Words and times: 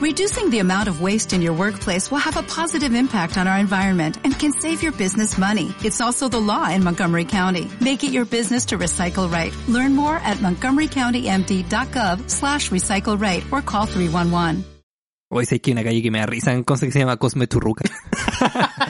Reducing 0.00 0.48
the 0.48 0.60
amount 0.60 0.88
of 0.88 1.02
waste 1.02 1.34
in 1.34 1.42
your 1.42 1.52
workplace 1.52 2.10
will 2.10 2.24
have 2.24 2.38
a 2.38 2.42
positive 2.42 2.94
impact 2.94 3.36
on 3.36 3.46
our 3.46 3.58
environment 3.58 4.16
and 4.24 4.32
can 4.32 4.50
save 4.50 4.82
your 4.82 4.92
business 4.92 5.36
money. 5.36 5.74
It's 5.84 6.00
also 6.00 6.26
the 6.26 6.40
law 6.40 6.70
in 6.70 6.82
Montgomery 6.82 7.26
County. 7.26 7.68
Make 7.82 8.02
it 8.02 8.10
your 8.10 8.24
business 8.24 8.64
to 8.68 8.78
recycle 8.78 9.30
right. 9.30 9.52
Learn 9.68 9.94
more 9.94 10.16
at 10.16 10.38
montgomerycountymd.gov 10.38 12.30
slash 12.30 12.70
recycle 12.70 13.20
right 13.20 13.44
or 13.52 13.60
call 13.60 13.84
311. 13.84 14.64
Hoy 15.32 15.44
sé 15.44 15.60
que 15.60 15.70
hay 15.70 15.72
una 15.74 15.84
calle 15.84 16.02
que 16.02 16.10
me 16.10 16.18
da 16.18 16.26
risa 16.26 16.52
en 16.52 16.64
Conce 16.64 16.86
que 16.86 16.92
se 16.92 16.98
llama 17.00 17.18
Cosme 17.18 17.46
Churruca. 17.46 17.84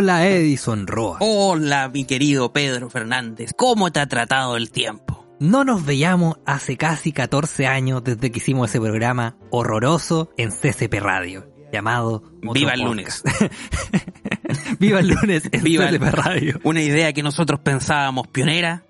Hola 0.00 0.28
Edison 0.28 0.86
Roa. 0.86 1.16
Hola, 1.18 1.88
mi 1.88 2.04
querido 2.04 2.52
Pedro 2.52 2.88
Fernández. 2.88 3.50
¿Cómo 3.56 3.90
te 3.90 3.98
ha 3.98 4.06
tratado 4.06 4.56
el 4.56 4.70
tiempo? 4.70 5.26
No 5.40 5.64
nos 5.64 5.84
veíamos 5.84 6.36
hace 6.46 6.76
casi 6.76 7.10
14 7.10 7.66
años 7.66 8.04
desde 8.04 8.30
que 8.30 8.38
hicimos 8.38 8.70
ese 8.70 8.78
programa 8.80 9.34
horroroso 9.50 10.30
en 10.36 10.50
CCP 10.52 11.00
Radio, 11.00 11.52
llamado 11.72 12.22
Viva 12.54 12.74
el 12.74 12.82
Podcast. 12.82 12.84
lunes. 12.86 13.22
Viva 14.78 15.00
el 15.00 15.08
lunes 15.08 15.48
en 15.50 15.64
Viva 15.64 15.88
el- 15.88 15.98
CCP 15.98 16.14
Radio. 16.14 16.60
Una 16.62 16.80
idea 16.80 17.12
que 17.12 17.24
nosotros 17.24 17.58
pensábamos 17.58 18.28
pionera 18.28 18.84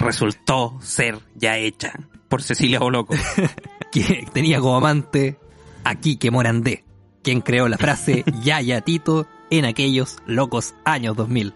resultó 0.00 0.78
ser 0.82 1.20
ya 1.36 1.58
hecha 1.58 1.92
por 2.28 2.42
Cecilia 2.42 2.80
Boloco. 2.80 3.14
que 3.92 4.26
tenía 4.32 4.58
como 4.58 4.78
amante 4.78 5.38
a 5.84 5.94
Quique 5.94 6.32
Morandé, 6.32 6.82
quien 7.22 7.40
creó 7.40 7.68
la 7.68 7.78
frase 7.78 8.24
Ya 8.42 8.60
ya 8.60 8.80
Tito 8.80 9.28
en 9.50 9.64
aquellos 9.64 10.18
locos 10.26 10.74
años 10.84 11.16
2000. 11.16 11.54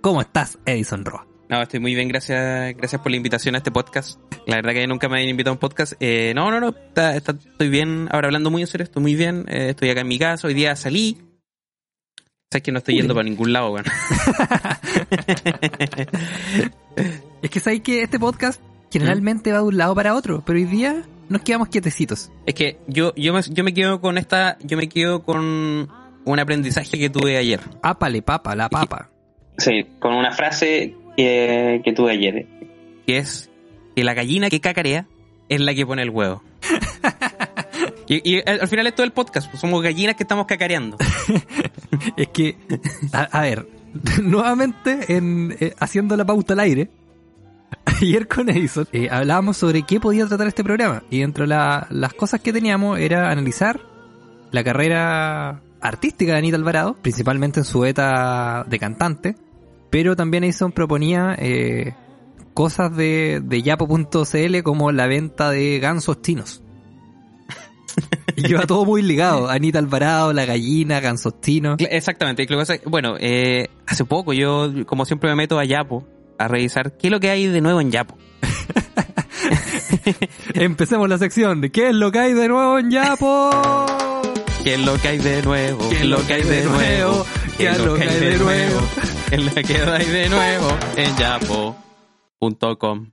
¿Cómo 0.00 0.20
estás, 0.20 0.58
Edison 0.66 1.04
Roa? 1.04 1.26
No, 1.48 1.60
estoy 1.62 1.78
muy 1.80 1.94
bien, 1.94 2.08
gracias, 2.08 2.74
gracias 2.76 3.00
por 3.02 3.10
la 3.10 3.16
invitación 3.16 3.54
a 3.54 3.58
este 3.58 3.70
podcast. 3.70 4.18
La 4.46 4.56
verdad 4.56 4.72
que 4.72 4.86
nunca 4.86 5.08
me 5.08 5.16
habían 5.16 5.30
invitado 5.30 5.52
a 5.52 5.54
un 5.54 5.58
podcast. 5.58 5.92
Eh, 6.00 6.32
no, 6.34 6.50
no, 6.50 6.58
no, 6.60 6.68
está- 6.70 7.14
está- 7.16 7.32
estoy 7.32 7.68
bien. 7.68 8.08
Ahora 8.10 8.28
hablando 8.28 8.50
muy 8.50 8.62
en 8.62 8.66
serio, 8.68 8.84
estoy 8.84 9.02
muy 9.02 9.14
bien. 9.14 9.44
Eh, 9.48 9.68
estoy 9.70 9.90
acá 9.90 10.00
en 10.00 10.08
mi 10.08 10.18
casa, 10.18 10.46
hoy 10.46 10.54
día 10.54 10.74
salí. 10.74 11.18
Sabes 12.50 12.62
que 12.62 12.72
no 12.72 12.78
estoy 12.78 12.96
yendo 12.96 13.14
para 13.14 13.24
ningún 13.24 13.52
lado, 13.52 13.72
weón. 13.72 13.84
Es 17.42 17.50
que 17.50 17.60
sabéis 17.60 17.82
que 17.82 18.02
este 18.02 18.18
podcast 18.18 18.60
generalmente 18.90 19.52
va 19.52 19.58
de 19.58 19.64
un 19.64 19.76
lado 19.76 19.94
para 19.94 20.14
otro, 20.14 20.42
pero 20.46 20.58
hoy 20.58 20.64
día 20.64 21.02
nos 21.28 21.42
quedamos 21.42 21.68
quietecitos. 21.68 22.30
Es 22.46 22.54
que 22.54 22.78
yo, 22.86 23.12
yo, 23.16 23.34
me, 23.34 23.40
yo 23.42 23.64
me 23.64 23.74
quedo 23.74 24.00
con 24.00 24.16
esta, 24.18 24.56
yo 24.62 24.76
me 24.76 24.88
quedo 24.88 25.22
con 25.22 25.88
un 26.24 26.38
aprendizaje 26.38 26.98
que 26.98 27.10
tuve 27.10 27.36
ayer. 27.36 27.60
Ápale 27.82 28.22
papa, 28.22 28.54
la 28.56 28.68
papa. 28.68 29.10
Sí, 29.58 29.86
con 30.00 30.14
una 30.14 30.32
frase 30.32 30.94
que, 31.16 31.80
que 31.84 31.92
tuve 31.92 32.12
ayer. 32.12 32.46
Que 33.06 33.18
es 33.18 33.50
que 33.94 34.02
la 34.04 34.14
gallina 34.14 34.48
que 34.50 34.60
cacarea 34.60 35.06
es 35.48 35.60
la 35.60 35.74
que 35.74 35.86
pone 35.86 36.02
el 36.02 36.10
huevo. 36.10 36.42
y, 38.08 38.36
y 38.36 38.42
al 38.46 38.60
al 38.62 38.68
final 38.68 38.86
es 38.86 38.94
todo 38.94 39.04
el 39.04 39.12
podcast, 39.12 39.48
pues 39.50 39.60
somos 39.60 39.82
gallinas 39.82 40.16
que 40.16 40.22
estamos 40.24 40.46
cacareando. 40.46 40.96
Es 42.16 42.28
que, 42.28 42.56
a, 43.12 43.22
a 43.22 43.40
ver, 43.42 43.66
nuevamente 44.22 45.14
en, 45.16 45.56
eh, 45.60 45.74
haciendo 45.78 46.16
la 46.16 46.24
pauta 46.24 46.52
al 46.54 46.60
aire, 46.60 46.90
ayer 47.86 48.26
con 48.28 48.48
Edison 48.50 48.86
eh, 48.92 49.08
hablábamos 49.10 49.56
sobre 49.56 49.82
qué 49.84 50.00
podía 50.00 50.26
tratar 50.26 50.48
este 50.48 50.64
programa. 50.64 51.02
Y 51.10 51.20
dentro 51.20 51.44
de 51.44 51.48
la- 51.48 51.86
las 51.90 52.12
cosas 52.14 52.40
que 52.40 52.52
teníamos 52.52 52.98
era 52.98 53.30
analizar 53.30 53.80
la 54.50 54.62
carrera 54.64 55.60
artística 55.84 56.32
de 56.32 56.38
Anita 56.38 56.56
Alvarado, 56.56 56.94
principalmente 57.00 57.60
en 57.60 57.64
su 57.64 57.80
beta 57.80 58.64
de 58.68 58.78
cantante. 58.78 59.36
Pero 59.90 60.16
también 60.16 60.42
Edison 60.42 60.72
proponía 60.72 61.36
eh, 61.38 61.94
cosas 62.54 62.96
de, 62.96 63.40
de 63.44 63.62
yapo.cl 63.62 64.62
como 64.64 64.90
la 64.90 65.06
venta 65.06 65.50
de 65.50 65.78
gansos 65.78 66.20
chinos. 66.22 66.60
Y 68.36 68.48
lleva 68.48 68.66
todo 68.66 68.84
muy 68.84 69.00
ligado. 69.02 69.48
Anita 69.48 69.78
Alvarado, 69.78 70.32
la 70.32 70.44
gallina, 70.44 70.98
gansos 70.98 71.40
chinos. 71.40 71.76
Cla- 71.78 71.86
Exactamente. 71.92 72.44
Bueno, 72.86 73.14
eh, 73.20 73.68
hace 73.86 74.04
poco 74.04 74.32
yo, 74.32 74.72
como 74.86 75.04
siempre, 75.04 75.30
me 75.30 75.36
meto 75.36 75.56
a 75.60 75.64
Yapo 75.64 76.04
a 76.36 76.48
revisar 76.48 76.96
qué 76.96 77.06
es 77.06 77.10
lo 77.12 77.20
que 77.20 77.30
hay 77.30 77.46
de 77.46 77.60
nuevo 77.60 77.80
en 77.80 77.92
Yapo. 77.92 78.16
Empecemos 80.54 81.08
la 81.08 81.18
sección 81.18 81.60
de 81.60 81.70
¿Qué 81.70 81.90
es 81.90 81.94
lo 81.94 82.10
que 82.10 82.18
hay 82.18 82.32
de 82.32 82.48
nuevo 82.48 82.80
en 82.80 82.90
Yapo? 82.90 83.50
¿Qué 84.64 84.74
es 84.76 84.80
lo 84.80 84.96
que 84.96 85.08
hay 85.08 85.18
de 85.18 85.42
nuevo? 85.42 85.90
¿Qué 85.90 85.96
es 85.96 86.06
lo 86.06 86.26
que 86.26 86.32
hay 86.32 86.42
de 86.42 86.64
nuevo? 86.64 87.26
¿Qué 87.58 87.68
es 87.68 87.78
lo 87.78 87.96
que 87.96 88.02
hay 88.04 88.18
de 88.18 88.38
nuevo? 88.38 88.80
¿Qué 89.28 89.34
es 89.34 89.44
lo 89.44 89.52
que 89.62 89.76
hay 89.76 90.06
de 90.06 90.28
nuevo? 90.30 90.78
En 90.96 91.16
yapo.com. 91.18 93.10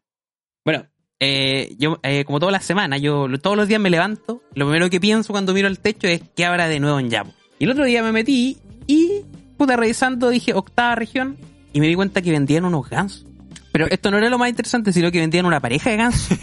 Bueno, 0.63 0.85
eh, 1.19 1.75
yo, 1.77 1.99
eh, 2.03 2.23
como 2.23 2.39
todas 2.39 2.53
las 2.53 2.63
semanas, 2.63 3.01
yo 3.01 3.27
todos 3.41 3.57
los 3.57 3.67
días 3.67 3.81
me 3.81 3.89
levanto. 3.89 4.41
Lo 4.55 4.65
primero 4.65 4.89
que 4.89 5.01
pienso 5.01 5.33
cuando 5.33 5.53
miro 5.53 5.67
el 5.67 5.79
techo 5.79 6.07
es 6.07 6.21
qué 6.37 6.45
habrá 6.45 6.69
de 6.69 6.79
nuevo 6.79 7.01
en 7.01 7.09
Yapo. 7.09 7.33
Y 7.59 7.65
el 7.65 7.71
otro 7.71 7.83
día 7.83 8.01
me 8.01 8.13
metí 8.13 8.57
y, 8.87 9.25
puta, 9.57 9.75
revisando, 9.75 10.29
dije 10.29 10.53
octava 10.53 10.95
región 10.95 11.35
y 11.73 11.81
me 11.81 11.87
di 11.87 11.95
cuenta 11.95 12.21
que 12.21 12.31
vendían 12.31 12.63
unos 12.63 12.89
gansos. 12.89 13.25
Pero 13.73 13.87
esto 13.89 14.09
no 14.09 14.17
era 14.17 14.29
lo 14.29 14.37
más 14.37 14.47
interesante, 14.47 14.93
sino 14.93 15.11
que 15.11 15.19
vendían 15.19 15.45
una 15.45 15.59
pareja 15.59 15.89
de 15.89 15.97
gansos. 15.97 16.37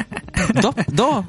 dos, 0.60 0.74
dos. 0.88 1.24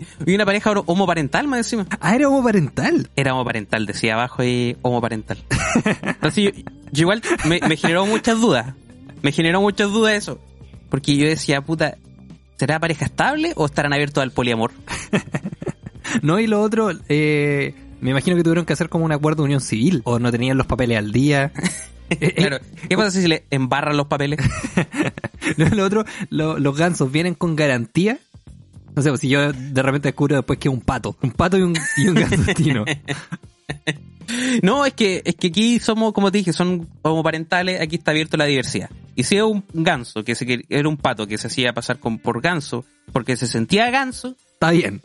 Y 0.26 0.34
una 0.34 0.44
pareja 0.46 0.72
homoparental 0.72 1.46
más 1.48 1.58
encima. 1.58 1.86
Ah, 2.00 2.14
era 2.14 2.28
homoparental. 2.28 3.10
Era 3.16 3.34
homoparental, 3.34 3.86
decía 3.86 4.14
abajo 4.14 4.42
y 4.44 4.76
homoparental. 4.82 5.38
Entonces 6.02 6.44
yo, 6.44 6.50
yo 6.92 7.02
igual 7.02 7.22
me, 7.46 7.60
me 7.68 7.76
generó 7.76 8.06
muchas 8.06 8.40
dudas. 8.40 8.74
Me 9.22 9.32
generó 9.32 9.60
muchas 9.60 9.90
dudas 9.90 10.14
eso. 10.14 10.38
Porque 10.88 11.16
yo 11.16 11.26
decía, 11.26 11.60
puta, 11.62 11.96
¿será 12.58 12.78
pareja 12.78 13.06
estable 13.06 13.52
o 13.56 13.66
estarán 13.66 13.92
abiertos 13.92 14.22
al 14.22 14.30
poliamor? 14.32 14.72
No, 16.22 16.38
y 16.38 16.46
lo 16.46 16.62
otro, 16.62 16.90
eh, 17.08 17.74
me 18.00 18.10
imagino 18.10 18.36
que 18.36 18.44
tuvieron 18.44 18.64
que 18.64 18.72
hacer 18.72 18.88
como 18.88 19.04
un 19.04 19.12
acuerdo 19.12 19.42
de 19.42 19.46
unión 19.46 19.60
civil. 19.60 20.02
O 20.04 20.18
no 20.18 20.30
tenían 20.30 20.56
los 20.56 20.66
papeles 20.66 20.98
al 20.98 21.12
día. 21.12 21.52
Eh, 22.08 22.18
eh, 22.20 22.34
Claro. 22.36 22.58
¿Qué 22.88 22.96
pasa 22.96 23.10
si 23.20 23.26
le 23.26 23.46
embarran 23.50 23.96
los 23.96 24.06
papeles? 24.06 24.38
no, 25.56 25.68
lo 25.70 25.84
otro, 25.84 26.04
lo- 26.30 26.56
los 26.56 26.76
gansos 26.76 27.10
vienen 27.10 27.34
con 27.34 27.56
garantía. 27.56 28.18
No 28.96 29.02
sé, 29.02 29.10
pues 29.10 29.20
si 29.20 29.28
yo 29.28 29.52
de 29.52 29.82
repente 29.82 30.08
descubro 30.08 30.36
después 30.36 30.58
que 30.58 30.68
es 30.68 30.74
un 30.74 30.80
pato. 30.80 31.16
Un 31.22 31.30
pato 31.30 31.58
y 31.58 31.62
un, 31.62 31.76
y 31.98 32.08
un. 32.08 32.84
No, 34.62 34.84
es 34.84 34.92
que, 34.94 35.22
es 35.24 35.36
que 35.36 35.48
aquí 35.48 35.78
somos, 35.78 36.12
como 36.12 36.32
te 36.32 36.38
dije, 36.38 36.52
son 36.52 36.88
homoparentales, 37.02 37.80
aquí 37.80 37.96
está 37.96 38.10
abierto 38.10 38.36
la 38.36 38.44
diversidad. 38.44 38.90
Y 39.14 39.22
si 39.22 39.36
es 39.36 39.42
un 39.42 39.64
ganso, 39.72 40.24
que 40.24 40.34
se, 40.34 40.46
que 40.46 40.64
era 40.68 40.88
un 40.88 40.96
pato 40.96 41.26
que 41.26 41.38
se 41.38 41.46
hacía 41.46 41.72
pasar 41.72 41.98
con, 42.00 42.18
por 42.18 42.40
ganso, 42.40 42.84
porque 43.12 43.36
se 43.36 43.46
sentía 43.46 43.90
ganso, 43.90 44.34
Está 44.54 44.72
bien. 44.72 45.00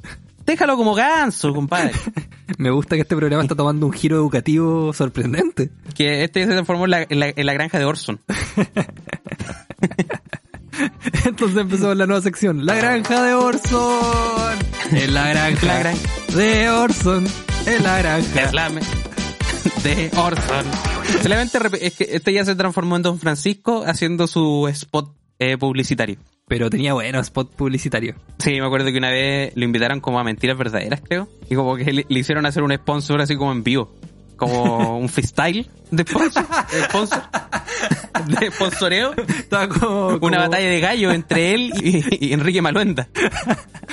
déjalo 0.46 0.76
como 0.76 0.96
ganso, 0.96 1.54
compadre. 1.54 1.92
Me 2.58 2.72
gusta 2.72 2.96
que 2.96 3.04
este 3.04 3.16
programa 3.16 3.44
está 3.44 3.56
tomando 3.56 3.86
un 3.86 3.94
giro 3.94 4.16
educativo 4.16 4.92
sorprendente. 4.92 5.70
que 5.96 6.24
este 6.24 6.46
se 6.46 6.52
transformó 6.52 6.86
en 6.86 6.92
la, 6.92 7.06
en 7.08 7.20
la, 7.20 7.28
en 7.36 7.46
la 7.46 7.54
granja 7.54 7.78
de 7.78 7.86
Orson. 7.86 8.20
Entonces 11.32 11.58
empezamos 11.58 11.96
la 11.98 12.06
nueva 12.06 12.22
sección. 12.22 12.66
La 12.66 12.76
granja 12.76 13.24
de 13.24 13.34
Orson. 13.34 14.58
En 14.92 15.14
la 15.14 15.30
granja, 15.30 15.66
La 15.66 15.80
granja. 15.80 16.10
de 16.36 16.70
Orson. 16.70 17.26
En 17.66 17.84
la 17.84 17.98
granja. 18.00 18.42
Es 18.44 18.54
la 18.54 18.70
me- 18.70 18.82
de 19.84 20.12
Orson. 20.18 20.66
Solamente 21.24 21.58
es 21.88 21.96
que 21.96 22.08
este 22.12 22.34
ya 22.34 22.44
se 22.44 22.56
transformó 22.56 22.98
en 22.98 23.02
Don 23.04 23.18
Francisco 23.20 23.84
haciendo 23.86 24.28
su 24.28 24.68
spot 24.68 25.16
eh, 25.40 25.58
publicitario. 25.58 26.18
Pero 26.50 26.70
tenía 26.70 26.94
bueno 26.94 27.22
spot 27.22 27.56
publicitario. 27.56 28.16
Sí, 28.40 28.60
me 28.60 28.66
acuerdo 28.66 28.92
que 28.92 28.98
una 28.98 29.10
vez 29.10 29.54
lo 29.56 29.64
invitaron 29.64 30.02
como 30.02 30.20
a 30.20 30.24
mentiras 30.26 30.58
verdaderas, 30.58 31.00
creo. 31.02 31.30
Y 31.50 31.56
como 31.56 31.78
que 31.78 31.94
le, 31.94 32.06
le 32.10 32.20
hicieron 32.20 32.46
hacer 32.46 32.62
un 32.62 32.74
sponsor 32.76 33.22
así 33.22 33.38
como 33.38 33.54
en 33.54 33.64
vivo. 33.64 33.96
Como 34.36 34.98
un 34.98 35.08
freestyle 35.08 35.70
de 35.92 36.04
sponsor. 36.04 36.46
De, 36.72 36.84
sponsor, 36.86 37.22
de 38.40 38.52
sponsoreo. 38.52 39.14
Estaba 39.28 39.68
como, 39.70 40.08
Una 40.08 40.20
como- 40.20 40.32
batalla 40.38 40.68
de 40.70 40.80
gallo 40.80 41.12
entre 41.12 41.54
él 41.54 41.74
y, 41.84 42.28
y 42.28 42.34
Enrique 42.34 42.62
Maluenda. 42.62 43.08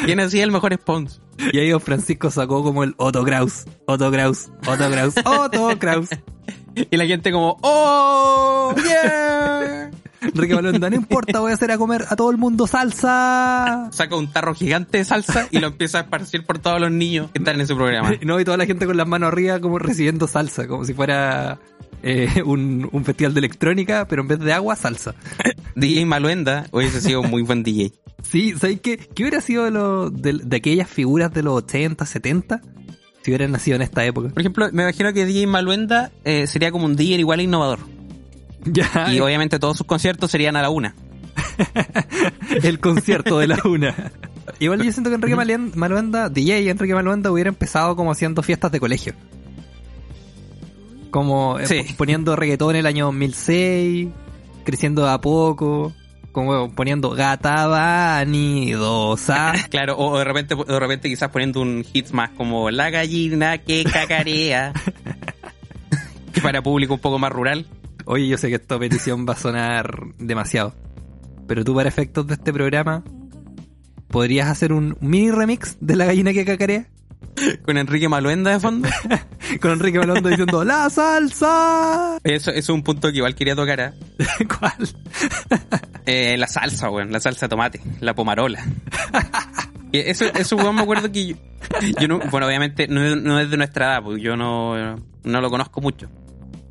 ¿Quién 0.04 0.20
hacía 0.20 0.44
el 0.44 0.50
mejor 0.50 0.74
sponsor? 0.74 1.22
Y 1.52 1.58
ahí 1.58 1.70
Don 1.70 1.80
Francisco 1.80 2.30
sacó 2.30 2.62
como 2.62 2.84
el 2.84 2.94
Otto 2.96 3.22
Kraus. 3.24 3.64
Otto 3.86 4.10
Kraus. 4.10 4.48
Otto 4.66 4.90
Kraus. 4.90 5.14
Otto 5.24 5.78
Kraus. 5.78 6.08
Y 6.90 6.96
la 6.96 7.06
gente 7.06 7.32
como, 7.32 7.56
¡Oh! 7.62 8.74
¡Yeah! 8.76 9.90
Enrique 10.20 10.52
Balonda, 10.54 10.90
no 10.90 10.96
importa, 10.96 11.38
voy 11.40 11.52
a 11.52 11.54
hacer 11.54 11.70
a 11.70 11.78
comer 11.78 12.04
a 12.08 12.16
todo 12.16 12.30
el 12.32 12.38
mundo 12.38 12.66
salsa. 12.66 13.88
Saca 13.92 14.16
un 14.16 14.30
tarro 14.32 14.52
gigante 14.54 14.98
de 14.98 15.04
salsa 15.04 15.46
y 15.50 15.58
lo 15.60 15.68
empieza 15.68 15.98
a 15.98 16.00
esparcir 16.02 16.44
por 16.44 16.58
todos 16.58 16.80
los 16.80 16.90
niños 16.90 17.30
que 17.32 17.38
están 17.38 17.54
en 17.56 17.60
ese 17.62 17.74
programa. 17.74 18.12
No, 18.22 18.38
y 18.40 18.44
toda 18.44 18.56
la 18.56 18.66
gente 18.66 18.84
con 18.86 18.96
las 18.96 19.06
manos 19.06 19.28
arriba 19.28 19.60
como 19.60 19.78
recibiendo 19.78 20.26
salsa, 20.26 20.66
como 20.66 20.84
si 20.84 20.92
fuera 20.92 21.58
eh, 22.02 22.42
un, 22.44 22.88
un 22.92 23.04
festival 23.04 23.34
de 23.34 23.38
electrónica, 23.40 24.06
pero 24.08 24.22
en 24.22 24.28
vez 24.28 24.38
de 24.40 24.52
agua, 24.52 24.76
salsa. 24.76 25.14
DJ 25.76 26.06
Maluenda 26.06 26.66
hubiese 26.72 27.00
sido 27.00 27.20
un 27.20 27.30
muy 27.30 27.42
buen 27.42 27.62
DJ. 27.62 27.92
Sí, 28.22 28.54
¿sabes 28.58 28.80
qué? 28.80 28.98
¿Qué 28.98 29.22
hubiera 29.22 29.40
sido 29.40 29.64
de, 29.64 29.70
lo- 29.70 30.10
de, 30.10 30.40
de 30.42 30.56
aquellas 30.56 30.88
figuras 30.88 31.32
de 31.32 31.42
los 31.42 31.54
80, 31.54 32.04
70? 32.04 32.60
Si 33.22 33.30
hubieran 33.30 33.52
nacido 33.52 33.76
en 33.76 33.82
esta 33.82 34.04
época. 34.04 34.28
Por 34.30 34.40
ejemplo, 34.40 34.68
me 34.72 34.82
imagino 34.84 35.12
que 35.12 35.24
DJ 35.26 35.46
Maluenda 35.46 36.10
eh, 36.24 36.46
sería 36.46 36.70
como 36.70 36.84
un 36.86 36.96
DJ 36.96 37.18
igual 37.20 37.40
innovador. 37.40 37.78
Ya, 38.64 39.12
Y 39.14 39.20
obviamente 39.20 39.58
todos 39.60 39.76
sus 39.78 39.86
conciertos 39.86 40.30
serían 40.32 40.56
a 40.56 40.62
la 40.62 40.68
una. 40.70 40.94
el 42.62 42.80
concierto 42.80 43.38
de 43.38 43.46
la 43.46 43.58
una. 43.64 44.12
Igual 44.58 44.82
yo 44.82 44.90
siento 44.92 45.10
que 45.10 45.14
Enrique 45.16 45.36
Maluen- 45.36 45.74
Maluenda, 45.74 46.28
DJ 46.28 46.68
Enrique 46.68 46.94
Maluenda 46.94 47.30
hubiera 47.30 47.48
empezado 47.48 47.94
como 47.96 48.10
haciendo 48.10 48.42
fiestas 48.42 48.72
de 48.72 48.80
colegio. 48.80 49.14
Como 51.10 51.58
eh, 51.58 51.66
Sí. 51.66 51.94
poniendo 51.96 52.36
reggaetón 52.36 52.70
en 52.74 52.80
el 52.80 52.86
año 52.86 53.06
2006, 53.06 54.08
creciendo 54.64 55.04
de 55.04 55.10
a 55.12 55.20
poco, 55.20 55.92
como 56.32 56.70
poniendo 56.72 57.10
gata 57.10 57.66
vanidosa. 57.66 59.52
Claro, 59.70 59.96
o 59.98 60.18
de 60.18 60.24
repente, 60.24 60.54
de 60.54 60.80
repente 60.80 61.08
quizás 61.08 61.30
poniendo 61.30 61.60
un 61.60 61.84
hit 61.84 62.10
más 62.10 62.30
como 62.30 62.70
La 62.70 62.90
gallina 62.90 63.58
que 63.58 63.84
cacarea. 63.84 64.72
que 66.32 66.40
para 66.40 66.62
público 66.62 66.94
un 66.94 67.00
poco 67.00 67.18
más 67.18 67.32
rural. 67.32 67.66
Oye, 68.04 68.28
yo 68.28 68.38
sé 68.38 68.48
que 68.48 68.54
esta 68.56 68.78
petición 68.78 69.26
va 69.28 69.32
a 69.34 69.36
sonar 69.36 70.02
demasiado. 70.18 70.74
Pero 71.46 71.64
tú 71.64 71.74
para 71.74 71.88
efectos 71.88 72.26
de 72.26 72.34
este 72.34 72.52
programa, 72.52 73.02
¿podrías 74.08 74.48
hacer 74.48 74.72
un 74.72 74.96
mini 75.00 75.30
remix 75.30 75.76
de 75.80 75.96
la 75.96 76.04
gallina 76.06 76.32
que 76.32 76.44
cacarea? 76.44 76.86
Con 77.64 77.76
Enrique 77.78 78.08
Maluenda 78.08 78.50
de 78.52 78.60
fondo. 78.60 78.88
Con 79.60 79.72
Enrique 79.72 79.98
Maluenda 79.98 80.30
diciendo 80.30 80.64
¡La 80.64 80.88
salsa! 80.90 82.18
Eso, 82.24 82.50
eso 82.50 82.58
es 82.58 82.68
un 82.68 82.82
punto 82.82 83.10
que 83.10 83.18
igual 83.18 83.34
quería 83.34 83.54
tocar. 83.56 83.80
¿ah? 83.80 83.92
¿Cuál? 84.58 84.88
Eh, 86.06 86.36
la 86.38 86.46
salsa, 86.46 86.90
weón. 86.90 87.12
La 87.12 87.20
salsa 87.20 87.46
de 87.46 87.50
tomate. 87.50 87.80
La 88.00 88.14
pomarola. 88.14 88.64
Eso, 89.92 90.24
eso, 90.34 90.56
weón, 90.56 90.74
me 90.74 90.82
acuerdo 90.82 91.10
que 91.10 91.26
yo, 91.28 91.36
yo 92.00 92.08
no, 92.08 92.18
bueno, 92.30 92.46
obviamente 92.46 92.88
no, 92.88 93.02
es- 93.04 93.16
no 93.22 93.40
es 93.40 93.50
de 93.50 93.56
nuestra 93.56 93.86
edad, 93.94 94.02
porque 94.02 94.20
yo 94.22 94.36
no, 94.36 94.96
no 95.24 95.40
lo 95.40 95.50
conozco 95.50 95.80
mucho. 95.80 96.08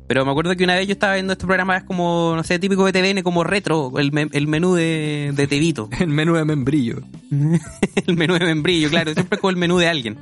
Pero 0.06 0.24
me 0.24 0.30
acuerdo 0.30 0.56
que 0.56 0.64
una 0.64 0.74
vez 0.74 0.86
yo 0.86 0.92
estaba 0.92 1.14
viendo 1.14 1.34
este 1.34 1.44
programa, 1.44 1.76
es 1.76 1.82
como, 1.84 2.32
no 2.34 2.42
sé, 2.42 2.58
típico 2.58 2.86
de 2.86 2.92
TVN, 2.92 3.22
como 3.22 3.44
retro, 3.44 3.92
el, 3.98 4.10
me- 4.12 4.28
el 4.32 4.46
menú 4.46 4.74
de, 4.74 5.32
de 5.34 5.46
Tevito. 5.46 5.90
El 5.98 6.08
menú 6.08 6.34
de 6.34 6.44
membrillo. 6.46 7.02
el 7.30 8.16
menú 8.16 8.34
de 8.38 8.46
membrillo, 8.46 8.88
claro, 8.88 9.12
siempre 9.12 9.36
es 9.36 9.40
como 9.40 9.50
el 9.50 9.56
menú 9.56 9.76
de 9.78 9.88
alguien. 9.88 10.16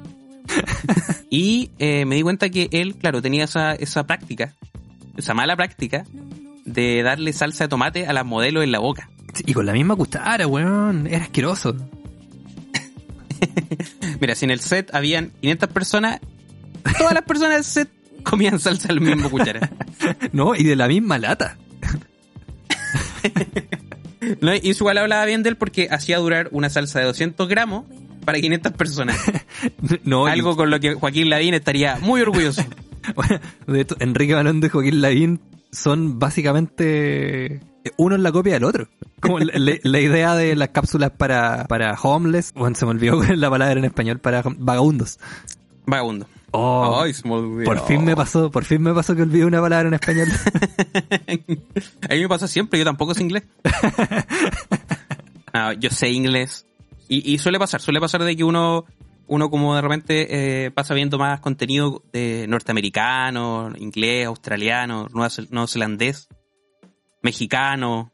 Y 1.31 1.71
eh, 1.79 2.05
me 2.05 2.15
di 2.15 2.23
cuenta 2.23 2.49
que 2.51 2.69
él, 2.71 2.97
claro, 2.97 3.21
tenía 3.21 3.45
esa, 3.45 3.75
esa 3.75 4.07
práctica, 4.07 4.55
esa 5.17 5.35
mala 5.35 5.57
práctica, 5.57 6.05
de 6.65 7.03
darle 7.03 7.33
salsa 7.33 7.65
de 7.65 7.69
tomate 7.69 8.07
a 8.07 8.13
las 8.13 8.25
modelos 8.25 8.65
en 8.65 8.73
la 8.73 8.79
boca. 8.79 9.11
Y 9.45 9.53
con 9.53 9.67
la 9.67 9.73
misma 9.73 9.97
cuchara, 9.97 10.47
weón. 10.47 11.07
Era 11.07 11.25
asqueroso. 11.25 11.77
Mira, 14.21 14.35
si 14.35 14.45
en 14.45 14.51
el 14.51 14.61
set 14.61 14.95
habían 14.95 15.31
500 15.41 15.69
personas, 15.71 16.21
todas 16.97 17.13
las 17.13 17.25
personas 17.25 17.57
del 17.57 17.65
set 17.65 17.91
comían 18.23 18.59
salsa 18.59 18.89
al 18.89 19.01
mismo 19.01 19.31
cuchara. 19.31 19.71
No, 20.33 20.55
y 20.55 20.63
de 20.63 20.77
la 20.77 20.89
misma 20.89 21.19
lata. 21.19 21.57
¿No? 24.41 24.55
Y 24.55 24.71
eso 24.71 24.85
igual 24.85 24.99
hablaba 24.99 25.25
bien 25.25 25.43
de 25.43 25.51
él 25.51 25.57
porque 25.57 25.89
hacía 25.91 26.19
durar 26.19 26.49
una 26.53 26.71
salsa 26.71 27.01
de 27.01 27.07
200 27.07 27.49
gramos 27.49 27.85
para 28.27 28.39
500 28.41 28.73
personas. 28.73 29.17
No, 30.05 30.29
y- 30.29 30.33
Algo 30.33 30.55
con 30.57 30.69
lo 30.71 30.79
que 30.79 30.95
Joaquín 30.95 31.31
Lavín 31.31 31.55
estaría 31.55 31.97
muy 31.97 32.21
orgulloso. 32.21 32.63
Bueno, 33.15 33.39
de 33.69 33.81
hecho, 33.83 33.95
Enrique 34.01 34.35
Maluenda 34.35 34.67
y 34.67 34.71
Joaquín 34.71 35.01
Lavín 35.01 35.41
son 35.71 36.19
básicamente 36.19 37.61
uno 37.99 38.17
en 38.17 38.25
la 38.25 38.33
copia 38.33 38.55
del 38.55 38.65
otro. 38.65 38.89
Como 39.21 39.39
la, 39.39 40.01
idea 40.01 40.35
de 40.35 40.57
las 40.57 40.71
cápsulas 40.71 41.13
para, 41.13 41.67
para 41.69 41.95
homeless, 41.95 42.53
bueno, 42.53 42.75
se 42.75 42.85
me 42.85 42.91
olvidó 42.91 43.23
es 43.23 43.39
la 43.39 43.49
palabra 43.49 43.79
en 43.79 43.85
español, 43.85 44.19
para 44.19 44.43
vagabundos. 44.45 45.21
Vagabundo. 45.87 46.27
Oh, 46.51 47.01
Ay, 47.01 47.15
se 47.15 47.29
me 47.29 47.35
olvidó. 47.35 47.65
por 47.65 47.87
fin 47.87 48.05
me 48.05 48.17
pasó, 48.17 48.51
por 48.51 48.65
fin 48.65 48.83
me 48.83 48.93
pasó 48.93 49.15
que 49.15 49.23
olvidé 49.23 49.45
una 49.45 49.61
palabra 49.61 49.87
en 49.87 49.95
español. 49.95 50.27
A 52.11 52.15
mí 52.15 52.21
me 52.23 52.29
pasa 52.29 52.49
siempre, 52.49 52.77
yo 52.81 52.85
tampoco 52.85 53.15
sé 53.15 53.23
inglés. 53.23 53.45
No, 55.55 55.73
yo 55.75 55.91
sé 55.91 56.11
inglés. 56.11 56.67
Y, 57.09 57.33
y 57.33 57.39
suele 57.39 57.59
pasar, 57.59 57.81
suele 57.81 58.01
pasar 58.01 58.23
de 58.25 58.37
que 58.37 58.45
uno, 58.45 58.85
uno 59.29 59.51
como 59.51 59.75
de 59.77 59.81
repente 59.83 60.65
eh, 60.67 60.71
pasa 60.71 60.95
viendo 60.95 61.19
más 61.19 61.41
contenido 61.41 62.03
de 62.13 62.47
norteamericano, 62.49 63.73
inglés, 63.79 64.27
australiano, 64.27 65.07
neozelandés, 65.51 66.29
mexicano, 67.23 68.13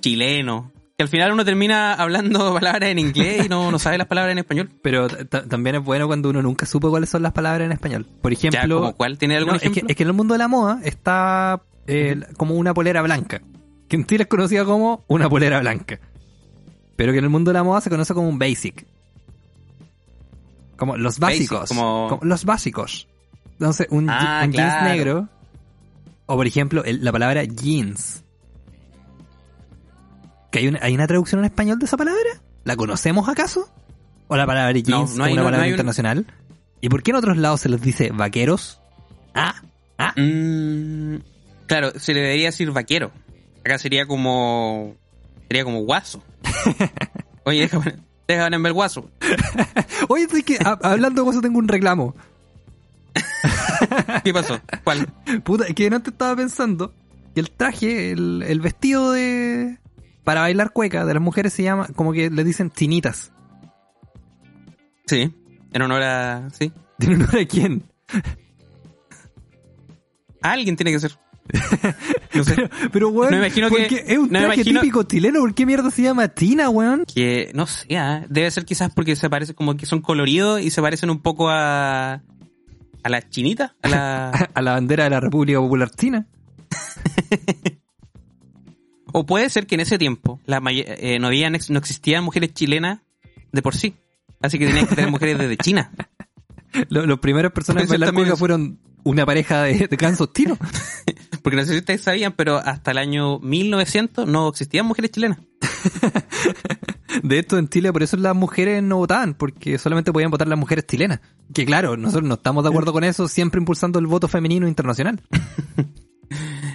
chileno. 0.00 0.72
Que 0.96 1.04
al 1.04 1.08
final 1.08 1.32
uno 1.32 1.44
termina 1.44 1.94
hablando 1.94 2.52
palabras 2.60 2.90
en 2.90 2.98
inglés 2.98 3.46
y 3.46 3.48
no, 3.48 3.70
no 3.70 3.78
sabe 3.78 3.96
las 3.98 4.06
palabras 4.06 4.32
en 4.32 4.38
español. 4.38 4.70
Pero 4.82 5.08
también 5.08 5.76
es 5.76 5.82
bueno 5.84 6.06
cuando 6.06 6.28
uno 6.28 6.42
nunca 6.42 6.66
supo 6.66 6.90
cuáles 6.90 7.08
son 7.08 7.22
las 7.22 7.32
palabras 7.32 7.64
en 7.66 7.72
español. 7.72 8.06
Por 8.20 8.32
Ya, 8.36 8.48
ejemplo, 8.48 8.80
como 8.80 8.94
cuál, 8.94 9.18
¿tiene 9.18 9.36
algún 9.36 9.52
No, 9.52 9.56
es, 9.56 9.62
que, 9.62 9.68
ejemplo? 9.68 9.90
es 9.90 9.96
que 9.96 10.02
en 10.02 10.08
el 10.08 10.14
mundo 10.14 10.34
de 10.34 10.38
la 10.38 10.48
moda 10.48 10.80
está 10.84 11.62
eh, 11.86 12.20
como 12.36 12.56
una 12.56 12.74
polera 12.74 13.00
blanca. 13.02 13.40
Que 13.88 13.96
en 13.96 14.06
Chile 14.06 14.24
es 14.24 14.28
conocida 14.28 14.64
como 14.64 15.04
una 15.08 15.28
polera 15.28 15.60
blanca. 15.60 15.98
Pero 17.02 17.10
que 17.10 17.18
en 17.18 17.24
el 17.24 17.30
mundo 17.30 17.50
de 17.50 17.54
la 17.54 17.64
moda 17.64 17.80
se 17.80 17.90
conoce 17.90 18.14
como 18.14 18.28
un 18.28 18.38
basic. 18.38 18.86
Como 20.76 20.96
los 20.96 21.18
Basic, 21.18 21.50
básicos. 21.50 21.68
como- 21.68 22.06
Como 22.08 22.24
los 22.26 22.44
básicos. 22.44 23.08
Entonces, 23.54 23.88
un, 23.90 24.08
Ah, 24.08 24.42
un 24.44 24.52
jeans 24.52 24.82
negro. 24.84 25.28
O 26.26 26.36
por 26.36 26.46
ejemplo, 26.46 26.84
el- 26.84 27.02
la 27.02 27.10
palabra 27.10 27.42
jeans. 27.42 28.22
¿Que 30.52 30.60
hay, 30.60 30.68
una, 30.68 30.78
¿Hay 30.80 30.94
una 30.94 31.08
traducción 31.08 31.40
en 31.40 31.46
español 31.46 31.80
de 31.80 31.86
esa 31.86 31.96
palabra? 31.96 32.20
¿La 32.62 32.76
conocemos 32.76 33.28
acaso? 33.28 33.68
¿O 34.28 34.36
la 34.36 34.46
palabra 34.46 34.70
jeans 34.72 34.88
No, 34.88 35.04
es 35.04 35.16
no 35.16 35.24
hay- 35.24 35.32
una 35.32 35.42
no- 35.42 35.46
palabra 35.48 35.66
un- 35.66 35.70
internacional? 35.72 36.26
¿Y 36.80 36.88
por 36.88 37.02
qué 37.02 37.10
en 37.10 37.16
otros 37.16 37.36
lados 37.36 37.62
se 37.62 37.68
les 37.68 37.80
dice 37.82 38.12
vaqueros? 38.12 38.80
Ah, 39.34 39.56
ah. 39.98 40.12
Mm, 40.16 41.16
claro, 41.66 41.98
se 41.98 42.14
le 42.14 42.20
debería 42.20 42.46
decir 42.46 42.70
vaquero. 42.70 43.10
Acá 43.64 43.78
sería 43.78 44.06
como. 44.06 44.94
Sería 45.48 45.64
como 45.64 45.80
guaso. 45.80 46.22
Oye, 47.44 47.60
déjame, 47.62 47.96
déjame 48.28 48.58
ver 48.58 48.66
el 48.66 48.72
guaso. 48.72 49.10
Oye, 50.08 50.24
es 50.30 50.44
que 50.44 50.58
ha- 50.64 50.78
hablando 50.82 51.24
de 51.24 51.30
eso 51.30 51.40
tengo 51.40 51.58
un 51.58 51.68
reclamo. 51.68 52.14
¿Qué 54.24 54.32
pasó? 54.32 54.60
¿Cuál? 54.84 55.06
Puta, 55.44 55.66
es 55.66 55.74
que 55.74 55.90
no 55.90 56.00
te 56.02 56.10
estaba 56.10 56.36
pensando 56.36 56.94
que 57.34 57.40
el 57.40 57.50
traje, 57.50 58.12
el, 58.12 58.42
el 58.46 58.60
vestido 58.60 59.12
de 59.12 59.78
para 60.24 60.42
bailar 60.42 60.72
cueca 60.72 61.04
de 61.04 61.14
las 61.14 61.22
mujeres 61.22 61.52
se 61.52 61.62
llama, 61.64 61.88
como 61.96 62.12
que 62.12 62.30
le 62.30 62.44
dicen 62.44 62.70
chinitas. 62.70 63.32
Sí, 65.06 65.34
en 65.72 65.82
honor 65.82 66.02
a. 66.02 66.48
Sí. 66.52 66.72
¿Tiene 66.98 67.16
honor 67.16 67.38
a 67.38 67.44
quién? 67.46 67.82
Alguien 70.42 70.76
tiene 70.76 70.92
que 70.92 71.00
ser. 71.00 71.18
No 72.34 72.44
sé. 72.44 72.54
Pero, 72.54 72.68
pero 72.92 73.08
weón, 73.10 73.30
No 73.30 73.38
me 73.38 73.46
imagino 73.46 73.68
¿por 73.68 73.78
que- 73.78 73.86
qué? 73.88 74.04
es 74.06 74.16
un 74.18 74.30
no 74.30 74.38
traje 74.40 74.54
imagino- 74.62 74.80
típico 74.80 75.02
chileno, 75.02 75.40
¿por 75.40 75.54
qué 75.54 75.66
mierda 75.66 75.90
se 75.90 76.02
llama 76.02 76.28
Tina, 76.28 76.70
weón? 76.70 77.04
Que. 77.04 77.50
No 77.54 77.66
sé, 77.66 77.96
ah, 77.96 78.24
debe 78.28 78.50
ser 78.50 78.64
quizás 78.64 78.90
porque 78.94 79.16
se 79.16 79.28
parece 79.28 79.54
como 79.54 79.76
que 79.76 79.84
son 79.86 80.00
coloridos 80.00 80.60
y 80.62 80.70
se 80.70 80.80
parecen 80.80 81.10
un 81.10 81.20
poco 81.20 81.50
a. 81.50 82.22
A 83.04 83.08
la 83.08 83.28
chinita. 83.28 83.74
A 83.82 83.88
la. 83.88 84.30
A 84.54 84.62
la 84.62 84.72
bandera 84.72 85.04
de 85.04 85.10
la 85.10 85.20
República 85.20 85.58
Popular 85.60 85.90
China. 85.90 86.26
o 89.12 89.26
puede 89.26 89.50
ser 89.50 89.66
que 89.66 89.74
en 89.74 89.80
ese 89.82 89.98
tiempo 89.98 90.40
la 90.46 90.60
may- 90.60 90.84
eh, 90.86 91.18
no, 91.20 91.26
habían, 91.26 91.54
ex- 91.54 91.70
no 91.70 91.78
existían 91.78 92.24
mujeres 92.24 92.54
chilenas 92.54 93.00
de 93.52 93.62
por 93.62 93.74
sí. 93.76 93.94
Así 94.40 94.58
que 94.58 94.66
tenían 94.66 94.86
que 94.86 94.94
tener 94.96 95.10
mujeres 95.10 95.38
desde 95.38 95.56
China. 95.56 95.92
Lo- 96.88 97.04
Los 97.06 97.18
primeros 97.18 97.52
también 97.52 97.86
cueca 97.86 98.28
eso. 98.30 98.36
fueron 98.38 98.78
una 99.04 99.26
pareja 99.26 99.62
de, 99.64 99.86
de 99.88 99.96
gansos. 99.96 100.30
Porque 101.42 101.56
no 101.56 101.64
sé 101.64 101.72
si 101.72 101.78
ustedes 101.78 102.02
sabían, 102.02 102.32
pero 102.32 102.56
hasta 102.56 102.92
el 102.92 102.98
año 102.98 103.38
1900 103.40 104.26
no 104.26 104.48
existían 104.48 104.86
mujeres 104.86 105.10
chilenas. 105.10 105.38
De 107.22 107.38
hecho, 107.38 107.58
en 107.58 107.68
Chile 107.68 107.92
por 107.92 108.02
eso 108.02 108.16
las 108.16 108.34
mujeres 108.34 108.82
no 108.82 108.96
votaban, 108.96 109.34
porque 109.34 109.78
solamente 109.78 110.12
podían 110.12 110.30
votar 110.30 110.48
las 110.48 110.58
mujeres 110.58 110.86
chilenas. 110.86 111.20
Que 111.52 111.66
claro, 111.66 111.96
nosotros 111.96 112.28
no 112.28 112.34
estamos 112.34 112.64
de 112.64 112.70
acuerdo 112.70 112.92
con 112.92 113.04
eso, 113.04 113.28
siempre 113.28 113.58
impulsando 113.58 113.98
el 113.98 114.06
voto 114.06 114.28
femenino 114.28 114.66
internacional. 114.68 115.20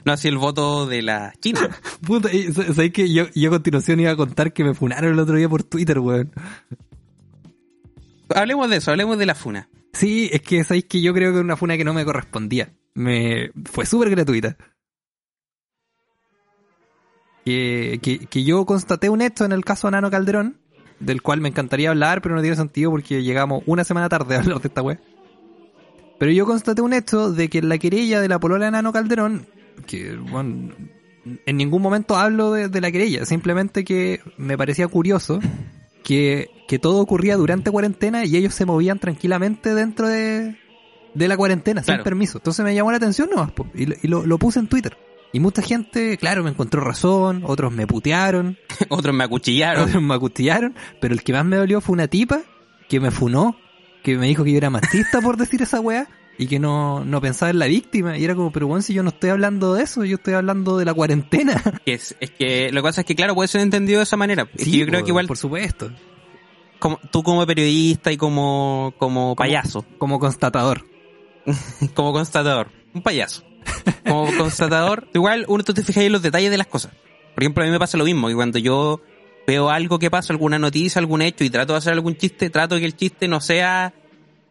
No 0.05 0.13
así 0.13 0.29
el 0.29 0.37
voto 0.37 0.85
de 0.85 1.01
la 1.01 1.33
China. 1.41 1.69
Puta, 2.05 2.29
¿sabes 2.53 2.93
que 2.93 3.11
yo, 3.11 3.25
yo 3.35 3.49
a 3.49 3.51
continuación 3.51 3.99
iba 3.99 4.11
a 4.11 4.15
contar 4.15 4.53
que 4.53 4.63
me 4.63 4.73
funaron 4.73 5.11
el 5.11 5.19
otro 5.19 5.35
día 5.35 5.49
por 5.49 5.63
Twitter, 5.63 5.99
weón? 5.99 6.31
hablemos 8.33 8.69
de 8.69 8.77
eso, 8.77 8.91
hablemos 8.91 9.17
de 9.17 9.25
la 9.25 9.35
funa. 9.35 9.69
Sí, 9.91 10.29
es 10.31 10.41
que 10.41 10.63
sabéis 10.63 10.85
que 10.85 11.01
yo 11.01 11.13
creo 11.13 11.31
que 11.31 11.39
era 11.39 11.43
una 11.43 11.57
funa 11.57 11.75
que 11.75 11.83
no 11.83 11.93
me 11.93 12.05
correspondía. 12.05 12.71
Me 12.97 13.51
fue 13.65 13.85
súper 13.85 14.09
gratuita. 14.09 14.57
Que, 17.45 17.99
que, 18.01 18.43
yo 18.43 18.65
constaté 18.65 19.07
un 19.09 19.21
hecho 19.21 19.45
en 19.45 19.51
el 19.51 19.63
caso 19.63 19.87
de 19.87 19.91
Nano 19.91 20.09
Calderón, 20.09 20.59
del 20.99 21.21
cual 21.21 21.39
me 21.39 21.47
encantaría 21.47 21.91
hablar, 21.91 22.23
pero 22.23 22.33
no 22.33 22.41
tiene 22.41 22.57
sentido 22.57 22.89
porque 22.89 23.21
llegamos 23.21 23.61
una 23.67 23.83
semana 23.83 24.09
tarde 24.09 24.35
a 24.35 24.39
hablar 24.39 24.59
de 24.59 24.67
esta 24.67 24.81
web. 24.81 24.99
Pero 26.17 26.31
yo 26.31 26.47
constaté 26.47 26.81
un 26.81 26.93
hecho 26.93 27.31
de 27.31 27.49
que 27.49 27.61
la 27.61 27.77
querella 27.77 28.19
de 28.19 28.29
la 28.29 28.39
polola 28.39 28.65
de 28.65 28.71
Nano 28.71 28.91
Calderón, 28.91 29.45
que 29.85 30.15
bueno, 30.15 30.73
en 31.45 31.55
ningún 31.55 31.83
momento 31.83 32.15
hablo 32.15 32.51
de, 32.51 32.67
de 32.67 32.81
la 32.81 32.91
querella, 32.91 33.25
simplemente 33.27 33.85
que 33.85 34.21
me 34.37 34.57
parecía 34.57 34.87
curioso 34.87 35.39
que, 36.03 36.49
que 36.67 36.79
todo 36.79 36.97
ocurría 36.97 37.37
durante 37.37 37.69
cuarentena 37.69 38.25
y 38.25 38.37
ellos 38.37 38.55
se 38.55 38.65
movían 38.65 38.97
tranquilamente 38.97 39.75
dentro 39.75 40.07
de, 40.07 40.57
de 41.17 41.27
la 41.27 41.37
cuarentena, 41.37 41.83
sin 41.83 42.01
permiso. 42.03 42.37
Entonces 42.37 42.63
me 42.63 42.73
llamó 42.75 42.91
la 42.91 42.97
atención 42.97 43.29
nomás, 43.29 43.51
po, 43.51 43.67
y, 43.73 43.85
lo, 43.85 43.95
y 44.01 44.07
lo- 44.07 44.25
lo 44.25 44.37
puse 44.37 44.59
en 44.59 44.67
Twitter. 44.67 44.97
Y 45.33 45.39
mucha 45.39 45.61
gente, 45.61 46.17
claro, 46.17 46.43
me 46.43 46.49
encontró 46.51 46.81
razón, 46.81 47.43
otros 47.45 47.71
me 47.73 47.85
putearon, 47.85 48.57
Otros 48.89 49.13
me 49.13 49.23
acuchillaron. 49.25 49.83
otros 49.89 50.01
me 50.01 50.13
acustillaron, 50.13 50.75
pero 51.01 51.13
el 51.13 51.23
que 51.23 51.33
más 51.33 51.43
me 51.45 51.57
dolió 51.57 51.81
fue 51.81 51.93
una 51.93 52.07
tipa 52.07 52.41
que 52.87 52.99
me 52.99 53.11
funó, 53.11 53.57
que 54.03 54.17
me 54.17 54.27
dijo 54.27 54.43
que 54.45 54.51
yo 54.51 54.57
era 54.57 54.69
machista 54.69 55.19
por 55.19 55.35
decir 55.37 55.61
esa 55.61 55.81
weá, 55.81 56.07
y 56.39 56.45
que 56.47 56.59
no, 56.59 57.03
no 57.03 57.19
pensaba 57.19 57.49
en 57.49 57.57
la 57.59 57.65
víctima. 57.65 58.17
Y 58.17 58.23
era 58.23 58.35
como, 58.35 58.51
pero 58.51 58.67
bueno, 58.67 58.81
si 58.83 58.93
yo 58.93 59.01
no 59.03 59.09
estoy 59.09 59.31
hablando 59.31 59.73
de 59.73 59.83
eso, 59.83 60.05
yo 60.05 60.15
estoy 60.17 60.35
hablando 60.35 60.77
de 60.77 60.85
la 60.85 60.93
cuarentena. 60.93 61.61
Que 61.85 61.93
es, 61.95 62.15
es 62.19 62.29
que 62.31 62.71
lo 62.71 62.81
que 62.81 62.83
pasa 62.83 63.01
es 63.01 63.07
que, 63.07 63.15
claro, 63.15 63.33
puede 63.35 63.47
ser 63.47 63.61
entendido 63.61 63.99
de 63.99 64.03
esa 64.03 64.17
manera. 64.17 64.47
Es 64.55 64.63
que 64.65 64.71
yo 64.71 64.85
creo 64.85 64.99
por- 64.99 65.05
que 65.05 65.09
igual 65.11 65.27
Por 65.27 65.37
supuesto. 65.37 65.91
como, 66.79 66.99
tú 67.11 67.23
como 67.23 67.45
periodista 67.45 68.11
y 68.11 68.17
como, 68.17 68.93
como 68.99 69.35
payaso, 69.35 69.83
Como 69.97 70.19
constatador. 70.19 70.85
como 71.93 72.13
constatador, 72.13 72.69
un 72.93 73.01
payaso. 73.01 73.43
Como 74.07 74.29
constatador, 74.37 75.07
igual 75.13 75.45
uno 75.47 75.63
tú 75.63 75.73
te 75.73 75.83
fijas 75.83 76.03
en 76.03 76.11
los 76.11 76.21
detalles 76.21 76.51
de 76.51 76.57
las 76.57 76.67
cosas. 76.67 76.91
Por 77.33 77.43
ejemplo, 77.43 77.63
a 77.63 77.67
mí 77.67 77.71
me 77.71 77.79
pasa 77.79 77.97
lo 77.97 78.05
mismo, 78.05 78.27
que 78.27 78.35
cuando 78.35 78.57
yo 78.59 79.01
veo 79.45 79.69
algo 79.69 79.99
que 79.99 80.09
pasa, 80.09 80.33
alguna 80.33 80.59
noticia, 80.59 80.99
algún 80.99 81.21
hecho, 81.21 81.43
y 81.43 81.49
trato 81.49 81.73
de 81.73 81.79
hacer 81.79 81.93
algún 81.93 82.17
chiste, 82.17 82.49
trato 82.49 82.75
de 82.75 82.81
que 82.81 82.87
el 82.87 82.95
chiste 82.95 83.27
no 83.27 83.39
sea 83.39 83.93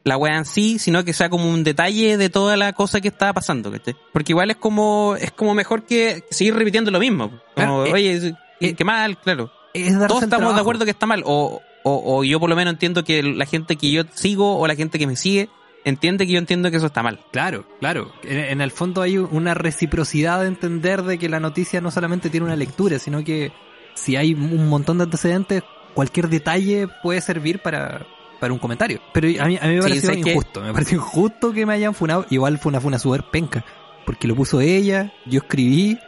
la 0.05 0.17
wea 0.17 0.37
en 0.37 0.45
sí, 0.45 0.79
sino 0.79 1.05
que 1.05 1.13
sea 1.13 1.29
como 1.29 1.51
un 1.51 1.65
detalle 1.65 2.17
de 2.17 2.31
toda 2.31 2.57
la 2.57 2.73
cosa 2.73 3.01
que 3.01 3.09
estaba 3.09 3.33
pasando, 3.33 3.73
¿cachai? 3.73 3.97
Porque 4.13 4.33
igual 4.33 4.51
es 4.51 4.57
como, 4.57 5.17
es 5.19 5.33
como 5.33 5.53
mejor 5.53 5.83
que 5.85 6.23
seguir 6.31 6.55
repitiendo 6.55 6.93
lo 6.93 7.01
mismo. 7.01 7.31
Como, 7.31 7.41
Claro, 7.55 7.87
eh, 7.87 7.93
oye, 7.93 8.35
qué, 8.61 8.69
eh, 8.69 8.75
qué 8.75 8.85
mal, 8.85 9.19
claro. 9.19 9.51
Es 9.75 9.93
Todos 10.07 10.23
estamos 10.23 10.55
de 10.55 10.61
acuerdo 10.61 10.85
que 10.85 10.93
está 10.93 11.07
mal. 11.07 11.23
O, 11.27 11.61
o, 11.83 12.19
o 12.19 12.25
yo 12.25 12.39
por 12.39 12.49
lo 12.49 12.55
menos 12.55 12.73
entiendo 12.73 13.03
que 13.03 13.23
la 13.23 13.47
gente 13.47 13.75
que 13.75 13.91
yo 13.91 14.05
sigo 14.15 14.59
o 14.59 14.67
la 14.69 14.77
gente 14.77 14.99
que 14.99 15.09
me 15.09 15.17
sigue 15.17 15.51
entiende 15.87 16.27
que 16.27 16.33
yo 16.35 16.39
entiendo 16.39 16.71
que 16.71 16.77
eso 16.77 16.87
está 16.87 17.03
mal. 17.03 17.21
Claro, 17.33 17.65
claro. 17.81 18.13
En, 18.25 18.39
en 18.39 18.61
el 18.61 18.71
fondo 18.71 19.01
hay 19.01 19.17
una 19.17 19.55
reciprocidad 19.55 20.43
de 20.43 20.49
entender 20.49 21.03
de 21.03 21.17
que 21.19 21.31
la 21.31 21.41
noticia 21.41 21.81
no 21.81 21.91
solamente 21.91 22.29
tiene 22.29 22.45
una 22.45 22.57
lectura, 22.57 22.99
sino 22.99 23.25
que 23.25 23.53
si 23.95 24.17
hay 24.17 24.35
un 24.35 24.69
montón 24.69 24.99
de 24.99 25.05
antecedentes, 25.05 25.63
cualquier 25.95 26.29
detalle 26.29 26.89
puede 27.03 27.23
servir 27.23 27.61
para, 27.61 28.05
para 28.41 28.53
un 28.53 28.59
comentario. 28.59 29.01
Pero 29.15 29.29
a 29.43 29.47
mí, 29.47 29.59
a 29.59 29.67
mí 29.67 29.77
me 29.77 29.83
Sí, 29.83 29.89
pareció 29.89 30.11
que- 30.23 30.31
injusto. 30.33 30.61
Me 30.61 30.73
pareció 30.75 30.99
injusto 30.99 31.53
que 31.53 31.65
me 31.65 31.73
hayan 31.73 31.95
funado. 31.95 32.27
Igual 32.29 32.59
fue 32.59 32.69
una 32.71 32.81
funa 32.83 32.99
súper 32.99 33.23
penca. 33.31 33.65
Porque 34.05 34.29
lo 34.29 34.35
puso 34.37 34.61
ella, 34.61 35.13
yo 35.25 35.39
escribí 35.39 35.99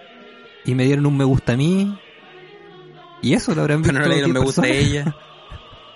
y 0.65 0.75
me 0.75 0.85
dieron 0.85 1.07
un 1.07 1.17
me 1.17 1.25
gusta 1.25 1.55
a 1.55 1.57
mí. 1.57 1.99
Y 3.23 3.33
eso 3.33 3.55
lo 3.55 3.63
habrán 3.63 3.83
visto. 3.83 3.95
Pero 3.95 4.05
no 4.05 4.09
le 4.09 4.15
dieron 4.17 4.33
10 4.33 4.41
me 4.41 4.45
gusta 4.47 4.63
a 4.63 4.69
ella. 4.69 5.17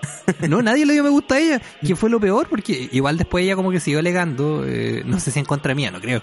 No, 0.47 0.61
nadie 0.61 0.85
le 0.85 0.93
dio 0.93 1.03
me 1.03 1.09
gusta 1.09 1.35
a 1.35 1.39
ella, 1.39 1.61
que 1.85 1.95
fue 1.95 2.09
lo 2.09 2.19
peor, 2.19 2.47
porque 2.47 2.89
igual 2.91 3.17
después 3.17 3.43
ella 3.43 3.55
como 3.55 3.71
que 3.71 3.79
siguió 3.79 3.99
alegando, 3.99 4.65
eh, 4.65 5.03
no 5.05 5.19
sé 5.19 5.31
si 5.31 5.39
en 5.39 5.45
contra 5.45 5.75
mía, 5.75 5.91
no 5.91 6.01
creo. 6.01 6.21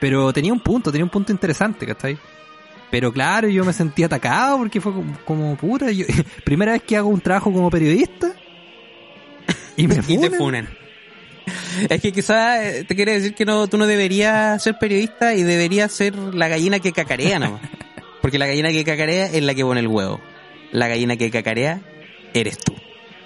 Pero 0.00 0.32
tenía 0.32 0.52
un 0.52 0.60
punto, 0.60 0.90
tenía 0.90 1.04
un 1.04 1.10
punto 1.10 1.32
interesante, 1.32 1.86
¿cachai? 1.86 2.18
Pero 2.90 3.12
claro, 3.12 3.48
yo 3.48 3.64
me 3.64 3.72
sentí 3.72 4.04
atacado 4.04 4.58
porque 4.58 4.80
fue 4.80 4.92
como, 4.92 5.18
como 5.24 5.56
puta. 5.56 5.90
Yo, 5.90 6.06
primera 6.44 6.72
vez 6.72 6.82
que 6.82 6.96
hago 6.96 7.08
un 7.08 7.20
trabajo 7.20 7.52
como 7.52 7.70
periodista 7.70 8.34
y 9.76 9.86
me 9.86 9.94
y 10.08 10.18
te 10.18 10.30
funan. 10.30 10.38
funan. 10.38 10.68
Es 11.88 12.00
que 12.00 12.12
quizás 12.12 12.60
eh, 12.62 12.84
te 12.84 12.96
quiere 12.96 13.12
decir 13.12 13.34
que 13.34 13.44
no, 13.44 13.68
tú 13.68 13.78
no 13.78 13.86
deberías 13.86 14.62
ser 14.62 14.76
periodista 14.78 15.34
y 15.34 15.42
deberías 15.42 15.92
ser 15.92 16.16
la 16.16 16.48
gallina 16.48 16.80
que 16.80 16.92
cacarea 16.92 17.38
nomás. 17.38 17.60
Porque 18.20 18.38
la 18.38 18.46
gallina 18.46 18.70
que 18.70 18.84
cacarea 18.84 19.26
es 19.26 19.42
la 19.42 19.54
que 19.54 19.64
pone 19.64 19.80
el 19.80 19.88
huevo. 19.88 20.20
La 20.72 20.88
gallina 20.88 21.16
que 21.16 21.30
cacarea 21.30 21.80
eres 22.34 22.58
tú. 22.58 22.74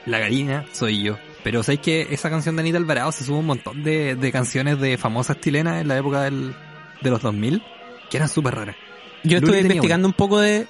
La 0.06 0.18
gallina 0.18 0.64
soy 0.72 1.02
yo. 1.02 1.18
Pero 1.42 1.62
sabéis 1.62 1.80
que 1.80 2.08
esa 2.10 2.30
canción 2.30 2.56
de 2.56 2.60
Anita 2.60 2.78
Alvarado 2.78 3.12
se 3.12 3.24
sube 3.24 3.38
un 3.38 3.46
montón 3.46 3.82
de, 3.82 4.14
de 4.14 4.32
canciones 4.32 4.78
de 4.80 4.98
famosas 4.98 5.40
chilenas 5.40 5.80
en 5.80 5.88
la 5.88 5.96
época 5.96 6.22
del, 6.22 6.54
de 7.00 7.10
los 7.10 7.22
2000 7.22 7.62
que 8.10 8.16
eran 8.16 8.28
súper 8.28 8.54
raras. 8.54 8.76
Yo 9.22 9.38
Luli 9.38 9.52
estuve 9.52 9.60
investigando 9.60 10.08
un 10.08 10.14
poco 10.14 10.40
de... 10.40 10.66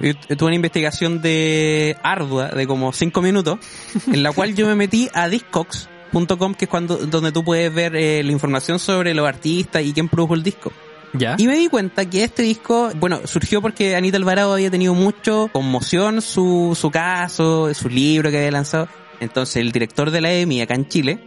yo 0.00 0.36
Tuve 0.36 0.46
una 0.46 0.54
investigación 0.56 1.22
de 1.22 1.96
ardua 2.02 2.48
de 2.48 2.66
como 2.66 2.92
5 2.92 3.22
minutos, 3.22 3.58
en 4.06 4.22
la 4.22 4.32
cual 4.32 4.54
yo 4.54 4.66
me 4.66 4.74
metí 4.74 5.08
a 5.14 5.28
discogs.com, 5.28 6.54
que 6.54 6.64
es 6.64 6.70
cuando 6.70 6.96
donde 6.96 7.32
tú 7.32 7.44
puedes 7.44 7.72
ver 7.72 7.94
eh, 7.96 8.22
la 8.22 8.32
información 8.32 8.78
sobre 8.78 9.14
los 9.14 9.26
artistas 9.26 9.84
y 9.84 9.92
quién 9.92 10.08
produjo 10.08 10.34
el 10.34 10.42
disco. 10.42 10.72
¿Ya? 11.14 11.36
Y 11.38 11.46
me 11.46 11.54
di 11.56 11.68
cuenta 11.68 12.08
que 12.08 12.24
este 12.24 12.42
disco, 12.42 12.90
bueno, 12.96 13.20
surgió 13.26 13.62
porque 13.62 13.94
Anita 13.96 14.16
Alvarado 14.16 14.52
había 14.52 14.70
tenido 14.70 14.94
mucho 14.94 15.48
conmoción 15.52 16.20
su, 16.20 16.76
su 16.78 16.90
caso, 16.90 17.72
su 17.72 17.88
libro 17.88 18.30
que 18.30 18.38
había 18.38 18.50
lanzado. 18.50 18.88
Entonces 19.20 19.56
el 19.56 19.70
director 19.72 20.10
de 20.10 20.20
la 20.20 20.32
EMI 20.32 20.60
acá 20.62 20.74
en 20.74 20.88
Chile 20.88 21.18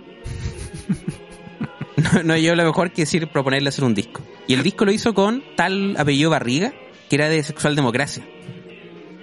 no, 2.13 2.24
no 2.24 2.38
yo 2.38 2.56
lo 2.56 2.65
mejor 2.65 2.91
que 2.91 3.03
decir 3.03 3.27
proponerle 3.27 3.70
hacer 3.70 3.84
un 3.86 3.96
disco. 3.96 4.22
Y 4.48 4.53
el 4.53 4.63
disco 4.63 4.86
lo 4.86 4.91
hizo 4.91 5.13
con 5.13 5.44
tal 5.56 5.96
apellido 5.98 6.29
Barriga, 6.29 6.74
que 7.10 7.15
era 7.15 7.29
de 7.29 7.41
Sexual 7.44 7.75
Democracia. 7.75 8.24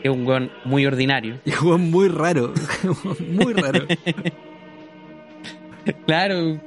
Es 0.03 0.11
un 0.11 0.27
weón 0.27 0.51
muy 0.65 0.85
ordinario. 0.87 1.41
Y 1.45 1.51
jugó 1.51 1.79
muy 1.79 2.09
raro. 2.09 2.53
muy 3.21 3.53
raro. 3.53 3.87
Claro. 6.07 6.61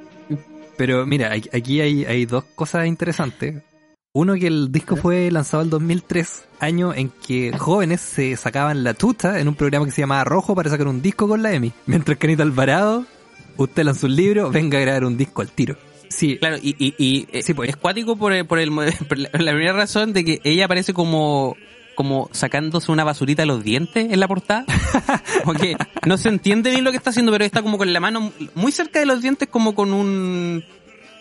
Pero 0.76 1.04
mira, 1.06 1.32
aquí- 1.32 1.48
aquí 1.52 1.80
hay, 1.80 2.04
hay 2.04 2.24
dos 2.24 2.44
cosas 2.54 2.86
interesantes. 2.86 3.62
Uno 4.18 4.34
que 4.34 4.48
el 4.48 4.72
disco 4.72 4.96
fue 4.96 5.30
lanzado 5.30 5.62
en 5.62 5.70
2003, 5.70 6.44
año 6.58 6.92
en 6.92 7.08
que 7.24 7.56
jóvenes 7.56 8.00
se 8.00 8.36
sacaban 8.36 8.82
la 8.82 8.94
tuta 8.94 9.38
en 9.38 9.46
un 9.46 9.54
programa 9.54 9.86
que 9.86 9.92
se 9.92 10.00
llamaba 10.00 10.24
Rojo 10.24 10.56
para 10.56 10.68
sacar 10.70 10.88
un 10.88 11.00
disco 11.00 11.28
con 11.28 11.40
la 11.40 11.52
EMI. 11.52 11.72
Mientras 11.86 12.18
que 12.18 12.26
Anita 12.26 12.42
Alvarado, 12.42 13.06
usted 13.58 13.84
lanza 13.84 14.08
un 14.08 14.16
libro, 14.16 14.50
venga 14.50 14.76
a 14.78 14.80
grabar 14.80 15.04
un 15.04 15.16
disco 15.16 15.40
al 15.40 15.52
tiro. 15.52 15.76
Sí, 16.08 16.36
Claro, 16.36 16.56
y, 16.60 16.74
y, 16.84 16.96
y 16.98 17.28
eh, 17.30 17.44
Sí, 17.44 17.54
pues. 17.54 17.70
es 17.70 17.76
cuático 17.76 18.16
por, 18.16 18.32
el, 18.32 18.44
por, 18.44 18.58
el, 18.58 18.72
por 19.08 19.18
la, 19.18 19.28
la 19.34 19.52
primera 19.52 19.74
razón 19.74 20.12
de 20.12 20.24
que 20.24 20.40
ella 20.42 20.64
aparece 20.64 20.92
como 20.92 21.54
como 21.94 22.28
sacándose 22.30 22.92
una 22.92 23.02
basurita 23.02 23.42
de 23.42 23.46
los 23.46 23.64
dientes 23.64 24.12
en 24.12 24.20
la 24.20 24.28
portada. 24.28 24.64
Como 25.44 25.58
que 25.58 25.76
no 26.06 26.16
se 26.16 26.28
entiende 26.28 26.70
bien 26.70 26.84
lo 26.84 26.92
que 26.92 26.96
está 26.96 27.10
haciendo, 27.10 27.32
pero 27.32 27.44
está 27.44 27.60
como 27.60 27.76
con 27.76 27.92
la 27.92 27.98
mano 27.98 28.32
muy 28.54 28.70
cerca 28.70 29.00
de 29.00 29.06
los 29.06 29.20
dientes 29.20 29.48
como 29.48 29.74
con 29.74 29.92
un 29.92 30.62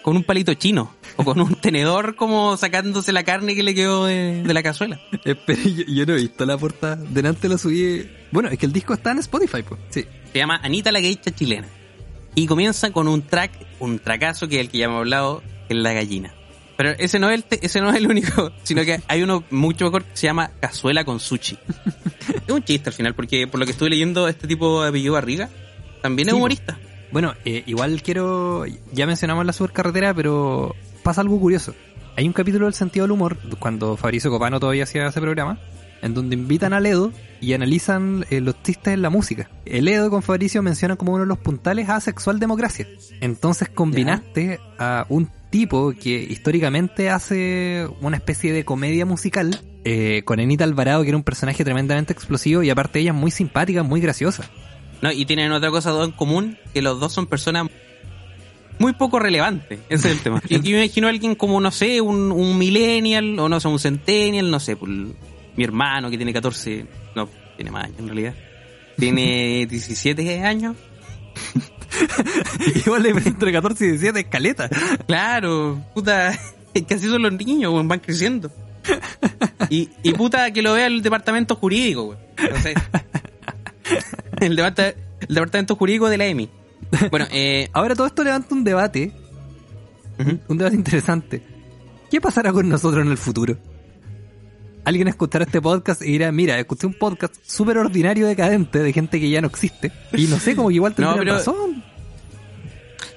con 0.07 0.15
un 0.15 0.23
palito 0.23 0.53
chino 0.53 0.95
o 1.17 1.25
con 1.25 1.41
un 1.41 1.55
tenedor 1.55 2.15
como 2.15 2.55
sacándose 2.55 3.11
la 3.11 3.23
carne 3.25 3.55
que 3.55 3.61
le 3.63 3.75
quedó 3.75 4.05
de, 4.05 4.41
de 4.41 4.53
la 4.53 4.63
cazuela. 4.63 5.01
espera, 5.25 5.61
yo, 5.63 5.83
yo 5.85 6.05
no 6.05 6.13
he 6.13 6.15
visto 6.15 6.45
la 6.45 6.57
portada. 6.57 6.95
Delante 6.95 7.49
lo 7.49 7.57
subí. 7.57 8.09
Bueno, 8.31 8.47
es 8.47 8.57
que 8.57 8.65
el 8.67 8.71
disco 8.71 8.93
está 8.93 9.11
en 9.11 9.17
Spotify, 9.19 9.63
pues. 9.67 9.81
Sí. 9.89 10.05
Se 10.31 10.37
llama 10.39 10.61
Anita 10.63 10.93
la 10.93 11.01
Geisha 11.01 11.31
chilena. 11.35 11.67
Y 12.35 12.47
comienza 12.47 12.89
con 12.91 13.09
un 13.09 13.21
track, 13.21 13.51
un 13.79 13.99
tracazo 13.99 14.47
que 14.47 14.55
es 14.55 14.61
el 14.61 14.69
que 14.69 14.77
ya 14.77 14.85
hemos 14.85 14.99
hablado, 14.99 15.43
que 15.67 15.73
es 15.73 15.79
la 15.81 15.91
gallina. 15.91 16.33
Pero 16.77 16.91
ese 16.91 17.19
no 17.19 17.29
es 17.29 17.35
el, 17.35 17.43
te- 17.43 17.65
ese 17.65 17.81
no 17.81 17.89
es 17.89 17.97
el 17.97 18.07
único, 18.07 18.53
sino 18.63 18.85
que 18.85 19.01
hay 19.09 19.23
uno 19.23 19.43
mucho 19.49 19.83
mejor 19.83 20.05
que 20.05 20.15
se 20.15 20.27
llama 20.27 20.51
Cazuela 20.61 21.03
con 21.03 21.19
Sushi. 21.19 21.57
es 22.47 22.53
un 22.53 22.63
chiste 22.63 22.91
al 22.91 22.93
final, 22.93 23.13
porque 23.13 23.45
por 23.45 23.59
lo 23.59 23.65
que 23.65 23.73
estuve 23.73 23.89
leyendo, 23.89 24.29
este 24.29 24.47
tipo 24.47 24.83
de 24.83 24.87
apellido 24.87 25.15
Barriga 25.15 25.49
también 26.01 26.29
es 26.29 26.31
Sí, 26.33 26.37
humorista. 26.37 26.79
Bueno, 27.11 27.33
eh, 27.45 27.63
igual 27.65 28.01
quiero. 28.01 28.65
Ya 28.91 29.05
mencionamos 29.05 29.45
la 29.45 29.53
supercarretera, 29.53 30.13
pero 30.13 30.75
pasa 31.03 31.21
algo 31.21 31.39
curioso. 31.39 31.73
Hay 32.15 32.27
un 32.27 32.33
capítulo 32.33 32.65
del 32.65 32.73
sentido 32.73 33.05
del 33.05 33.11
humor, 33.11 33.37
cuando 33.59 33.95
Fabricio 33.95 34.31
Copano 34.31 34.59
todavía 34.59 34.83
hacía 34.83 35.05
ese 35.05 35.21
programa, 35.21 35.59
en 36.01 36.15
donde 36.15 36.35
invitan 36.35 36.73
a 36.73 36.79
Ledo 36.79 37.11
y 37.39 37.53
analizan 37.53 38.25
eh, 38.31 38.41
los 38.41 38.61
chistes 38.63 38.93
en 38.93 39.03
la 39.03 39.09
música. 39.09 39.49
El 39.65 39.85
Ledo 39.85 40.09
con 40.09 40.23
Fabricio 40.23 40.63
mencionan 40.63 40.97
como 40.97 41.13
uno 41.13 41.23
de 41.23 41.27
los 41.27 41.37
puntales 41.37 41.89
a 41.89 41.99
sexual 42.01 42.39
democracia. 42.39 42.87
Entonces 43.21 43.69
combinaste 43.69 44.59
a 44.79 45.05
un 45.09 45.29
tipo 45.51 45.91
que 45.91 46.15
históricamente 46.23 47.09
hace 47.09 47.87
una 48.01 48.17
especie 48.17 48.51
de 48.51 48.65
comedia 48.65 49.05
musical 49.05 49.61
eh, 49.85 50.23
con 50.25 50.39
Anita 50.39 50.63
Alvarado, 50.63 51.03
que 51.03 51.09
era 51.09 51.17
un 51.17 51.23
personaje 51.23 51.63
tremendamente 51.63 52.13
explosivo 52.13 52.63
y 52.63 52.69
aparte 52.69 52.99
ella 52.99 53.11
es 53.11 53.17
muy 53.17 53.31
simpática, 53.31 53.83
muy 53.83 54.01
graciosa. 54.01 54.49
No, 55.01 55.11
y 55.11 55.25
tienen 55.25 55.51
otra 55.51 55.69
cosa 55.69 55.91
en 56.03 56.11
común, 56.11 56.57
que 56.73 56.81
los 56.81 56.99
dos 56.99 57.13
son 57.13 57.27
personas 57.27 57.67
muy 58.79 58.93
poco 58.93 59.19
relevantes. 59.19 59.79
Ese 59.89 60.09
es 60.09 60.17
el 60.17 60.21
tema. 60.21 60.41
Y 60.49 60.55
aquí 60.55 60.71
me 60.71 60.83
imagino 60.83 61.07
a 61.07 61.09
alguien 61.09 61.35
como, 61.35 61.59
no 61.59 61.71
sé, 61.71 62.01
un, 62.01 62.31
un 62.31 62.57
millennial, 62.57 63.37
o 63.39 63.49
no 63.49 63.59
sé, 63.59 63.67
un 63.67 63.79
centennial, 63.79 64.49
no 64.49 64.59
sé, 64.59 64.75
pues, 64.75 64.91
mi 65.55 65.63
hermano 65.63 66.09
que 66.09 66.17
tiene 66.17 66.33
14, 66.33 66.85
no, 67.15 67.29
tiene 67.55 67.71
más 67.71 67.85
años 67.85 67.99
en 67.99 68.05
realidad. 68.07 68.35
Tiene 68.97 69.65
17 69.69 70.43
años. 70.43 70.75
Igual 72.85 73.03
le 73.03 73.09
entre 73.09 73.51
14 73.51 73.85
y 73.85 73.87
17 73.89 74.19
escaleta. 74.19 74.69
Claro, 75.07 75.83
puta, 75.93 76.37
que 76.73 76.93
así 76.93 77.07
son 77.07 77.21
los 77.21 77.33
niños, 77.33 77.71
weón, 77.71 77.87
van 77.87 77.99
creciendo. 77.99 78.51
Y, 79.69 79.89
y 80.01 80.13
puta, 80.13 80.51
que 80.51 80.61
lo 80.61 80.73
vea 80.73 80.87
el 80.87 81.01
departamento 81.01 81.55
jurídico, 81.55 82.03
weón. 82.05 82.19
Entonces, 82.37 82.75
el, 84.41 84.55
departa- 84.55 84.89
el 84.89 85.27
departamento 85.35 85.75
jurídico 85.75 86.09
de 86.09 86.17
la 86.17 86.25
EMI. 86.25 86.49
Bueno, 87.11 87.25
eh, 87.31 87.69
Ahora 87.73 87.95
todo 87.95 88.07
esto 88.07 88.23
levanta 88.23 88.53
un 88.55 88.63
debate, 88.63 89.11
un 90.47 90.57
debate 90.57 90.75
interesante. 90.75 91.43
¿Qué 92.09 92.21
pasará 92.21 92.51
con 92.53 92.67
nosotros 92.69 93.05
en 93.05 93.11
el 93.11 93.17
futuro? 93.17 93.57
alguien 94.85 95.09
escuchará 95.09 95.43
este 95.43 95.59
podcast 95.61 96.01
y 96.01 96.13
dirá, 96.13 96.31
mira, 96.31 96.57
escuché 96.57 96.87
un 96.87 96.93
podcast 96.93 97.35
súper 97.45 97.77
ordinario 97.77 98.25
decadente 98.25 98.79
de 98.79 98.93
gente 98.93 99.19
que 99.19 99.29
ya 99.29 99.41
no 99.41 99.47
existe. 99.47 99.91
Y 100.13 100.27
no 100.27 100.39
sé, 100.39 100.55
como 100.55 100.69
que 100.69 100.75
igual 100.75 100.93
tendrían 100.95 101.19
pero- 101.19 101.33
razón. 101.33 101.83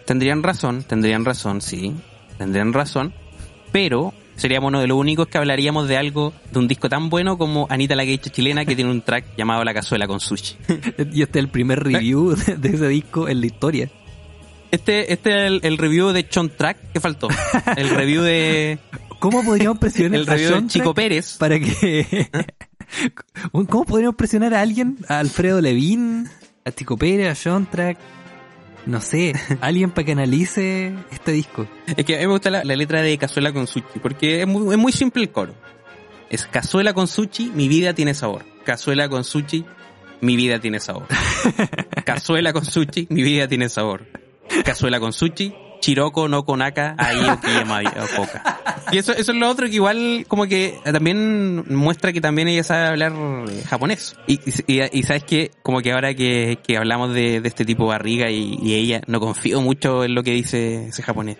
Tendrían 0.04 0.42
razón, 0.42 0.82
tendrían 0.82 1.24
razón, 1.24 1.60
sí. 1.60 1.94
Tendrían 2.38 2.72
razón. 2.72 3.14
Pero 3.70 4.12
seríamos 4.40 4.68
uno 4.68 4.80
de 4.80 4.87
los 4.87 4.97
únicos 4.97 5.28
que 5.28 5.38
hablaríamos 5.38 5.87
de 5.87 5.97
algo, 5.97 6.32
de 6.50 6.59
un 6.59 6.66
disco 6.66 6.88
tan 6.88 7.11
bueno 7.11 7.37
como 7.37 7.66
Anita 7.68 7.94
la 7.94 8.04
Geisha 8.04 8.30
chilena 8.30 8.64
que 8.64 8.75
tiene 8.75 8.90
un 8.90 9.02
track 9.02 9.37
llamado 9.37 9.62
La 9.64 9.75
Cazuela 9.75 10.06
con 10.06 10.18
Sushi. 10.20 10.56
Y 11.12 11.23
este 11.23 11.38
es 11.38 11.44
el 11.44 11.49
primer 11.49 11.82
review 11.82 12.35
de, 12.59 12.68
ese 12.68 12.88
disco 12.88 13.28
en 13.28 13.40
la 13.40 13.47
historia. 13.47 13.90
Este, 14.70 15.12
este 15.12 15.30
es 15.30 15.47
el, 15.47 15.61
el 15.62 15.78
review 15.78 16.09
de 16.09 16.26
Chon 16.28 16.50
Track 16.56 16.92
que 16.92 17.00
faltó. 17.00 17.28
El 17.76 17.90
review 17.90 18.23
de. 18.23 18.78
¿Cómo 19.18 19.44
podríamos 19.44 19.78
presionar 19.78 20.20
El 20.20 20.28
a 20.28 20.35
review 20.35 20.61
de 20.62 20.66
Chico 20.68 20.94
Pérez. 20.94 21.37
para 21.38 21.61
que... 21.61 22.30
¿Cómo 23.52 23.85
podríamos 23.85 24.16
presionar 24.16 24.54
a 24.54 24.62
alguien? 24.62 24.97
A 25.09 25.18
Alfredo 25.18 25.61
Levin, 25.61 26.26
a 26.64 26.73
Chico 26.73 26.97
Pérez, 26.97 27.28
a 27.28 27.50
John 27.50 27.66
Track, 27.70 27.99
no 28.87 29.00
sé, 29.00 29.34
alguien 29.60 29.90
para 29.90 30.04
que 30.04 30.12
analice 30.12 30.94
este 31.10 31.32
disco. 31.32 31.66
Es 31.96 32.04
que 32.04 32.16
a 32.16 32.18
mí 32.18 32.26
me 32.26 32.32
gusta 32.32 32.50
la, 32.50 32.64
la 32.64 32.76
letra 32.76 33.02
de 33.02 33.16
Cazuela 33.18 33.52
con 33.52 33.66
Sushi, 33.66 33.99
porque 34.02 34.42
es 34.42 34.46
muy, 34.46 34.72
es 34.72 34.78
muy 34.78 34.92
simple 34.92 35.22
el 35.22 35.30
coro. 35.30 35.54
Es 36.28 36.46
Cazuela 36.46 36.92
con 36.94 37.08
Sushi, 37.08 37.50
mi 37.54 37.68
vida 37.68 37.94
tiene 37.94 38.14
sabor. 38.14 38.44
Cazuela 38.64 39.08
con 39.08 39.25
Sushi, 39.25 39.64
mi 40.20 40.37
vida 40.37 40.60
tiene 40.60 40.80
sabor. 40.80 41.06
Cazuela 42.04 42.52
con 42.52 42.64
Sushi, 42.64 43.06
mi 43.10 43.22
vida 43.22 43.49
tiene 43.49 43.68
sabor. 43.68 44.06
Cazuela 44.64 45.00
con 45.00 45.12
Sushi, 45.12 45.54
Chiroko 45.80 46.28
no 46.28 46.44
konaka, 46.44 46.94
ahí 46.99 47.18
okiyama 47.28 47.80
poca. 48.16 48.60
Y 48.92 48.99
eso, 48.99 49.12
eso 49.12 49.32
es 49.32 49.38
lo 49.38 49.49
otro 49.49 49.66
que 49.66 49.75
igual 49.75 50.25
como 50.28 50.46
que 50.46 50.78
también 50.84 51.64
muestra 51.68 52.12
que 52.12 52.20
también 52.20 52.49
ella 52.49 52.62
sabe 52.62 52.87
hablar 52.87 53.12
eh, 53.49 53.62
japonés. 53.68 54.16
Y, 54.26 54.40
y, 54.66 54.82
y 54.92 55.02
sabes 55.02 55.25
que 55.25 55.50
como 55.62 55.80
que 55.80 55.92
ahora 55.92 56.14
que, 56.14 56.58
que 56.62 56.76
hablamos 56.76 57.14
de, 57.14 57.40
de 57.40 57.49
este 57.49 57.64
tipo 57.64 57.87
barriga 57.87 58.30
y, 58.30 58.58
y 58.62 58.75
ella, 58.75 59.00
no 59.06 59.20
confío 59.20 59.60
mucho 59.60 60.04
en 60.04 60.14
lo 60.14 60.22
que 60.22 60.32
dice 60.32 60.88
ese 60.88 61.02
japonés. 61.02 61.38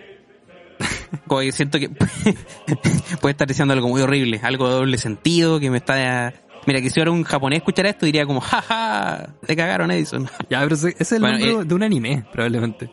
Como 1.26 1.40
que 1.40 1.52
siento 1.52 1.78
que 1.78 1.88
puede 3.20 3.32
estar 3.32 3.47
diciendo 3.47 3.75
algo 3.75 3.88
muy 3.88 4.00
horrible, 4.00 4.40
algo 4.42 4.68
de 4.68 4.75
doble 4.75 4.99
sentido, 4.99 5.61
que 5.61 5.70
me 5.70 5.78
está... 5.78 6.32
Mira, 6.66 6.80
que 6.82 6.90
si 6.90 7.00
ahora 7.00 7.11
un 7.11 7.25
japonés 7.25 7.59
escuchara 7.59 7.88
esto 7.88 8.04
diría 8.04 8.26
como, 8.26 8.40
jaja, 8.40 9.35
te 9.47 9.56
cagaron 9.56 9.90
Edison. 9.90 10.28
Ya, 10.50 10.61
pero 10.61 10.75
ese 10.75 10.90
ese 10.90 11.02
es 11.02 11.12
el 11.12 11.20
Bueno, 11.20 11.38
nombre 11.38 11.62
eh, 11.62 11.64
de 11.64 11.75
un 11.75 11.82
anime, 11.82 12.25
probablemente. 12.32 12.90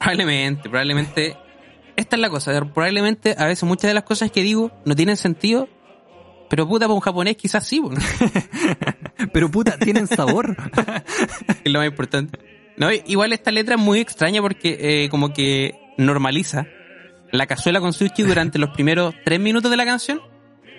Probablemente, 0.00 0.68
probablemente. 0.68 1.36
Esta 1.94 2.16
es 2.16 2.20
la 2.22 2.30
cosa, 2.30 2.58
probablemente 2.72 3.34
a 3.36 3.46
veces 3.46 3.64
muchas 3.64 3.90
de 3.90 3.94
las 3.94 4.04
cosas 4.04 4.30
que 4.30 4.42
digo 4.42 4.72
no 4.86 4.96
tienen 4.96 5.18
sentido, 5.18 5.68
pero 6.48 6.66
puta, 6.66 6.86
para 6.86 6.94
un 6.94 7.00
japonés 7.00 7.36
quizás 7.36 7.66
sí, 7.66 7.78
bueno, 7.78 8.00
Pero 9.32 9.50
puta, 9.50 9.78
tienen 9.78 10.06
sabor. 10.06 10.56
es 11.64 11.72
lo 11.72 11.78
más 11.78 11.88
importante. 11.88 12.38
No, 12.78 12.90
igual 12.90 13.34
esta 13.34 13.50
letra 13.50 13.74
es 13.74 13.80
muy 13.80 14.00
extraña 14.00 14.40
porque 14.40 14.78
eh, 14.80 15.08
como 15.10 15.34
que 15.34 15.74
normaliza 15.98 16.66
la 17.30 17.46
cazuela 17.46 17.80
con 17.80 17.92
sushi 17.92 18.22
durante 18.22 18.58
los 18.58 18.70
primeros 18.70 19.14
tres 19.24 19.38
minutos 19.38 19.70
de 19.70 19.76
la 19.76 19.84
canción 19.84 20.20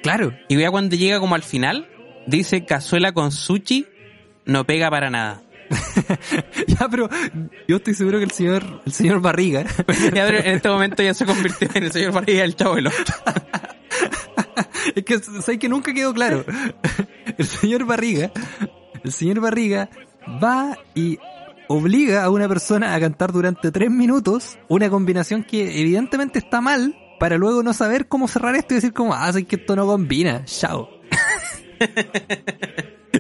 claro. 0.02 0.34
y 0.50 0.58
ya 0.58 0.72
cuando 0.72 0.96
llega 0.96 1.20
como 1.20 1.36
al 1.36 1.44
final 1.44 1.88
dice 2.28 2.66
cazuela 2.66 3.14
con 3.14 3.32
sushi 3.32 3.86
no 4.46 4.66
pega 4.66 4.90
para 4.90 5.12
nada. 5.12 5.44
Ya, 6.68 6.88
pero 6.90 7.10
yo 7.68 7.78
estoy 7.78 7.94
seguro 7.94 8.18
que 8.18 8.26
el 8.26 8.32
señor, 8.32 8.82
el 8.86 8.92
señor 8.92 9.22
Barriga, 9.22 9.64
Ya, 10.14 10.26
pero 10.26 10.40
en 10.40 10.56
este 10.56 10.70
momento 10.70 11.04
ya 11.04 11.14
se 11.14 11.26
convirtió 11.26 11.70
en 11.74 11.84
el 11.84 11.92
señor 11.92 12.12
Barriga 12.12 12.44
el 12.44 12.56
chavo 12.56 12.76
del 12.76 12.90
es 14.96 15.06
que 15.06 15.20
sé 15.20 15.60
que 15.60 15.70
nunca 15.70 15.94
quedó 15.94 16.14
claro. 16.14 16.44
El 17.38 17.46
señor 17.46 17.86
Barriga, 17.86 18.32
el 19.04 19.12
señor 19.12 19.40
Barriga 19.40 19.90
va 20.44 20.78
y 20.96 21.20
obliga 21.68 22.24
a 22.24 22.30
una 22.30 22.48
persona 22.48 22.96
a 22.96 23.00
cantar 23.00 23.32
durante 23.32 23.72
tres 23.72 23.90
minutos 23.90 24.58
una 24.68 24.90
combinación 24.90 25.44
que 25.44 25.80
evidentemente 25.80 26.40
está 26.40 26.62
mal 26.62 26.96
para 27.20 27.38
luego 27.38 27.64
no 27.64 27.74
saber 27.74 28.08
cómo 28.08 28.28
cerrar 28.28 28.56
esto 28.56 28.74
y 28.74 28.78
decir 28.78 28.94
como, 28.94 29.14
ah, 29.14 29.32
sé 29.32 29.46
que 29.46 29.58
esto 29.58 29.76
no 29.76 29.86
combina, 29.86 30.44
chao. 30.46 30.90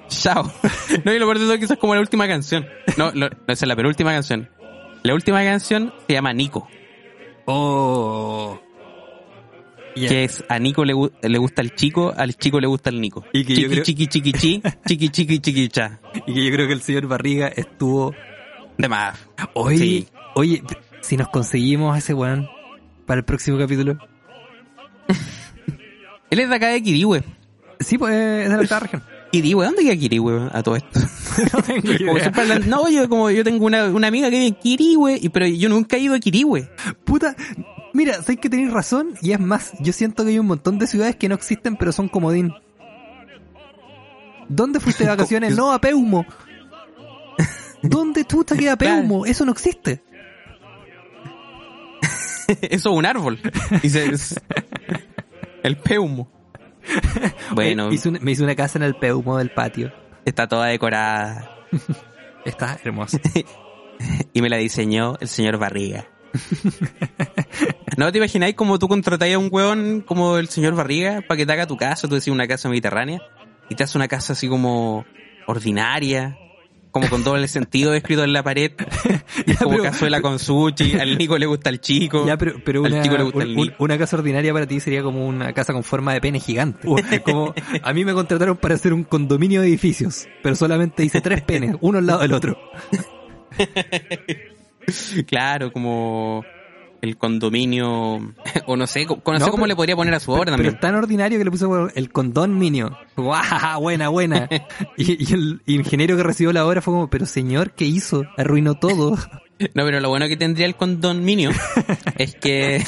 Chao. 0.07 0.51
No, 1.05 1.13
y 1.13 1.19
lo 1.19 1.25
peor 1.25 1.39
de 1.39 1.45
todo 1.45 1.53
es 1.53 1.59
que 1.59 1.65
esa 1.65 1.73
es 1.75 1.79
como 1.79 1.95
la 1.95 2.01
última 2.01 2.27
canción. 2.27 2.65
No, 2.97 3.11
lo- 3.13 3.29
no, 3.29 3.35
esa 3.47 3.65
es 3.65 3.67
la 3.67 3.75
penúltima 3.75 4.11
canción. 4.11 4.49
La 5.03 5.13
última 5.15 5.43
canción 5.43 5.93
se 6.07 6.13
llama 6.13 6.33
Nico, 6.33 6.67
Oh. 7.45 8.59
Que 9.95 10.23
es 10.23 10.43
a 10.47 10.57
Nico 10.59 10.85
le, 10.85 10.93
le 11.21 11.37
gusta 11.37 11.61
el 11.61 11.75
chico, 11.75 12.13
al 12.15 12.35
chico 12.35 12.59
le 12.61 12.67
gusta 12.67 12.89
el 12.89 13.01
Nico. 13.01 13.25
Y 13.33 13.43
que 13.43 13.55
yo 13.55 13.61
chiqui, 13.61 13.71
creo- 13.73 13.83
chiqui, 13.83 14.07
chiqui, 14.07 14.31
chi, 14.33 14.61
chiqui, 14.87 15.09
chiqui, 15.09 15.39
chiqui, 15.39 15.67
cha. 15.69 15.99
Y 16.27 16.33
que 16.33 16.45
yo 16.45 16.51
creo 16.53 16.67
que 16.67 16.73
el 16.73 16.81
señor 16.81 17.07
Barriga 17.07 17.47
estuvo 17.49 18.13
De 18.77 18.87
más. 18.87 19.17
Oye, 19.53 19.77
Sí. 19.77 20.07
oye, 20.35 20.63
si 21.01 21.17
nos 21.17 21.27
conseguimos 21.29 21.93
a 21.95 21.97
ese 21.97 22.13
weón 22.13 22.47
para 23.05 23.19
el 23.19 23.25
próximo 23.25 23.57
capítulo. 23.57 23.97
Él 26.29 26.39
es 26.39 26.49
de 26.49 26.55
acá 26.55 26.67
de 26.69 26.81
Kirihue. 26.81 27.23
Sí, 27.79 27.97
pues 27.97 28.13
es 28.13 28.49
de 28.49 28.55
la 28.55 28.61
octava 28.61 28.87
región. 29.31 29.43
Kirihue, 29.43 29.65
¿dónde 29.65 29.83
queda 29.83 29.95
Kirihue 29.95 30.49
a 30.51 30.63
todo 30.63 30.75
esto? 30.75 30.99
no 31.53 31.61
tengo 31.63 31.91
idea. 31.91 32.31
yo 32.91 33.09
como 33.09 33.29
yo 33.31 33.43
tengo 33.43 33.65
una, 33.65 33.85
una 33.85 34.07
amiga 34.07 34.29
que 34.29 34.35
vive 34.37 34.47
en 34.47 34.55
Kirihue, 34.55 35.17
y, 35.21 35.29
pero 35.29 35.47
yo 35.47 35.69
nunca 35.69 35.97
he 35.97 35.99
ido 35.99 36.15
a 36.15 36.19
Kirihue. 36.19 36.69
Puta, 37.05 37.35
mira, 37.93 38.21
sé 38.21 38.37
que 38.37 38.49
tenéis 38.49 38.71
razón 38.71 39.13
y 39.21 39.31
es 39.31 39.39
más, 39.39 39.71
yo 39.79 39.93
siento 39.93 40.23
que 40.23 40.31
hay 40.31 40.39
un 40.39 40.47
montón 40.47 40.79
de 40.79 40.87
ciudades 40.87 41.15
que 41.15 41.29
no 41.29 41.35
existen 41.35 41.75
pero 41.77 41.91
son 41.91 42.07
comodín. 42.07 42.53
¿Dónde 44.49 44.79
fuiste 44.79 45.03
de 45.05 45.09
vacaciones? 45.15 45.55
No, 45.55 45.71
a 45.71 45.79
Peumo. 45.79 46.25
¿Dónde 47.81 48.23
tú 48.25 48.43
te 48.43 48.57
queda 48.57 48.75
Peumo? 48.75 49.25
Eso 49.25 49.45
no 49.45 49.51
existe. 49.51 50.03
Eso 52.61 52.89
es 52.89 52.95
un 52.97 53.05
árbol. 53.05 53.39
Dice, 53.81 54.07
es- 54.09 54.39
el 55.63 55.77
peumo. 55.77 56.29
Bueno, 57.53 57.91
hice 57.91 58.09
una- 58.09 58.19
me 58.19 58.31
hice 58.31 58.43
una 58.43 58.55
casa 58.55 58.77
en 58.79 58.83
el 58.83 58.95
Peumo 58.95 59.37
del 59.37 59.51
patio. 59.51 59.91
está 60.25 60.47
toda 60.47 60.67
decorada. 60.67 61.57
Está 62.45 62.77
hermoso. 62.83 63.17
Y 64.33 64.41
me 64.41 64.49
la 64.49 64.57
diseñó 64.57 65.15
el 65.19 65.27
señor 65.27 65.57
Barriga. 65.59 66.07
¿No 67.97 68.11
te 68.11 68.17
imagináis 68.17 68.55
como 68.55 68.79
tú 68.79 68.87
contratáis 68.87 69.35
a 69.35 69.37
un 69.37 69.49
hueón 69.51 70.01
como 70.01 70.37
el 70.37 70.47
señor 70.49 70.73
Barriga 70.73 71.21
para 71.27 71.37
que 71.37 71.45
te 71.45 71.53
haga 71.53 71.67
tu 71.67 71.77
casa? 71.77 72.07
Tú 72.07 72.15
decís 72.15 72.29
una 72.33 72.47
casa 72.47 72.67
mediterránea 72.67 73.21
y 73.69 73.75
te 73.75 73.83
hace 73.83 73.97
una 73.97 74.07
casa 74.07 74.33
así 74.33 74.47
como 74.47 75.05
ordinaria, 75.45 76.35
como 76.91 77.09
con 77.09 77.23
doble 77.23 77.47
sentido 77.47 77.93
escrito 77.93 78.23
en 78.23 78.33
la 78.33 78.43
pared, 78.43 78.71
Ya, 79.47 79.55
como 79.55 79.71
pero- 79.71 79.83
cazuela 79.83 80.21
con 80.21 80.37
sushi, 80.39 80.93
al 80.99 81.17
Nico 81.17 81.37
le 81.37 81.45
gusta 81.45 81.69
el 81.69 81.79
chico. 81.81 82.25
Ya, 82.27 82.37
pero, 82.37 82.55
pero 82.63 82.85
Al 82.85 82.91
una, 82.93 83.01
chico 83.01 83.17
le 83.17 83.23
gusta 83.23 83.37
un- 83.37 83.43
el 83.43 83.55
Nico. 83.55 83.75
una 83.83 83.97
casa 83.97 84.17
ordinaria 84.17 84.53
para 84.53 84.67
ti 84.67 84.79
sería 84.79 85.01
como 85.03 85.25
una 85.27 85.53
casa 85.53 85.73
con 85.73 85.83
forma 85.83 86.13
de 86.13 86.21
pene 86.21 86.39
gigante. 86.39 86.87
O 86.87 86.95
Como 87.23 87.53
a 87.81 87.93
mí 87.93 88.05
me 88.05 88.13
contrataron 88.13 88.57
para 88.57 88.75
hacer 88.75 88.93
un 88.93 89.03
condominio 89.03 89.61
de 89.61 89.67
edificios, 89.67 90.27
pero 90.43 90.55
solamente 90.55 91.03
hice 91.03 91.21
tres 91.21 91.41
penes, 91.41 91.75
uno 91.81 91.97
al 91.99 92.05
lado 92.05 92.19
del 92.21 92.33
otro. 92.33 92.57
Claro, 95.27 95.71
como 95.71 96.43
el 97.01 97.17
condominio, 97.17 98.33
o 98.67 98.75
no 98.77 98.87
sé, 98.87 99.05
no, 99.05 99.15
sé 99.15 99.39
No, 99.39 99.45
cómo 99.47 99.55
pero- 99.63 99.67
le 99.67 99.75
podría 99.75 99.95
poner 99.95 100.13
a 100.13 100.19
su 100.19 100.31
Pero, 100.31 100.39
pero 100.45 100.51
también. 100.55 100.73
es 100.75 100.79
tan 100.79 100.95
ordinario 100.95 101.37
que 101.39 101.45
le 101.45 101.65
bueno, 101.65 101.87
el 101.95 102.11
condón 102.11 102.57
minio. 102.57 102.97
¡Guau! 103.17 103.81
Buena, 103.81 104.09
buena. 104.09 104.47
Y, 104.97 105.23
y 105.29 105.33
el 105.33 105.61
ingeniero 105.65 106.15
que 106.17 106.23
recibió 106.23 106.53
la 106.53 106.65
obra 106.65 106.81
fue 106.81 106.93
como, 106.93 107.09
pero 107.09 107.25
señor, 107.25 107.71
¿qué 107.71 107.85
hizo? 107.85 108.23
Arruinó 108.37 108.75
todo. 108.75 109.17
No, 109.75 109.85
pero 109.85 109.99
lo 109.99 110.09
bueno 110.09 110.27
que 110.27 110.37
tendría 110.37 110.65
el 110.65 110.75
condominio 110.75 111.51
es 112.17 112.33
que... 112.33 112.83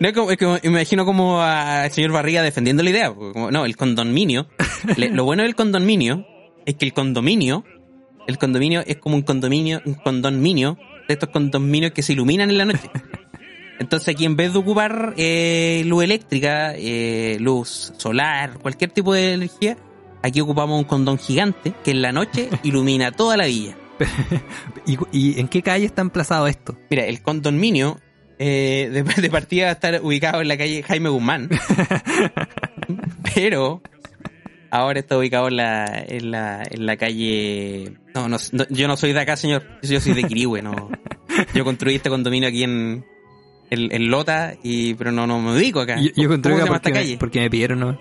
no, 0.00 0.08
es 0.08 0.14
como, 0.38 0.56
es 0.56 0.64
me 0.64 0.68
imagino 0.70 1.04
como 1.06 1.40
al 1.40 1.90
señor 1.92 2.12
Barriga 2.12 2.42
defendiendo 2.42 2.82
la 2.82 2.90
idea. 2.90 3.10
como- 3.14 3.50
no, 3.50 3.64
el 3.64 3.74
condominio. 3.76 4.48
le- 4.96 5.08
lo 5.10 5.24
bueno 5.24 5.44
del 5.44 5.54
condominio 5.54 6.26
es 6.66 6.74
que 6.74 6.84
el 6.84 6.92
condominio, 6.92 7.64
el 8.26 8.36
condominio 8.38 8.82
es 8.86 8.96
como 8.98 9.16
un 9.16 9.22
condominio, 9.22 9.80
un 9.86 9.94
condominio, 9.94 10.78
de 11.08 11.14
estos 11.14 11.28
condominios 11.30 11.92
que 11.92 12.02
se 12.02 12.12
iluminan 12.12 12.50
en 12.50 12.58
la 12.58 12.64
noche. 12.64 12.90
Entonces 13.78 14.08
aquí 14.08 14.24
en 14.24 14.36
vez 14.36 14.52
de 14.52 14.58
ocupar 14.58 15.14
eh, 15.16 15.82
luz 15.86 16.04
eléctrica, 16.04 16.74
eh, 16.76 17.36
luz 17.40 17.92
solar, 17.96 18.58
cualquier 18.58 18.90
tipo 18.90 19.12
de 19.12 19.34
energía, 19.34 19.76
aquí 20.22 20.40
ocupamos 20.40 20.78
un 20.78 20.84
condón 20.84 21.18
gigante 21.18 21.74
que 21.84 21.90
en 21.90 22.02
la 22.02 22.12
noche 22.12 22.48
ilumina 22.62 23.12
toda 23.12 23.36
la 23.36 23.46
villa. 23.46 23.76
¿Y, 24.86 24.98
y 25.12 25.40
en 25.40 25.48
qué 25.48 25.62
calle 25.62 25.86
está 25.86 26.02
emplazado 26.02 26.46
esto? 26.46 26.76
Mira, 26.90 27.04
el 27.04 27.22
condominio 27.22 27.98
eh, 28.38 28.90
de, 28.92 29.02
de 29.22 29.30
partida 29.30 29.64
va 29.64 29.70
a 29.70 29.74
estar 29.74 30.00
ubicado 30.02 30.40
en 30.42 30.48
la 30.48 30.56
calle 30.56 30.82
Jaime 30.82 31.08
Guzmán. 31.08 31.48
pero 33.34 33.82
ahora 34.70 35.00
está 35.00 35.18
ubicado 35.18 35.48
en 35.48 35.56
la, 35.56 36.04
en 36.06 36.30
la, 36.30 36.62
en 36.68 36.86
la 36.86 36.96
calle... 36.96 37.92
No, 38.14 38.28
no, 38.28 38.36
no, 38.52 38.64
yo 38.70 38.88
no 38.88 38.96
soy 38.96 39.12
de 39.12 39.20
acá, 39.20 39.36
señor. 39.36 39.62
Yo 39.82 40.00
soy 40.00 40.14
de 40.14 40.24
Quirihue, 40.24 40.62
no. 40.62 40.90
Yo 41.54 41.64
construí 41.64 41.96
este 41.96 42.08
condominio 42.08 42.48
aquí 42.48 42.62
en, 42.62 43.04
el, 43.70 43.92
el 43.92 44.06
Lota, 44.06 44.54
y, 44.62 44.94
pero 44.94 45.12
no, 45.12 45.26
no 45.26 45.40
me 45.40 45.52
ubico 45.56 45.80
acá. 45.80 45.96
Yo, 45.96 46.08
yo 46.08 46.12
¿Cómo 46.14 46.24
encontré 46.24 46.56
se 46.56 46.62
acá 46.62 46.70
porque, 46.72 46.90
me, 46.90 46.94
calle? 46.94 47.16
porque 47.18 47.40
me 47.40 47.50
pidieron, 47.50 47.80
¿no? 47.80 47.98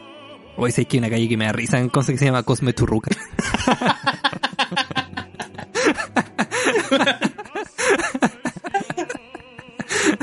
Hoy 0.57 0.71
sé 0.71 0.85
que 0.85 0.95
hay 0.97 0.99
una 0.99 1.09
calle 1.09 1.27
que 1.27 1.35
me 1.37 1.45
da 1.45 1.51
risa 1.51 1.79
en 1.79 1.89
que 1.89 2.01
se 2.03 2.25
llama 2.25 2.43
Cosme 2.43 2.73
Churruca. 2.73 3.11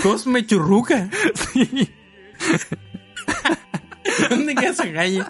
Cosme 0.02 0.46
Churruca. 0.46 1.10
sí. 1.34 1.88
¿Dónde 4.30 4.54
queda 4.54 4.70
esa 4.70 4.92
calle? 4.92 5.22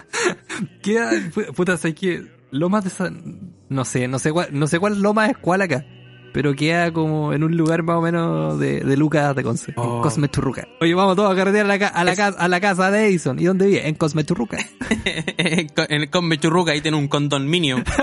Queda, 0.81 1.11
pu- 1.33 1.53
puta, 1.53 1.77
sé 1.77 1.93
que 1.95 2.23
Lomas 2.51 2.83
de 2.83 2.89
San... 2.89 3.53
No 3.69 3.85
sé, 3.85 4.07
no 4.07 4.19
sé 4.19 4.31
cuál, 4.31 4.49
no 4.51 4.67
sé 4.67 4.79
cuál 4.79 5.01
Loma 5.01 5.27
es 5.27 5.37
cuál 5.37 5.61
acá. 5.61 5.85
Pero 6.31 6.55
queda 6.55 6.91
como 6.91 7.31
en 7.33 7.43
un 7.43 7.55
lugar 7.57 7.83
más 7.83 7.97
o 7.97 8.01
menos 8.01 8.59
de, 8.59 8.79
de 8.81 8.97
Lucas 8.97 9.35
de 9.35 9.43
Conce. 9.43 9.73
Oh. 9.77 9.97
En 9.97 10.01
Cosme 10.01 10.29
Churruca. 10.29 10.67
Oye, 10.81 10.93
vamos 10.95 11.15
todos 11.15 11.31
a 11.31 11.35
carretear 11.35 11.65
a 11.65 11.77
la, 11.77 11.91
a 11.93 12.05
casa, 12.15 12.27
a 12.39 12.47
la 12.47 12.59
casa 12.59 12.89
de 12.91 13.07
Edison. 13.07 13.39
¿Y 13.39 13.45
dónde 13.45 13.67
vive? 13.67 13.87
En 13.87 13.93
Cosme 13.95 14.23
Churruca. 14.25 14.57
en 15.37 16.07
Cosme 16.09 16.39
Churruca 16.39 16.71
ahí 16.71 16.81
tiene 16.81 16.97
un 16.97 17.07
condominio 17.07 17.83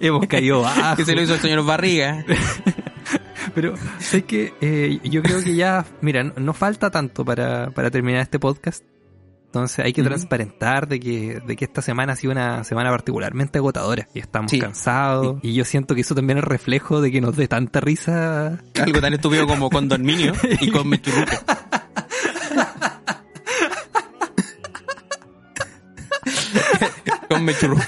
Hemos 0.00 0.26
caído 0.26 0.60
bajo. 0.62 0.96
que 0.96 1.04
se 1.04 1.14
lo 1.14 1.22
hizo 1.22 1.34
el 1.34 1.40
señor 1.40 1.64
Barriga. 1.64 2.24
Pero 3.54 3.74
sé 3.98 4.24
que 4.24 4.52
eh, 4.60 4.98
yo 5.04 5.22
creo 5.22 5.42
que 5.42 5.54
ya, 5.54 5.84
mira, 6.00 6.22
no, 6.24 6.32
no 6.36 6.52
falta 6.54 6.90
tanto 6.90 7.24
para, 7.24 7.70
para 7.70 7.90
terminar 7.90 8.20
este 8.22 8.38
podcast. 8.38 8.84
Entonces 9.46 9.84
hay 9.84 9.92
que 9.92 10.04
transparentar 10.04 10.86
de 10.86 11.00
que, 11.00 11.42
de 11.44 11.56
que 11.56 11.64
esta 11.64 11.82
semana 11.82 12.12
ha 12.12 12.16
sido 12.16 12.30
una 12.30 12.62
semana 12.62 12.90
particularmente 12.90 13.58
agotadora. 13.58 14.06
Y 14.14 14.20
estamos 14.20 14.48
Sí. 14.50 14.60
cansados. 14.60 15.38
Y 15.42 15.54
yo 15.54 15.64
siento 15.64 15.96
que 15.96 16.02
eso 16.02 16.14
también 16.14 16.38
es 16.38 16.44
reflejo 16.44 17.00
de 17.00 17.10
que 17.10 17.20
nos 17.20 17.34
dé 17.36 17.48
tanta 17.48 17.80
risa. 17.80 18.60
Algo 18.80 19.00
tan 19.00 19.12
estúpido 19.12 19.48
como 19.48 19.68
condominio 19.68 20.34
y 20.60 20.70
Churruca. 21.02 21.42
Cosme 27.28 27.54
Churruca. 27.54 27.84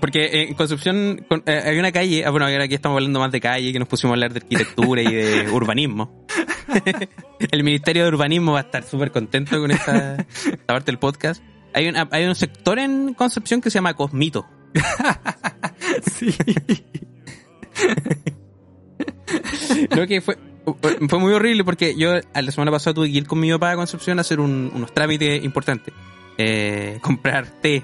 Porque 0.00 0.42
en 0.48 0.54
Concepción 0.54 1.24
con- 1.28 1.42
eh, 1.46 1.62
hay 1.64 1.78
una 1.78 1.92
calle, 1.92 2.24
ah, 2.24 2.30
bueno, 2.30 2.46
aquí 2.46 2.74
estamos 2.74 2.96
hablando 2.96 3.20
más 3.20 3.30
de 3.32 3.40
calle, 3.40 3.72
que 3.72 3.78
nos 3.78 3.88
pusimos 3.88 4.12
a 4.12 4.14
hablar 4.14 4.32
de 4.32 4.38
arquitectura 4.40 5.02
y 5.02 5.12
de 5.14 5.48
urbanismo. 5.52 6.26
El 7.52 7.64
Ministerio 7.64 8.04
de 8.04 8.08
Urbanismo 8.08 8.52
va 8.52 8.58
a 8.60 8.62
estar 8.62 8.82
súper 8.84 9.10
contento 9.10 9.58
con 9.60 9.70
esta, 9.70 10.16
esta 10.30 10.66
parte 10.66 10.86
del 10.92 10.98
podcast. 10.98 11.42
Hay 11.74 11.88
un, 11.88 11.96
hay 12.10 12.24
un 12.24 12.34
sector 12.34 12.78
en 12.78 13.14
Concepción 13.14 13.60
que 13.60 13.70
se 13.70 13.74
llama 13.78 13.94
Cosmito. 13.94 14.46
Sí. 16.12 16.30
Creo 19.90 20.06
que 20.06 20.20
fue, 20.20 20.36
fue 21.08 21.18
muy 21.18 21.32
horrible 21.32 21.64
porque 21.64 21.94
yo 21.96 22.12
a 22.34 22.42
la 22.42 22.52
semana 22.52 22.70
pasada 22.70 22.94
tuve 22.94 23.10
que 23.10 23.18
ir 23.18 23.26
con 23.26 23.40
mi 23.40 23.50
papá 23.50 23.72
a 23.72 23.76
Concepción 23.76 24.18
a 24.18 24.20
hacer 24.22 24.40
un- 24.40 24.70
unos 24.74 24.92
trámites 24.92 25.42
importantes. 25.44 25.94
Eh, 26.38 26.98
comprar 27.02 27.46
té. 27.60 27.82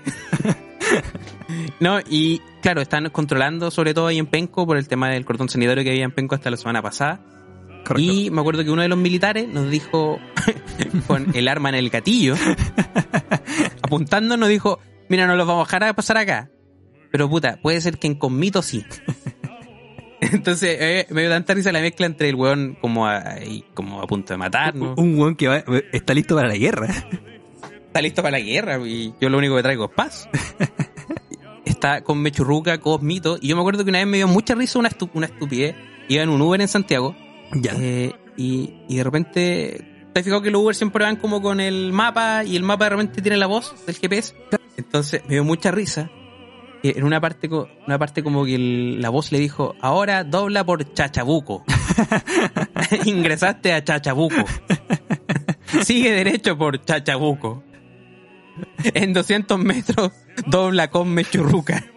no, 1.80 1.98
y 2.08 2.40
claro, 2.62 2.80
están 2.80 3.08
controlando 3.10 3.70
sobre 3.70 3.94
todo 3.94 4.06
ahí 4.08 4.18
en 4.18 4.26
Penco 4.26 4.66
por 4.66 4.76
el 4.76 4.88
tema 4.88 5.08
del 5.10 5.24
cordón 5.24 5.48
sanitario 5.48 5.84
que 5.84 5.90
había 5.90 6.04
en 6.04 6.12
Penco 6.12 6.34
hasta 6.34 6.50
la 6.50 6.56
semana 6.56 6.82
pasada. 6.82 7.20
Correcto. 7.84 8.12
Y 8.12 8.30
me 8.30 8.40
acuerdo 8.40 8.64
que 8.64 8.70
uno 8.70 8.82
de 8.82 8.88
los 8.88 8.98
militares 8.98 9.48
nos 9.48 9.70
dijo, 9.70 10.18
con 11.06 11.34
el 11.36 11.46
arma 11.48 11.68
en 11.68 11.76
el 11.76 11.90
gatillo, 11.90 12.34
apuntando, 13.82 14.36
nos 14.36 14.48
dijo, 14.48 14.80
mira, 15.08 15.26
no 15.26 15.36
los 15.36 15.46
vamos 15.46 15.62
a 15.62 15.66
dejar 15.66 15.84
a 15.84 15.94
pasar 15.94 16.16
acá. 16.16 16.50
Pero 17.12 17.28
puta, 17.30 17.58
puede 17.62 17.80
ser 17.80 17.98
que 17.98 18.08
en 18.08 18.16
Conmito 18.16 18.62
sí. 18.62 18.84
Entonces, 20.20 20.76
eh, 20.80 21.06
me 21.10 21.20
dio 21.22 21.30
tanta 21.30 21.54
risa 21.54 21.70
la 21.72 21.80
mezcla 21.80 22.06
entre 22.06 22.28
el 22.28 22.34
weón 22.34 22.76
como 22.80 23.06
a, 23.06 23.22
como 23.74 24.02
a 24.02 24.06
punto 24.06 24.32
de 24.32 24.38
matarnos. 24.38 24.98
Un 24.98 25.18
weón 25.18 25.36
que 25.36 25.46
va- 25.46 25.62
está 25.92 26.14
listo 26.14 26.34
para 26.34 26.48
la 26.48 26.56
guerra. 26.56 26.88
Está 27.96 28.02
listo 28.02 28.22
para 28.22 28.36
la 28.38 28.44
guerra 28.44 28.78
y 28.86 29.14
yo 29.18 29.30
lo 29.30 29.38
único 29.38 29.56
que 29.56 29.62
traigo 29.62 29.86
es 29.86 29.90
paz. 29.92 30.28
Está 31.64 32.02
con 32.04 32.18
Mechurruca, 32.18 32.76
Cosmito. 32.78 33.38
Y 33.40 33.48
yo 33.48 33.56
me 33.56 33.62
acuerdo 33.62 33.84
que 33.84 33.88
una 33.90 34.00
vez 34.00 34.06
me 34.06 34.18
dio 34.18 34.28
mucha 34.28 34.54
risa 34.54 34.78
una, 34.78 34.90
estu- 34.90 35.08
una 35.14 35.24
estupidez. 35.24 35.74
Iba 36.06 36.22
en 36.22 36.28
un 36.28 36.42
Uber 36.42 36.60
en 36.60 36.68
Santiago 36.68 37.16
Ya. 37.52 37.72
Eh, 37.80 38.12
y, 38.36 38.74
y 38.86 38.96
de 38.96 39.02
repente, 39.02 40.08
¿te 40.12 40.20
has 40.20 40.24
fijado 40.24 40.42
que 40.42 40.50
los 40.50 40.60
Uber 40.62 40.74
siempre 40.74 41.04
van 41.06 41.16
como 41.16 41.40
con 41.40 41.58
el 41.58 41.94
mapa 41.94 42.44
y 42.44 42.56
el 42.56 42.64
mapa 42.64 42.84
de 42.84 42.90
repente 42.90 43.22
tiene 43.22 43.38
la 43.38 43.46
voz 43.46 43.74
del 43.86 43.96
GPS? 43.96 44.34
Entonces 44.76 45.22
me 45.26 45.32
dio 45.36 45.44
mucha 45.44 45.70
risa. 45.70 46.10
En 46.82 47.02
una 47.02 47.18
parte, 47.18 47.48
una 47.86 47.98
parte 47.98 48.22
como 48.22 48.44
que 48.44 48.56
el- 48.56 49.00
la 49.00 49.08
voz 49.08 49.32
le 49.32 49.38
dijo, 49.38 49.74
ahora 49.80 50.22
dobla 50.22 50.64
por 50.66 50.92
Chachabuco. 50.92 51.64
Ingresaste 53.06 53.72
a 53.72 53.82
Chachabuco. 53.82 54.44
Sigue 55.82 56.12
derecho 56.12 56.56
por 56.58 56.84
Chachabuco. 56.84 57.62
En 58.94 59.12
200 59.12 59.58
metros 59.58 60.12
dobla 60.46 60.90
con 60.90 61.12
Mechurruca. 61.12 61.84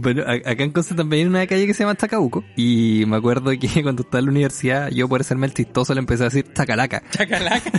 Bueno, 0.00 0.22
acá 0.22 0.62
en 0.62 0.70
Conce 0.70 0.94
también 0.94 1.22
hay 1.22 1.28
una 1.28 1.46
calle 1.48 1.66
que 1.66 1.74
se 1.74 1.82
llama 1.82 1.96
Chacabuco. 1.96 2.44
Y 2.54 3.02
me 3.08 3.16
acuerdo 3.16 3.50
que 3.58 3.68
cuando 3.82 4.02
estaba 4.02 4.20
en 4.20 4.26
la 4.26 4.30
universidad, 4.30 4.90
yo 4.90 5.08
por 5.08 5.20
hacerme 5.22 5.46
el 5.46 5.54
chistoso 5.54 5.92
le 5.92 5.98
empecé 5.98 6.22
a 6.22 6.26
decir 6.26 6.46
Chacalaca. 6.54 7.02
Chacalaca. 7.10 7.72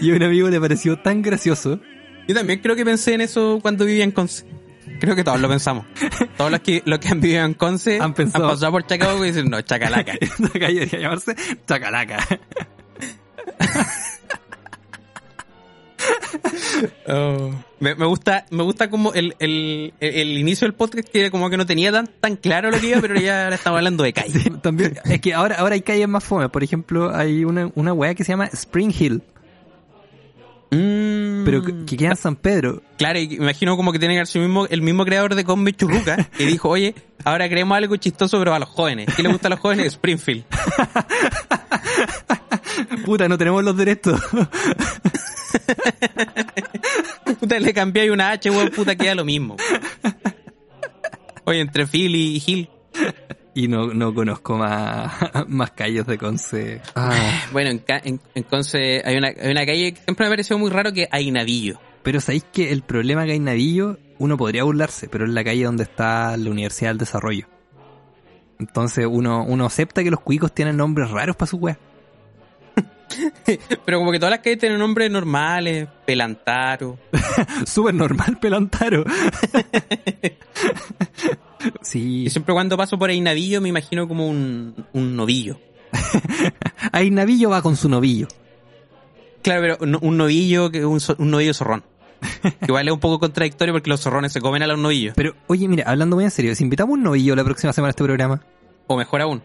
Y 0.00 0.12
a 0.12 0.16
un 0.16 0.22
amigo 0.22 0.48
le 0.48 0.58
pareció 0.58 0.98
tan 0.98 1.20
gracioso. 1.20 1.78
Yo 2.26 2.34
también 2.34 2.60
creo 2.60 2.74
que 2.74 2.86
pensé 2.86 3.12
en 3.12 3.20
eso 3.20 3.58
cuando 3.60 3.84
vivía 3.84 4.04
en 4.04 4.12
Conce. 4.12 4.46
Creo 4.98 5.14
que 5.14 5.24
todos 5.24 5.38
lo 5.38 5.48
pensamos. 5.48 5.84
Todos 6.38 6.50
los 6.50 6.60
que, 6.60 6.82
los 6.86 6.98
que 7.00 7.08
han 7.08 7.20
vivido 7.20 7.44
en 7.44 7.52
Conce 7.52 8.00
Han 8.00 8.14
pensado. 8.14 8.48
pasado 8.48 8.72
por 8.72 8.86
Chacabuco 8.86 9.24
y 9.24 9.28
dicen, 9.28 9.50
no, 9.50 9.60
Chacalaca. 9.60 10.14
Esa 10.20 10.48
calle 10.58 10.80
debería 10.80 11.00
llamarse 11.00 11.34
Chacalaca. 11.66 12.26
Oh. 17.08 17.50
Me, 17.80 17.94
me 17.94 18.06
gusta, 18.06 18.46
me 18.50 18.62
gusta 18.62 18.88
como 18.90 19.12
el, 19.12 19.34
el, 19.38 19.92
el, 20.00 20.14
el 20.14 20.38
inicio 20.38 20.66
del 20.66 20.74
podcast 20.74 21.08
que 21.08 21.30
como 21.30 21.50
que 21.50 21.56
no 21.56 21.66
tenía 21.66 21.92
tan, 21.92 22.06
tan 22.20 22.36
claro 22.36 22.70
lo 22.70 22.80
que 22.80 22.88
iba, 22.88 23.00
pero 23.00 23.14
ya 23.20 23.44
ahora 23.44 23.56
estamos 23.56 23.78
hablando 23.78 24.02
de 24.04 24.12
calle. 24.12 24.38
Sí, 24.42 24.50
también, 24.62 24.98
es 25.04 25.20
que 25.20 25.34
ahora, 25.34 25.56
ahora 25.56 25.74
hay 25.74 25.82
calles 25.82 26.08
más 26.08 26.24
fome. 26.24 26.48
Por 26.48 26.62
ejemplo, 26.64 27.14
hay 27.14 27.44
una, 27.44 27.70
una 27.74 27.92
weá 27.92 28.14
que 28.14 28.24
se 28.24 28.32
llama 28.32 28.46
Spring 28.52 28.92
Hill, 28.98 29.22
Mm. 30.68 31.44
pero 31.44 31.62
que, 31.62 31.84
que 31.86 31.96
queda 31.96 32.10
en 32.10 32.16
San 32.16 32.34
Pedro. 32.34 32.82
Claro, 32.98 33.20
y 33.20 33.34
imagino 33.36 33.76
como 33.76 33.92
que 33.92 34.00
tiene 34.00 34.18
que 34.18 34.26
ser 34.26 34.42
mismo, 34.42 34.66
el 34.66 34.82
mismo 34.82 35.04
creador 35.04 35.36
de 35.36 35.44
Combe 35.44 35.72
Churruca, 35.72 36.24
que 36.36 36.44
dijo, 36.44 36.68
oye, 36.68 36.92
ahora 37.24 37.48
creemos 37.48 37.76
algo 37.76 37.94
chistoso 37.96 38.36
pero 38.40 38.52
a 38.52 38.58
los 38.58 38.68
jóvenes. 38.68 39.06
¿Qué 39.14 39.22
le 39.22 39.28
gusta 39.28 39.46
a 39.46 39.50
los 39.50 39.60
jóvenes? 39.60 39.86
Springfield. 39.86 40.44
Puta, 43.04 43.28
no 43.28 43.36
tenemos 43.38 43.62
los 43.64 43.76
derechos. 43.76 44.20
Puta, 47.40 47.58
le 47.58 47.72
cambié 47.74 48.10
una 48.10 48.30
H, 48.30 48.50
weón, 48.50 48.70
puta, 48.70 48.96
queda 48.96 49.14
lo 49.14 49.24
mismo. 49.24 49.56
Oye, 51.44 51.60
entre 51.60 51.86
Phil 51.86 52.14
y 52.14 52.40
Gil. 52.40 52.68
y 53.54 53.68
no, 53.68 53.88
no 53.94 54.14
conozco 54.14 54.56
más, 54.58 55.12
más 55.48 55.70
calles 55.72 56.06
de 56.06 56.18
Conce. 56.18 56.80
Ah, 56.94 57.12
Bueno, 57.52 57.70
en, 57.70 57.78
ca- 57.78 58.00
en, 58.04 58.20
en 58.34 58.42
Conce 58.44 59.02
hay 59.04 59.16
una, 59.16 59.28
hay 59.28 59.50
una 59.50 59.64
calle 59.66 59.94
que 59.94 60.00
siempre 60.02 60.26
me 60.26 60.30
pareció 60.30 60.58
muy 60.58 60.70
raro 60.70 60.92
que 60.92 61.08
hay 61.10 61.30
Navillo. 61.30 61.78
pero 62.02 62.20
sabéis 62.20 62.44
que 62.52 62.72
el 62.72 62.82
problema 62.82 63.24
que 63.24 63.32
hay 63.32 63.38
Navillo, 63.40 63.98
uno 64.18 64.36
podría 64.36 64.64
burlarse, 64.64 65.08
pero 65.08 65.24
es 65.24 65.30
la 65.30 65.44
calle 65.44 65.64
donde 65.64 65.84
está 65.84 66.36
la 66.36 66.50
Universidad 66.50 66.90
del 66.90 66.98
Desarrollo. 66.98 67.46
Entonces 68.58 69.06
uno, 69.08 69.44
uno 69.44 69.66
acepta 69.66 70.02
que 70.02 70.10
los 70.10 70.20
cuicos 70.20 70.54
tienen 70.54 70.76
nombres 70.78 71.10
raros 71.10 71.36
para 71.36 71.46
su 71.50 71.58
wea. 71.58 71.78
Pero 73.84 73.98
como 73.98 74.12
que 74.12 74.18
todas 74.18 74.30
las 74.30 74.40
calles 74.40 74.58
tienen 74.58 74.78
nombres 74.78 75.10
normales, 75.10 75.88
Pelantaro. 76.04 76.98
Súper 77.66 77.94
normal, 77.94 78.38
pelantaro. 78.40 79.04
sí, 81.82 82.24
Y 82.24 82.30
siempre 82.30 82.54
cuando 82.54 82.76
paso 82.76 82.98
por 82.98 83.10
ahí 83.10 83.20
Navillo 83.20 83.60
me 83.60 83.68
imagino 83.68 84.06
como 84.08 84.28
un, 84.28 84.86
un 84.92 85.16
novillo. 85.16 85.58
ahí 86.92 87.10
Navillo 87.10 87.50
va 87.50 87.62
con 87.62 87.76
su 87.76 87.88
novillo. 87.88 88.28
Claro, 89.42 89.60
pero 89.60 89.76
un, 89.80 89.98
un 90.00 90.16
novillo 90.16 90.70
que 90.70 90.84
un, 90.84 91.00
un 91.18 91.30
novillo 91.30 91.54
zorrón. 91.54 91.84
Que 92.42 92.66
Igual 92.66 92.88
es 92.88 92.94
un 92.94 93.00
poco 93.00 93.18
contradictorio 93.18 93.74
porque 93.74 93.90
los 93.90 94.00
zorrones 94.00 94.32
se 94.32 94.40
comen 94.40 94.62
a 94.62 94.66
los 94.66 94.78
novillos. 94.78 95.14
Pero, 95.16 95.34
oye, 95.46 95.68
mira, 95.68 95.84
hablando 95.86 96.16
muy 96.16 96.24
en 96.24 96.30
serio, 96.30 96.54
si 96.54 96.64
invitamos 96.64 96.94
un 96.94 97.02
novillo 97.02 97.36
la 97.36 97.44
próxima 97.44 97.72
semana 97.72 97.88
a 97.88 97.90
este 97.90 98.04
programa, 98.04 98.42
O 98.86 98.96
mejor 98.96 99.20
aún, 99.20 99.42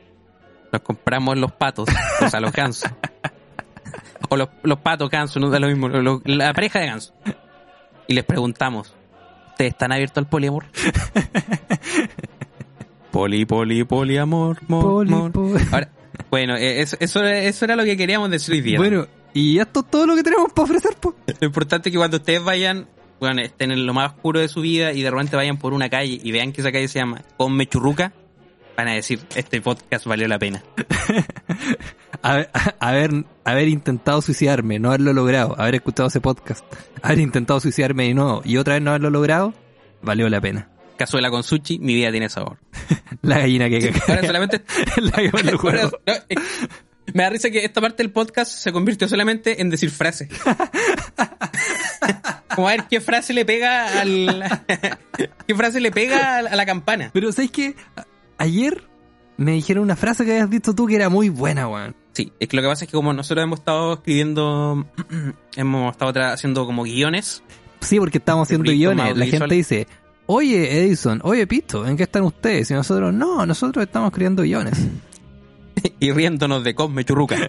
nos 0.71 0.81
compramos 0.81 1.37
los 1.37 1.51
patos, 1.51 1.89
o 2.21 2.29
sea, 2.29 2.39
los 2.39 2.51
gansos. 2.51 2.91
O 4.29 4.37
los, 4.37 4.49
los 4.63 4.79
patos 4.79 5.09
gansos, 5.09 5.41
no 5.41 5.49
da 5.49 5.59
lo 5.59 5.67
mismo, 5.67 5.89
lo- 5.89 6.21
la 6.25 6.53
pareja 6.53 6.79
de 6.79 6.87
gansos. 6.87 7.13
Y 8.07 8.13
les 8.13 8.23
preguntamos, 8.23 8.93
¿ustedes 9.49 9.71
están 9.73 9.91
abiertos 9.91 10.17
al 10.23 10.27
poliamor? 10.29 10.65
Poli, 13.11 13.45
poli, 13.45 13.83
poliamor, 13.83 14.57
mor, 14.69 14.83
Poli, 14.83 15.09
mor. 15.11 15.31
poli. 15.33 15.63
Ahora, 15.71 15.89
bueno, 16.29 16.55
eh, 16.55 16.81
eso, 16.81 16.95
eso, 16.99 17.23
eso 17.25 17.65
era 17.65 17.75
lo 17.75 17.83
que 17.83 17.97
queríamos 17.97 18.29
decir 18.31 18.53
hoy 18.55 18.61
día. 18.61 18.77
bueno, 18.79 19.05
y 19.33 19.59
esto 19.59 19.81
es 19.81 19.89
todo 19.89 20.05
lo 20.07 20.15
que 20.15 20.23
tenemos 20.23 20.51
para 20.53 20.63
ofrecer, 20.63 20.95
po. 20.95 21.13
Lo 21.39 21.45
importante 21.47 21.89
es 21.89 21.93
que 21.93 21.97
cuando 21.97 22.17
ustedes 22.17 22.41
vayan, 22.43 22.87
bueno, 23.19 23.41
estén 23.41 23.71
en 23.71 23.85
lo 23.85 23.93
más 23.93 24.13
oscuro 24.13 24.39
de 24.39 24.47
su 24.47 24.61
vida 24.61 24.93
y 24.93 25.01
de 25.01 25.11
repente 25.11 25.35
vayan 25.35 25.57
por 25.57 25.73
una 25.73 25.89
calle 25.89 26.19
y 26.23 26.31
vean 26.31 26.53
que 26.53 26.61
esa 26.61 26.71
calle 26.71 26.87
se 26.87 26.99
llama 26.99 27.21
Con 27.37 27.53
Mechurruca, 27.53 28.13
van 28.77 28.87
a 28.87 28.93
decir, 28.93 29.19
este 29.35 29.59
podcast 29.61 30.05
valió 30.05 30.27
la 30.29 30.39
pena. 30.39 30.63
haber, 32.21 32.49
haber, 32.79 33.25
haber 33.43 33.67
intentado 33.67 34.21
suicidarme, 34.21 34.79
no 34.79 34.89
haberlo 34.89 35.13
logrado, 35.13 35.55
haber 35.59 35.75
escuchado 35.75 36.07
ese 36.09 36.21
podcast, 36.21 36.63
haber 37.01 37.19
intentado 37.19 37.59
suicidarme 37.59 38.07
y 38.07 38.13
no, 38.13 38.41
y 38.43 38.57
otra 38.57 38.75
vez 38.75 38.83
no 38.83 38.91
haberlo 38.91 39.09
logrado, 39.09 39.53
valió 40.01 40.29
la 40.29 40.41
pena. 40.41 40.69
Cazuela 40.97 41.31
con 41.31 41.43
sushi, 41.43 41.79
mi 41.79 41.95
vida 41.95 42.11
tiene 42.11 42.29
sabor. 42.29 42.57
La 43.23 43.39
gallina 43.39 43.69
que 43.69 43.91
Ahora 44.07 44.21
solamente... 44.25 44.61
la 44.97 45.11
que 45.11 45.29
pone 45.29 45.49
el 45.51 45.57
Ahora- 45.57 45.91
no, 46.05 46.13
eh, 46.29 46.35
me 47.13 47.23
da 47.23 47.29
risa 47.29 47.49
que 47.49 47.65
esta 47.65 47.81
parte 47.81 48.03
del 48.03 48.11
podcast 48.11 48.51
se 48.51 48.71
convirtió 48.71 49.07
solamente 49.07 49.61
en 49.61 49.69
decir 49.69 49.89
frases. 49.89 50.29
Como 52.55 52.67
a 52.67 52.71
ver 52.71 52.85
qué 52.89 53.01
frase 53.01 53.33
le 53.33 53.45
pega 53.45 53.99
al... 54.01 54.43
qué 55.47 55.55
frase 55.55 55.79
le 55.79 55.91
pega 55.91 56.37
a 56.37 56.41
la- 56.55 56.65
campana. 56.65 57.09
Pero 57.13 57.31
¿sabes 57.31 57.51
qué? 57.51 57.75
Ayer 58.37 58.83
me 59.37 59.51
dijeron 59.53 59.83
una 59.83 59.95
frase 59.95 60.25
que 60.25 60.31
habías 60.31 60.49
visto 60.49 60.73
tú 60.75 60.85
que 60.87 60.95
era 60.95 61.09
muy 61.09 61.29
buena, 61.29 61.67
weón. 61.67 61.95
Sí, 62.13 62.33
es 62.39 62.49
que 62.49 62.57
lo 62.57 62.61
que 62.61 62.67
pasa 62.67 62.85
es 62.85 62.91
que 62.91 62.97
como 62.97 63.13
nosotros 63.13 63.43
hemos 63.43 63.59
estado 63.59 63.93
escribiendo, 63.93 64.85
hemos 65.55 65.91
estado 65.91 66.13
haciendo 66.21 66.65
como 66.65 66.83
guiones, 66.83 67.43
Sí, 67.81 67.99
porque 67.99 68.19
estábamos 68.19 68.47
haciendo 68.47 68.71
guiones. 68.71 69.17
La 69.17 69.25
gente 69.25 69.55
dice, 69.55 69.87
oye 70.27 70.83
Edison, 70.83 71.19
oye 71.23 71.45
Pisto, 71.47 71.85
¿en 71.85 71.97
qué 71.97 72.03
están 72.03 72.23
ustedes? 72.23 72.71
Y 72.71 72.73
nosotros, 72.73 73.13
no, 73.13 73.45
nosotros 73.45 73.83
estamos 73.83 74.09
escribiendo 74.09 74.43
guiones. 74.43 74.87
y 75.99 76.11
riéndonos 76.11 76.63
de 76.63 76.75
Cosme 76.75 77.03
Churruca. 77.03 77.35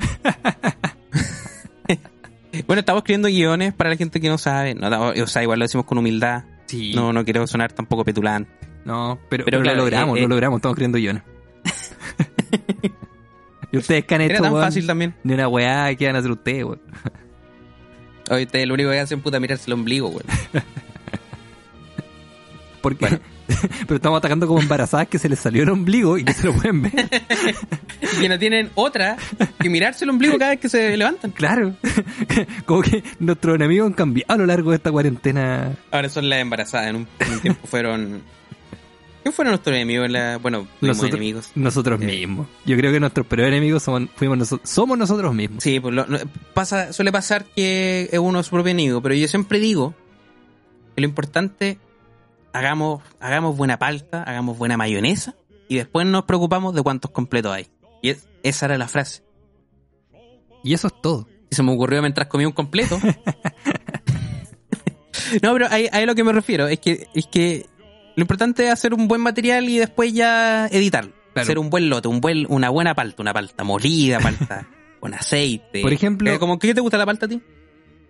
bueno, 2.67 2.81
estamos 2.81 3.01
escribiendo 3.01 3.29
guiones 3.29 3.75
para 3.75 3.91
la 3.91 3.97
gente 3.97 4.21
que 4.21 4.29
no 4.29 4.39
sabe. 4.39 4.75
No, 4.75 5.11
o 5.11 5.27
sea, 5.27 5.43
igual 5.43 5.59
lo 5.59 5.67
decimos 5.67 5.87
con 5.87 5.99
humildad. 5.99 6.45
Sí. 6.67 6.93
No, 6.95 7.13
no 7.13 7.25
quiero 7.25 7.47
sonar 7.47 7.73
tampoco 7.73 8.05
petulante. 8.05 8.51
No, 8.85 9.19
pero, 9.29 9.45
Pero 9.45 9.59
pero 9.59 9.63
claro, 9.63 9.77
lo 9.77 9.85
logramos, 9.85 10.17
eh, 10.17 10.21
lo 10.21 10.27
eh. 10.27 10.31
logramos, 10.31 10.59
estamos 10.59 10.73
escribiendo 10.75 10.99
guiones. 10.99 11.23
y 13.73 13.79
ustedes 13.79 14.05
que 14.05 14.15
han 14.15 14.21
Era 14.21 14.35
hecho, 14.35 14.43
tan 14.45 14.53
weón, 14.53 14.65
fácil 14.67 14.87
también. 14.87 15.15
ni 15.25 15.35
una 15.35 15.49
weá 15.49 15.95
que 15.97 16.07
van 16.07 16.17
a 16.17 16.19
hacer 16.21 16.31
ustedes, 16.31 16.65
weón. 16.65 16.81
Hoy 18.31 18.45
ustedes 18.45 18.67
lo 18.69 18.75
único 18.75 18.91
que 18.91 19.01
hacen 19.01 19.21
puta 19.21 19.41
mirarse 19.41 19.65
el 19.69 19.73
ombligo, 19.75 20.09
güey. 20.09 20.25
Porque, 22.81 23.07
Bueno. 23.07 23.21
pero 23.87 23.97
estamos 23.97 24.19
atacando 24.19 24.47
como 24.47 24.61
embarazadas 24.61 25.07
que 25.09 25.19
se 25.19 25.29
les 25.29 25.39
salió 25.39 25.63
el 25.63 25.69
ombligo 25.69 26.17
y 26.19 26.25
que 26.25 26.33
se 26.33 26.47
lo 26.47 26.53
pueden 26.55 26.83
ver. 26.83 26.93
Y 28.17 28.17
que 28.21 28.29
no 28.29 28.39
tienen 28.39 28.71
otra 28.75 29.17
que 29.61 29.69
mirarse 29.69 30.05
el 30.05 30.11
ombligo 30.11 30.39
cada 30.39 30.53
vez 30.53 30.61
que 30.61 30.69
se 30.69 30.97
levantan. 30.97 31.31
Claro. 31.33 31.75
como 32.65 32.83
que 32.83 33.03
nuestros 33.21 33.55
enemigos 33.57 33.87
han 33.89 33.93
cambiado 33.93 34.33
a 34.33 34.37
lo 34.37 34.47
largo 34.47 34.71
de 34.71 34.77
esta 34.77 34.91
cuarentena. 34.91 35.73
Ahora 35.91 36.09
son 36.09 36.29
las 36.29 36.41
embarazadas. 36.41 36.89
En 36.89 36.97
un, 36.97 37.09
en 37.21 37.33
un 37.33 37.41
tiempo 37.41 37.67
fueron. 37.67 38.23
¿Qué 39.25 39.31
fueron 39.31 39.53
nuestros 39.53 39.77
enemigos? 39.77 40.11
La, 40.11 40.39
bueno, 40.39 40.67
Nosotros- 40.81 41.11
enemigos. 41.13 41.51
Nosotros 41.55 42.01
Eh. 42.03 42.07
mismos. 42.07 42.47
Yo 42.67 42.77
creo 42.77 42.91
que 42.93 42.99
nuestros 43.01 43.27
peores 43.27 43.49
enemigos 43.49 43.83
somos, 43.83 44.09
fuimos 44.17 44.37
nosotros, 44.39 44.69
somos 44.69 44.99
nosotros 44.99 45.33
mismos. 45.35 45.63
Sí, 45.63 45.79
pues 45.81 45.95
lo- 45.95 46.07
pasa, 46.55 46.93
suele 46.93 47.13
pasar 47.13 47.45
que 47.45 48.09
es 48.11 48.19
uno 48.19 48.43
su 48.43 48.51
propio 48.51 48.71
enemigo, 48.73 49.01
pero 49.01 49.15
yo 49.15 49.29
siempre 49.29 49.61
digo 49.61 49.95
que 50.95 51.01
lo 51.03 51.07
importante 51.07 51.79
hagamos, 52.53 53.03
hagamos 53.21 53.57
buena 53.57 53.79
palta, 53.79 54.23
hagamos 54.25 54.59
buena 54.59 54.77
mayonesa 54.77 55.35
y 55.69 55.77
después 55.77 56.07
nos 56.07 56.25
preocupamos 56.25 56.75
de 56.75 56.83
cuántos 56.83 57.11
completos 57.13 57.53
hay. 57.53 57.69
Y 58.03 58.11
es- 58.11 58.29
esa 58.43 58.67
era 58.67 58.77
la 58.79 58.89
frase. 58.89 59.23
Y 60.65 60.75
eso 60.75 60.89
es 60.89 61.01
todo. 61.01 61.29
Y 61.51 61.55
se 61.55 61.63
me 61.63 61.73
ocurrió 61.73 62.01
mientras 62.03 62.27
comía 62.29 62.47
un 62.49 62.53
completo. 62.55 62.99
no, 65.43 65.53
pero 65.53 65.67
ahí, 65.71 65.89
ahí 65.93 66.03
a 66.03 66.07
lo 66.07 66.15
que 66.15 66.25
me 66.25 66.33
refiero 66.33 66.67
es 66.69 66.79
que, 66.79 67.07
es 67.15 67.27
que 67.27 67.67
lo 68.17 68.21
importante 68.23 68.67
es 68.67 68.73
hacer 68.73 68.95
un 68.95 69.09
buen 69.09 69.21
material 69.21 69.69
y 69.69 69.79
después 69.79 70.13
ya 70.13 70.67
editarlo. 70.67 71.13
Claro. 71.33 71.45
Hacer 71.45 71.59
un 71.59 71.71
buen 71.71 71.89
lote, 71.89 72.09
un 72.09 72.21
buen, 72.21 72.47
una 72.49 72.69
buena 72.69 72.95
palta, 72.95 73.23
una 73.23 73.33
palta 73.33 73.65
molida, 73.65 74.21
palta 74.21 74.67
con 75.01 75.15
aceite. 75.15 75.81
Por 75.83 75.93
ejemplo- 75.93 76.31
Eh, 76.31 76.39
como, 76.39 76.59
¿Qué 76.59 76.75
te 76.75 76.81
gusta 76.81 76.99
la 76.99 77.07
palta 77.07 77.27
a 77.27 77.29
ti? 77.29 77.41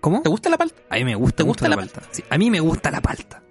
¿Cómo? 0.01 0.23
¿Te 0.23 0.29
gusta 0.29 0.51
la 0.51 0.59
palta? 0.59 0.83
A 0.91 0.97
mí 0.97 1.05
me 1.05 1.15
gusta, 1.15 1.37
¿Te 1.37 1.43
gusta 1.45 1.69
la 1.69 1.77
palta. 1.77 2.03
Sí, 2.11 2.25
a 2.29 2.37
mí 2.37 2.51
me 2.51 2.59
gusta 2.59 2.91
la 2.91 3.01
palta. 3.01 3.43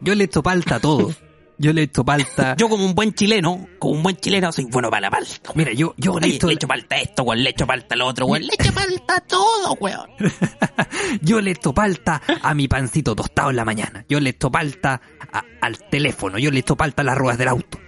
Yo 0.00 0.14
le 0.14 0.24
echo 0.24 0.42
palta 0.42 0.76
a 0.76 0.80
todo. 0.80 1.10
Yo 1.58 1.72
le 1.72 1.82
echo 1.82 2.04
palta. 2.04 2.54
Yo 2.58 2.68
como 2.68 2.84
un 2.84 2.94
buen 2.94 3.12
chileno, 3.14 3.66
como 3.78 3.94
un 3.94 4.02
buen 4.02 4.16
chileno 4.16 4.52
soy 4.52 4.64
bueno 4.66 4.90
para 4.90 5.02
la 5.02 5.10
palta. 5.10 5.50
Mira, 5.54 5.72
yo, 5.72 5.92
yo 5.96 6.18
le 6.20 6.28
echo, 6.28 6.46
le 6.46 6.54
echo 6.54 6.68
palta 6.68 6.94
a 6.96 7.00
esto, 7.00 7.22
weón, 7.24 7.42
le 7.42 7.50
echo 7.50 7.66
palta 7.66 7.94
al 7.96 8.02
otro, 8.02 8.26
weón, 8.26 8.46
le 8.46 8.52
echo 8.58 8.72
palta 8.72 9.16
a 9.16 9.20
todo, 9.20 9.72
weón. 9.80 10.08
yo 11.22 11.40
le 11.40 11.50
echo 11.52 11.72
palta 11.74 12.22
a 12.42 12.54
mi 12.54 12.68
pancito 12.68 13.16
tostado 13.16 13.50
en 13.50 13.56
la 13.56 13.64
mañana. 13.64 14.04
Yo 14.08 14.20
le 14.20 14.30
echo 14.30 14.50
palta 14.50 15.00
a- 15.32 15.44
al 15.60 15.78
teléfono. 15.90 16.38
Yo 16.38 16.50
le 16.50 16.60
echo 16.60 16.76
palta 16.76 17.02
a 17.02 17.04
las 17.04 17.18
ruedas 17.18 17.38
del 17.38 17.48
auto. 17.48 17.78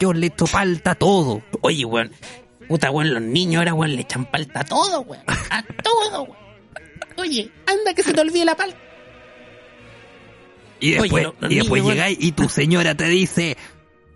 Yo 0.00 0.12
le 0.12 0.26
echo 0.26 0.46
palta 0.46 0.92
a 0.92 0.94
todo. 0.96 1.42
Oye, 1.60 1.84
weón, 1.84 2.10
puta, 2.68 2.90
weón, 2.90 3.14
los 3.14 3.22
niños 3.22 3.60
ahora, 3.60 3.74
weón, 3.74 3.94
le 3.94 4.02
echan 4.02 4.24
palta 4.30 4.60
a 4.60 4.64
todo, 4.64 5.00
weón. 5.02 5.22
A 5.50 5.62
todo, 5.82 6.22
weón. 6.24 6.36
Oye, 7.16 7.50
anda 7.66 7.94
que 7.94 8.02
se 8.02 8.12
te 8.12 8.20
olvide 8.20 8.44
la 8.44 8.56
palta. 8.56 8.76
Y 10.80 10.92
Oye, 10.92 11.00
después, 11.02 11.24
los 11.40 11.50
y 11.50 11.54
después 11.56 11.84
llegáis 11.84 12.18
y 12.20 12.32
tu 12.32 12.48
señora 12.48 12.94
te 12.94 13.06
dice, 13.08 13.56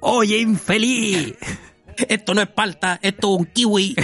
oye, 0.00 0.38
infeliz. 0.38 1.34
Esto 2.08 2.32
no 2.32 2.40
es 2.40 2.48
palta, 2.48 2.98
esto 3.02 3.34
es 3.34 3.40
un 3.40 3.46
kiwi. 3.52 3.94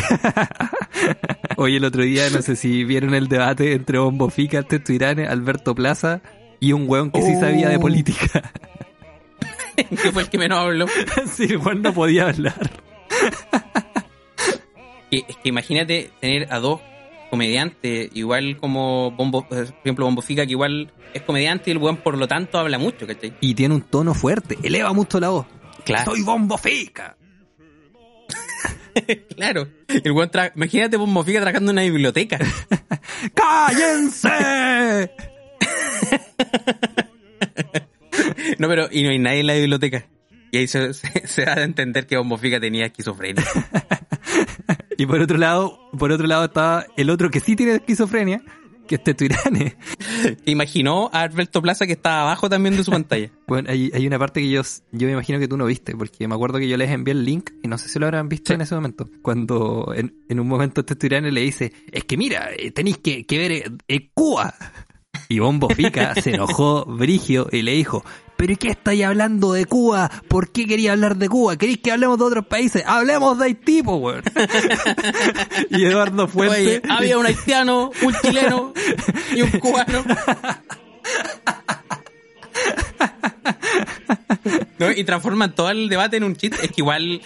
Oye, 1.57 1.79
el 1.79 1.85
otro 1.87 2.03
día, 2.03 2.29
no 2.29 2.43
sé 2.43 2.55
si 2.55 2.85
vieron 2.85 3.15
el 3.15 3.29
debate 3.29 3.73
entre 3.73 3.99
Bombo 3.99 4.29
Fica, 4.29 4.63
Teto 4.63 4.93
Irane, 4.93 5.27
Alberto 5.27 5.75
Plaza 5.75 6.21
y 6.61 6.73
un 6.75 6.85
weón 6.87 7.11
que 7.11 7.23
sí 7.23 7.33
Oh. 7.35 7.41
sabía 7.41 7.71
de 7.71 7.79
política. 7.79 8.53
que 9.75 10.13
fue 10.13 10.23
el 10.25 10.29
que 10.29 10.37
menos 10.37 10.59
habló. 10.59 10.87
sí, 11.35 11.45
el 11.45 11.57
weón 11.57 11.81
no 11.81 11.95
podía 11.95 12.29
hablar. 12.29 12.71
Que- 15.11 15.25
es 15.27 15.37
que 15.39 15.49
imagínate 15.49 16.11
tener 16.21 16.53
a 16.53 16.59
dos 16.59 16.81
comediantes, 17.31 18.11
igual 18.15 18.57
como 18.59 19.11
Bombo, 19.13 19.47
por 19.49 19.59
ejemplo, 19.83 20.05
Bombo 20.05 20.23
Fica, 20.23 20.45
que 20.47 20.53
igual 20.53 20.93
es 21.15 21.23
comediante 21.23 21.71
y 21.71 21.73
el 21.73 21.79
weón 21.79 21.97
por 21.99 22.17
lo 22.19 22.27
tanto 22.29 22.59
habla 22.59 22.79
mucho, 22.79 23.07
¿cachai? 23.07 23.35
Y 23.41 23.55
tiene 23.55 23.75
un 23.75 23.83
tono 23.83 24.15
fuerte, 24.15 24.59
eleva 24.63 24.93
mucho 24.93 25.19
la 25.21 25.29
voz. 25.31 25.47
Claro. 25.85 26.11
Soy 26.13 26.23
Bombo 26.23 26.57
Fica. 26.59 27.17
Claro. 29.37 29.69
El 29.87 30.11
weón 30.11 30.29
tra- 30.31 30.51
imagínate 30.57 30.97
Bombo 30.97 31.23
Fica 31.23 31.41
trabajando 31.41 31.71
en 31.71 31.77
una 31.77 31.83
biblioteca. 31.83 32.39
¡Cállense! 33.35 35.11
No, 38.59 38.67
pero 38.69 38.89
y 38.91 39.03
no 39.05 39.11
hay 39.11 39.19
nadie 39.19 39.41
en 39.41 39.47
la 39.47 39.55
biblioteca. 39.55 40.07
Y 40.51 40.59
ahí 40.59 40.67
se, 40.67 40.93
se- 40.95 41.27
se 41.27 41.45
da 41.45 41.55
a 41.55 41.63
entender 41.63 42.07
que 42.07 42.17
Bombo 42.17 42.37
Fica 42.39 42.59
tenía 42.59 42.87
esquizofrenia. 42.87 43.45
Y 44.99 45.07
por 45.07 45.21
otro 45.21 45.39
lado, 45.39 45.79
por 45.97 46.13
otro 46.13 46.27
lado 46.27 46.45
estaba 46.45 46.85
el 46.97 47.09
otro 47.09 47.31
que 47.31 47.41
sí 47.41 47.55
tiene 47.57 47.77
esquizofrenia, 47.77 48.43
que 48.87 48.97
es 48.97 49.05
Teto 49.05 49.25
Irane. 49.25 49.77
Imaginó 50.45 51.09
a 51.13 51.21
Alberto 51.23 51.63
Plaza 51.63 51.87
que 51.87 51.93
estaba 51.93 52.23
abajo 52.23 52.49
también 52.51 52.77
de 52.77 52.83
su 52.85 52.91
pantalla. 52.91 53.31
Bueno, 53.47 53.71
hay, 53.71 53.91
hay 53.95 54.07
una 54.07 54.19
parte 54.19 54.43
que 54.43 54.51
yo, 54.51 54.61
yo 54.93 55.07
me 55.07 55.13
imagino 55.13 55.39
que 55.39 55.49
tú 55.49 55.57
no 55.57 55.65
viste, 55.65 55.97
porque 55.97 56.29
me 56.29 56.35
acuerdo 56.35 56.59
que 56.59 56.69
yo 56.69 56.77
les 56.77 56.91
envié 56.91 57.13
el 57.13 57.25
link 57.25 57.51
y 57.63 57.69
no 57.69 57.79
sé 57.79 57.89
si 57.89 57.99
lo 57.99 58.05
habrán 58.05 58.29
visto 58.29 58.49
Sí. 58.49 58.55
en 58.55 58.61
ese 58.61 58.75
momento. 58.75 59.09
Cuando 59.23 59.95
en, 59.97 60.15
en 60.29 60.39
un 60.41 60.47
momento 60.49 60.85
este 60.87 61.07
Irane 61.07 61.31
le 61.33 61.41
dice, 61.41 61.73
es 61.91 62.05
que 62.05 62.19
mira, 62.19 62.51
eh, 62.59 62.73
tenéis 62.73 62.99
que, 62.99 63.25
que 63.25 63.39
ver 63.39 63.53
eh, 63.53 63.65
eh, 63.89 64.11
Cuba. 64.13 64.53
Y 65.31 65.41
Bombo 65.41 65.69
Fica 65.69 66.15
se 66.15 66.31
enojó 66.35 66.87
Brigio 66.87 67.49
y 67.53 67.61
le 67.61 67.73
dijo, 67.73 68.03
¿pero 68.37 68.55
qué 68.57 68.69
estáis 68.69 69.05
hablando 69.05 69.53
de 69.53 69.67
Cuba? 69.67 70.11
¿Por 70.27 70.51
qué 70.51 70.67
quería 70.67 70.93
hablar 70.93 71.17
de 71.17 71.29
Cuba? 71.29 71.59
¿Queréis 71.59 71.79
que 71.79 71.93
hablemos 71.93 72.19
de 72.19 72.25
otros 72.25 72.47
países? 72.47 72.83
Hablemos 72.87 73.39
de 73.39 73.45
Haití, 73.45 73.83
po, 73.83 73.97
weón. 73.97 74.23
y 75.71 75.85
Eduardo 75.85 76.29
Fuente... 76.29 76.81
Oye, 76.81 76.83
había 76.89 77.19
un 77.19 77.27
haitiano, 77.27 77.91
un 78.03 78.15
chileno 78.23 78.73
y 79.35 79.43
un 79.43 79.51
cubano. 79.51 80.05
No, 84.79 84.91
y 84.93 85.05
transforman 85.05 85.55
todo 85.55 85.71
el 85.71 85.89
debate 85.89 86.17
en 86.17 86.25
un 86.25 86.37
chiste. 86.37 86.59
Es 86.63 86.69
que 86.69 86.81
igual, 86.83 87.21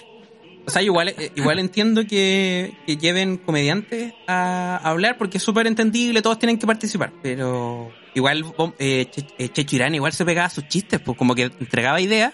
o 0.65 0.71
sea, 0.71 0.81
igual, 0.81 1.09
eh, 1.09 1.31
igual 1.35 1.59
entiendo 1.59 2.05
que, 2.07 2.73
que 2.85 2.97
lleven 2.97 3.37
comediantes 3.37 4.13
a, 4.27 4.79
a 4.81 4.89
hablar 4.89 5.17
porque 5.17 5.37
es 5.37 5.43
súper 5.43 5.67
entendible, 5.67 6.21
todos 6.21 6.39
tienen 6.39 6.57
que 6.57 6.65
participar. 6.65 7.11
Pero 7.21 7.91
igual 8.13 8.45
eh, 8.79 9.07
Che- 9.11 9.25
eh, 9.37 9.89
igual 9.93 10.13
se 10.13 10.25
pegaba 10.25 10.47
a 10.47 10.49
sus 10.49 10.67
chistes, 10.67 10.99
pues 11.01 11.17
como 11.17 11.35
que 11.35 11.43
entregaba 11.43 11.99
ideas 11.99 12.33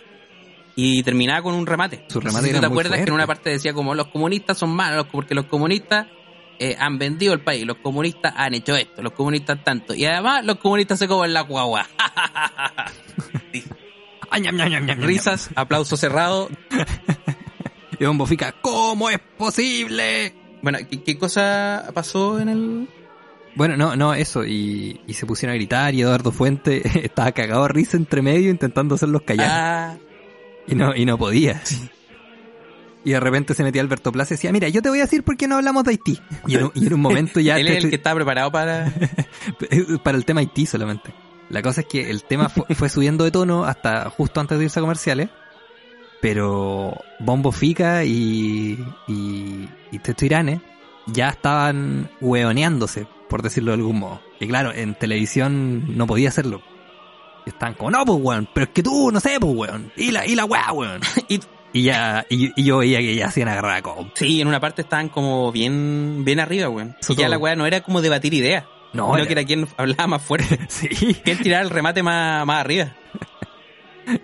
y 0.75 1.01
terminaba 1.03 1.41
con 1.41 1.55
un 1.55 1.65
remate. 1.65 2.01
Sus 2.07 2.23
No 2.23 2.29
sé 2.31 2.37
remates 2.37 2.49
si 2.49 2.55
tú 2.55 2.59
te 2.61 2.65
acuerdas 2.67 2.97
que 2.99 3.03
en 3.09 3.13
una 3.13 3.27
parte 3.27 3.49
decía 3.49 3.73
como 3.73 3.95
los 3.95 4.07
comunistas 4.07 4.57
son 4.57 4.69
malos 4.69 5.07
porque 5.11 5.33
los 5.33 5.45
comunistas 5.45 6.07
eh, 6.59 6.75
han 6.77 6.97
vendido 6.99 7.33
el 7.33 7.39
país, 7.41 7.65
los 7.65 7.77
comunistas 7.77 8.33
han 8.35 8.53
hecho 8.53 8.75
esto, 8.75 9.01
los 9.01 9.13
comunistas 9.13 9.63
tanto. 9.63 9.95
Y 9.95 10.05
además 10.05 10.45
los 10.45 10.57
comunistas 10.57 10.99
se 10.99 11.07
comen 11.07 11.33
la 11.33 11.41
guagua. 11.41 11.87
Risas, 14.95 15.49
aplauso 15.55 15.97
cerrado. 15.97 16.49
Y 17.99 18.05
Bombo 18.05 18.25
Fica, 18.25 18.53
¿cómo 18.61 19.09
es 19.09 19.19
posible? 19.37 20.33
Bueno, 20.61 20.79
¿qué, 20.89 21.03
qué 21.03 21.17
cosa 21.17 21.89
pasó 21.93 22.39
en 22.39 22.49
el...? 22.49 22.89
Bueno, 23.55 23.75
no, 23.75 23.95
no, 23.95 24.13
eso, 24.13 24.45
y, 24.45 25.01
y 25.07 25.13
se 25.15 25.25
pusieron 25.25 25.53
a 25.53 25.57
gritar 25.57 25.93
y 25.95 26.01
Eduardo 26.01 26.31
Fuente 26.31 26.81
estaba 27.05 27.31
cagado 27.31 27.63
de 27.63 27.69
risa 27.69 27.97
entre 27.97 28.21
medio 28.21 28.49
intentando 28.51 28.95
hacerlos 28.95 29.23
callar 29.23 29.47
Ah, 29.51 29.97
y 30.67 30.75
no, 30.75 30.95
y 30.95 31.05
no 31.05 31.17
podía. 31.17 31.61
Y 33.03 33.11
de 33.11 33.19
repente 33.19 33.53
se 33.53 33.63
metía 33.63 33.81
Alberto 33.81 34.11
Plaza 34.11 34.33
y 34.33 34.37
decía, 34.37 34.51
mira, 34.51 34.69
yo 34.69 34.81
te 34.81 34.89
voy 34.89 34.99
a 34.99 35.03
decir 35.03 35.23
por 35.23 35.35
qué 35.35 35.47
no 35.47 35.55
hablamos 35.55 35.83
de 35.83 35.91
Haití. 35.91 36.19
Y 36.47 36.55
en, 36.55 36.65
un- 36.65 36.71
y 36.75 36.85
en 36.87 36.93
un 36.93 36.99
momento 37.01 37.39
ya... 37.39 37.57
Él 37.59 37.65
te- 37.67 37.77
es 37.77 37.83
el 37.85 37.89
que 37.89 37.95
estaba 37.95 38.15
preparado 38.15 38.51
para... 38.51 38.93
para 40.03 40.17
el 40.17 40.25
tema 40.25 40.41
Haití 40.41 40.65
solamente. 40.65 41.13
La 41.49 41.61
cosa 41.61 41.81
es 41.81 41.87
que 41.87 42.09
el 42.09 42.23
tema 42.23 42.49
fu- 42.49 42.65
fue, 42.75 42.87
subiendo 42.89 43.23
de 43.23 43.31
tono 43.31 43.63
hasta 43.65 44.09
justo 44.09 44.39
antes 44.39 44.57
de 44.59 44.65
irse 44.65 44.79
a 44.79 44.81
comerciales. 44.83 45.29
Pero 46.21 46.95
Bombo 47.19 47.51
Fica 47.51 48.03
y, 48.03 48.77
y, 49.07 49.69
y 49.91 49.99
Teto 49.99 50.25
Irane 50.25 50.61
ya 51.07 51.29
estaban 51.29 52.09
hueoneándose, 52.21 53.07
por 53.29 53.41
decirlo 53.41 53.71
de 53.71 53.77
algún 53.77 53.99
modo. 53.99 54.21
Y 54.39 54.47
claro, 54.47 54.73
en 54.73 54.95
televisión 54.95 55.97
no 55.97 56.05
podía 56.07 56.29
hacerlo. 56.29 56.61
Y 57.45 57.49
estaban 57.49 57.73
como, 57.75 57.91
no, 57.91 58.05
pues 58.05 58.19
weón, 58.21 58.49
pero 58.53 58.65
es 58.65 58.71
que 58.71 58.83
tú, 58.83 59.11
no 59.11 59.19
sé, 59.19 59.37
pues 59.39 59.53
weón. 59.55 59.91
Y 59.95 60.11
la, 60.11 60.25
y 60.25 60.35
la 60.35 60.45
weá, 60.45 60.71
weón. 60.73 61.01
Y- 61.29 61.39
Y 61.71 61.83
ya, 61.83 62.25
y, 62.29 62.51
y 62.59 62.63
yo 62.65 62.79
veía 62.79 62.97
que 62.97 63.13
ya 63.15 63.27
hacían 63.27 63.47
agarrar. 63.47 63.83
Sí, 64.15 64.41
en 64.41 64.47
una 64.47 64.59
parte 64.59 64.81
estaban 64.81 65.07
como 65.09 65.51
bien, 65.51 66.23
bien 66.25 66.39
arriba, 66.39 66.67
weón. 66.67 66.95
Eso 66.99 67.13
Y 67.13 67.17
ya 67.17 67.29
la 67.29 67.37
weá 67.37 67.55
no 67.55 67.67
era 67.67 67.81
como 67.81 68.01
debatir 68.01 68.33
ideas. 68.33 68.65
No, 68.91 69.09
No, 69.09 69.17
era- 69.17 69.27
que 69.27 69.33
era 69.33 69.43
quien 69.45 69.67
hablaba 69.77 70.07
más 70.07 70.21
fuerte. 70.23 70.59
Sí. 70.67 70.89
Que 71.23 71.31
él 71.31 71.39
tirara 71.39 71.61
el 71.63 71.69
remate 71.69 72.01
más, 72.03 72.43
más 72.45 72.59
arriba. 72.61 72.93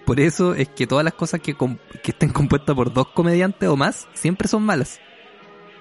Por 0.06 0.20
eso 0.20 0.56
es 0.56 0.70
que 0.70 0.88
todas 0.88 1.04
las 1.04 1.14
cosas 1.14 1.42
que, 1.42 1.56
que 1.56 2.12
estén 2.12 2.30
compuestas 2.30 2.76
por 2.76 2.94
dos 2.94 3.08
comediantes 3.10 3.70
o 3.70 3.76
más 3.76 4.08
siempre 4.14 4.48
son 4.48 4.64
malas. 4.64 5.00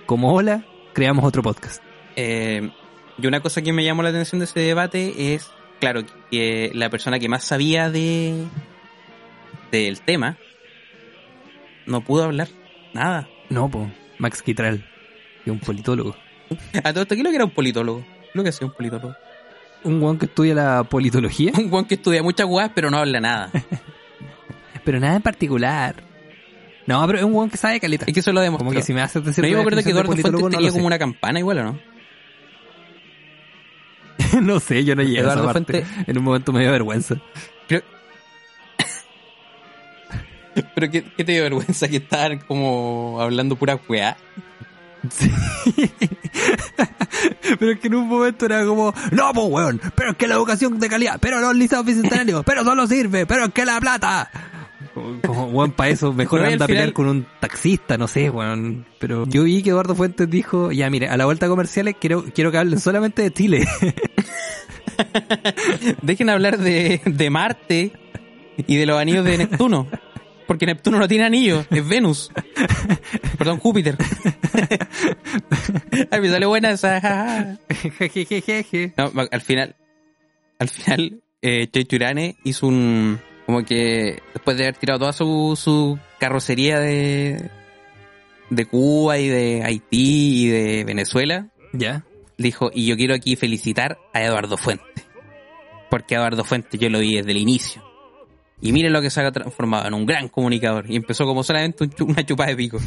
Como 0.07 0.35
hola, 0.35 0.65
creamos 0.93 1.25
otro 1.25 1.43
podcast. 1.43 1.83
Eh, 2.17 2.71
y 3.19 3.27
una 3.27 3.41
cosa 3.41 3.63
que 3.63 3.73
me 3.73 3.85
llamó 3.85 4.03
la 4.03 4.11
atención 4.11 4.39
de 4.39 4.45
ese 4.45 4.61
debate 4.61 5.35
es, 5.35 5.49
claro, 5.81 6.03
que 6.31 6.71
la 6.75 6.91
persona 6.91 7.19
que 7.19 7.29
más 7.29 7.45
sabía 7.45 7.91
de 7.91 8.45
del 9.71 10.01
tema 10.03 10.39
no 11.87 12.03
pudo 12.03 12.25
hablar 12.25 12.49
nada. 12.93 13.29
No, 13.51 13.69
po, 13.71 13.91
Max 14.19 14.43
Quitral, 14.43 14.85
que 15.45 15.51
es 15.51 15.53
un 15.53 15.61
politólogo. 15.61 16.17
A 16.85 16.93
todo 16.93 17.03
esto, 17.03 17.15
¿qué 17.15 17.21
es 17.21 17.25
lo 17.25 17.31
que 17.31 17.37
era 17.37 17.45
un 17.45 17.51
politólogo? 17.51 18.05
Lo 18.35 18.43
que 18.43 18.49
hacía 18.51 18.67
un 18.67 18.73
politólogo. 18.73 19.15
Un 19.85 20.01
guan 20.01 20.19
que 20.19 20.27
estudia 20.27 20.55
la 20.55 20.85
politología, 20.85 21.53
Un 21.57 21.69
guan 21.69 21.85
que 21.85 21.97
estudia 21.97 22.23
muchas 22.23 22.47
weas, 22.47 22.71
pero 22.75 22.91
no 22.91 22.99
habla 22.99 23.21
nada. 23.21 23.51
pero 24.85 25.01
nada 25.01 25.17
en 25.17 25.23
particular. 25.23 26.03
No, 26.87 27.05
pero 27.07 27.19
es 27.19 27.25
un 27.25 27.33
guan 27.33 27.49
que 27.51 27.57
sabe 27.57 27.81
caleta. 27.81 28.05
Es 28.07 28.13
que 28.13 28.21
eso 28.21 28.33
lo 28.33 28.41
demostró. 28.41 28.67
Como 28.67 28.77
que 28.77 28.83
si 28.83 28.93
me 28.93 29.01
haces 29.01 29.25
decir 29.25 29.43
Pero 29.43 29.49
yo 29.53 29.57
me 29.57 29.63
acuerdo 29.63 29.83
que 29.83 29.91
Eduardo 29.91 30.13
Fuentes 30.13 30.33
no 30.33 30.51
tenía 30.51 30.71
como 30.71 30.87
una 30.87 30.99
campana 30.99 31.39
igual, 31.39 31.59
¿o 31.59 31.65
no? 31.65 31.79
no 34.43 34.61
sé, 34.61 34.85
yo 34.85 34.95
no 34.95 35.03
llegué 35.03 35.19
a 35.19 35.23
esa 35.23 35.33
Eduardo 35.33 35.53
parte. 35.53 35.85
Fuentes- 35.85 36.09
En 36.09 36.19
un 36.19 36.25
momento 36.25 36.53
me 36.53 36.61
dio 36.61 36.71
vergüenza. 36.73 37.17
Pero 37.67 37.83
¿qué, 40.91 41.03
qué 41.17 41.25
te 41.25 41.33
dio 41.33 41.43
vergüenza 41.43 41.89
que 41.89 41.97
estaban 41.97 42.39
como 42.41 43.19
hablando 43.21 43.57
pura 43.57 43.81
weá? 43.89 44.17
Sí. 45.11 45.31
pero 47.59 47.73
es 47.73 47.81
que 47.81 47.89
en 47.89 47.95
un 47.95 48.09
momento 48.09 48.47
era 48.47 48.65
como, 48.65 48.95
no, 49.13 49.33
pues 49.33 49.47
weón, 49.49 49.81
pero 49.95 50.13
es 50.13 50.17
que 50.17 50.27
la 50.27 50.35
educación 50.35 50.79
de 50.79 50.89
calidad, 50.89 51.19
pero 51.21 51.41
los 51.41 51.55
liceos 51.55 51.85
bicentenarios, 51.85 52.43
pero 52.45 52.65
solo 52.65 52.87
sirve, 52.87 53.27
pero 53.27 53.45
es 53.47 53.53
que 53.53 53.65
la 53.65 53.81
plata. 53.81 54.31
Como, 54.95 55.47
weón, 55.47 55.73
para 55.73 55.91
eso 55.91 56.13
mejor 56.13 56.41
anda 56.41 56.49
a 56.49 56.57
final- 56.67 56.67
pelear 56.69 56.93
con 56.93 57.09
un 57.09 57.27
taxista, 57.41 57.99
no 57.99 58.07
sé, 58.09 58.31
weón. 58.31 58.87
Pero 59.01 59.27
yo 59.27 59.43
vi 59.43 59.63
que 59.63 59.71
Eduardo 59.71 59.95
Fuentes 59.95 60.29
dijo, 60.31 60.71
ya 60.73 60.89
mire, 60.91 61.09
a 61.09 61.17
la 61.17 61.25
vuelta 61.25 61.49
comerciales 61.49 61.97
quiero, 62.01 62.25
quiero 62.35 62.51
que 62.53 62.59
hablen 62.59 62.79
solamente 62.81 63.23
de 63.23 63.33
Chile. 63.33 63.67
Dejen 66.03 66.31
hablar 66.31 66.59
de, 66.59 67.01
de 67.05 67.31
Marte 67.31 67.93
y 68.57 68.77
de 68.77 68.87
los 68.87 68.99
anillos 68.99 69.25
de 69.25 69.39
Neptuno. 69.39 69.89
Porque 70.47 70.67
Neptuno 70.67 70.99
no 70.99 71.09
tiene 71.09 71.25
anillos, 71.25 71.67
es 71.71 71.89
Venus. 71.89 72.31
Perdón, 73.39 73.59
Júpiter. 73.59 73.97
Ay, 76.11 76.21
me 76.21 76.29
sale 76.31 76.47
buena 76.47 76.71
esa. 76.71 77.59
No, 78.97 79.13
al 79.31 79.41
final, 79.41 79.75
al 80.59 80.69
final, 80.69 81.23
eh, 81.41 81.67
Checho 81.73 81.97
Irane 81.97 82.37
hizo 82.45 82.67
un, 82.67 83.19
como 83.47 83.65
que 83.65 84.23
después 84.33 84.57
de 84.57 84.65
haber 84.65 84.77
tirado 84.77 85.01
toda 85.01 85.13
su, 85.13 85.59
su 85.61 85.99
carrocería 86.19 86.79
de, 86.79 87.51
de 88.51 88.67
Cuba 88.67 89.19
y 89.19 89.29
de 89.29 89.63
Haití 89.65 90.45
y 90.45 90.49
de 90.49 90.85
Venezuela, 90.85 91.49
ya. 91.73 92.05
dijo, 92.39 92.71
y 92.73 92.87
yo 92.87 92.97
quiero 92.97 93.15
aquí 93.15 93.37
felicitar 93.37 93.99
a 94.13 94.23
Eduardo 94.23 94.57
Fuente. 94.57 94.85
Porque 95.91 96.15
Eduardo 96.15 96.45
Fuente 96.45 96.79
yo 96.79 96.89
lo 96.89 97.01
vi 97.01 97.17
desde 97.17 97.31
el 97.33 97.39
inicio. 97.39 97.83
Y 98.61 98.73
miren 98.73 98.93
lo 98.93 99.03
que 99.03 99.11
se 99.11 99.21
ha 99.21 99.31
transformado 99.31 99.87
en 99.87 99.95
un 99.95 100.07
gran 100.07 100.29
comunicador. 100.29 100.87
Y 100.89 100.97
empezó 100.97 101.27
como 101.27 101.43
solamente 101.43 101.85
un 101.85 102.11
una 102.11 102.25
chupada 102.25 102.51
de 102.51 102.57
pico. 102.57 102.79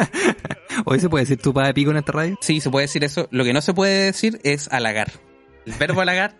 Hoy 0.86 0.98
se 0.98 1.08
puede 1.08 1.24
decir 1.24 1.38
tu 1.38 1.52
de 1.52 1.74
pico 1.74 1.90
en 1.90 1.98
esta 1.98 2.12
radio. 2.12 2.38
Sí, 2.40 2.60
se 2.60 2.70
puede 2.70 2.86
decir 2.86 3.04
eso. 3.04 3.28
Lo 3.30 3.44
que 3.44 3.52
no 3.52 3.60
se 3.60 3.74
puede 3.74 4.06
decir 4.06 4.40
es 4.44 4.72
halagar. 4.72 5.12
El 5.66 5.74
verbo 5.74 6.00
halagar 6.00 6.36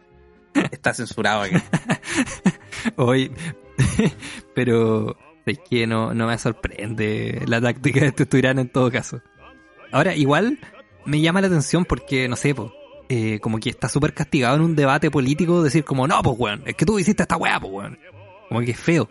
está 0.71 0.95
censurado 0.95 1.43
aquí. 1.43 1.57
Hoy, 2.97 3.31
pero 4.55 5.17
es 5.47 5.59
que 5.59 5.87
no, 5.87 6.15
no 6.15 6.27
me 6.27 6.39
sorprende 6.39 7.43
la 7.47 7.61
táctica 7.61 8.01
de 8.01 8.07
este 8.09 8.27
Turán 8.27 8.59
en 8.59 8.69
todo 8.69 8.91
caso. 8.91 9.23
Ahora, 9.93 10.15
igual 10.17 10.59
me 11.05 11.21
llama 11.21 11.41
la 11.41 11.49
atención 11.49 11.85
porque, 11.85 12.29
no 12.29 12.37
sé, 12.37 12.55
po, 12.55 12.73
eh, 13.09 13.39
como 13.41 13.59
que 13.59 13.71
está 13.71 13.89
súper 13.89 14.15
castigado 14.15 14.57
en 14.57 14.63
un 14.63 14.77
debate 14.77 15.11
político 15.11 15.63
decir 15.63 15.85
como, 15.85 16.07
no, 16.07 16.23
pues 16.23 16.37
weón, 16.39 16.63
es 16.67 16.75
que 16.75 16.87
tú 16.87 16.99
hiciste 16.99 17.23
esta 17.23 17.37
weá, 17.37 17.61
pues 17.61 17.73
weón. 17.73 17.99
Como 18.49 18.61
que 18.61 18.73
es 18.73 18.79
feo. 18.79 19.09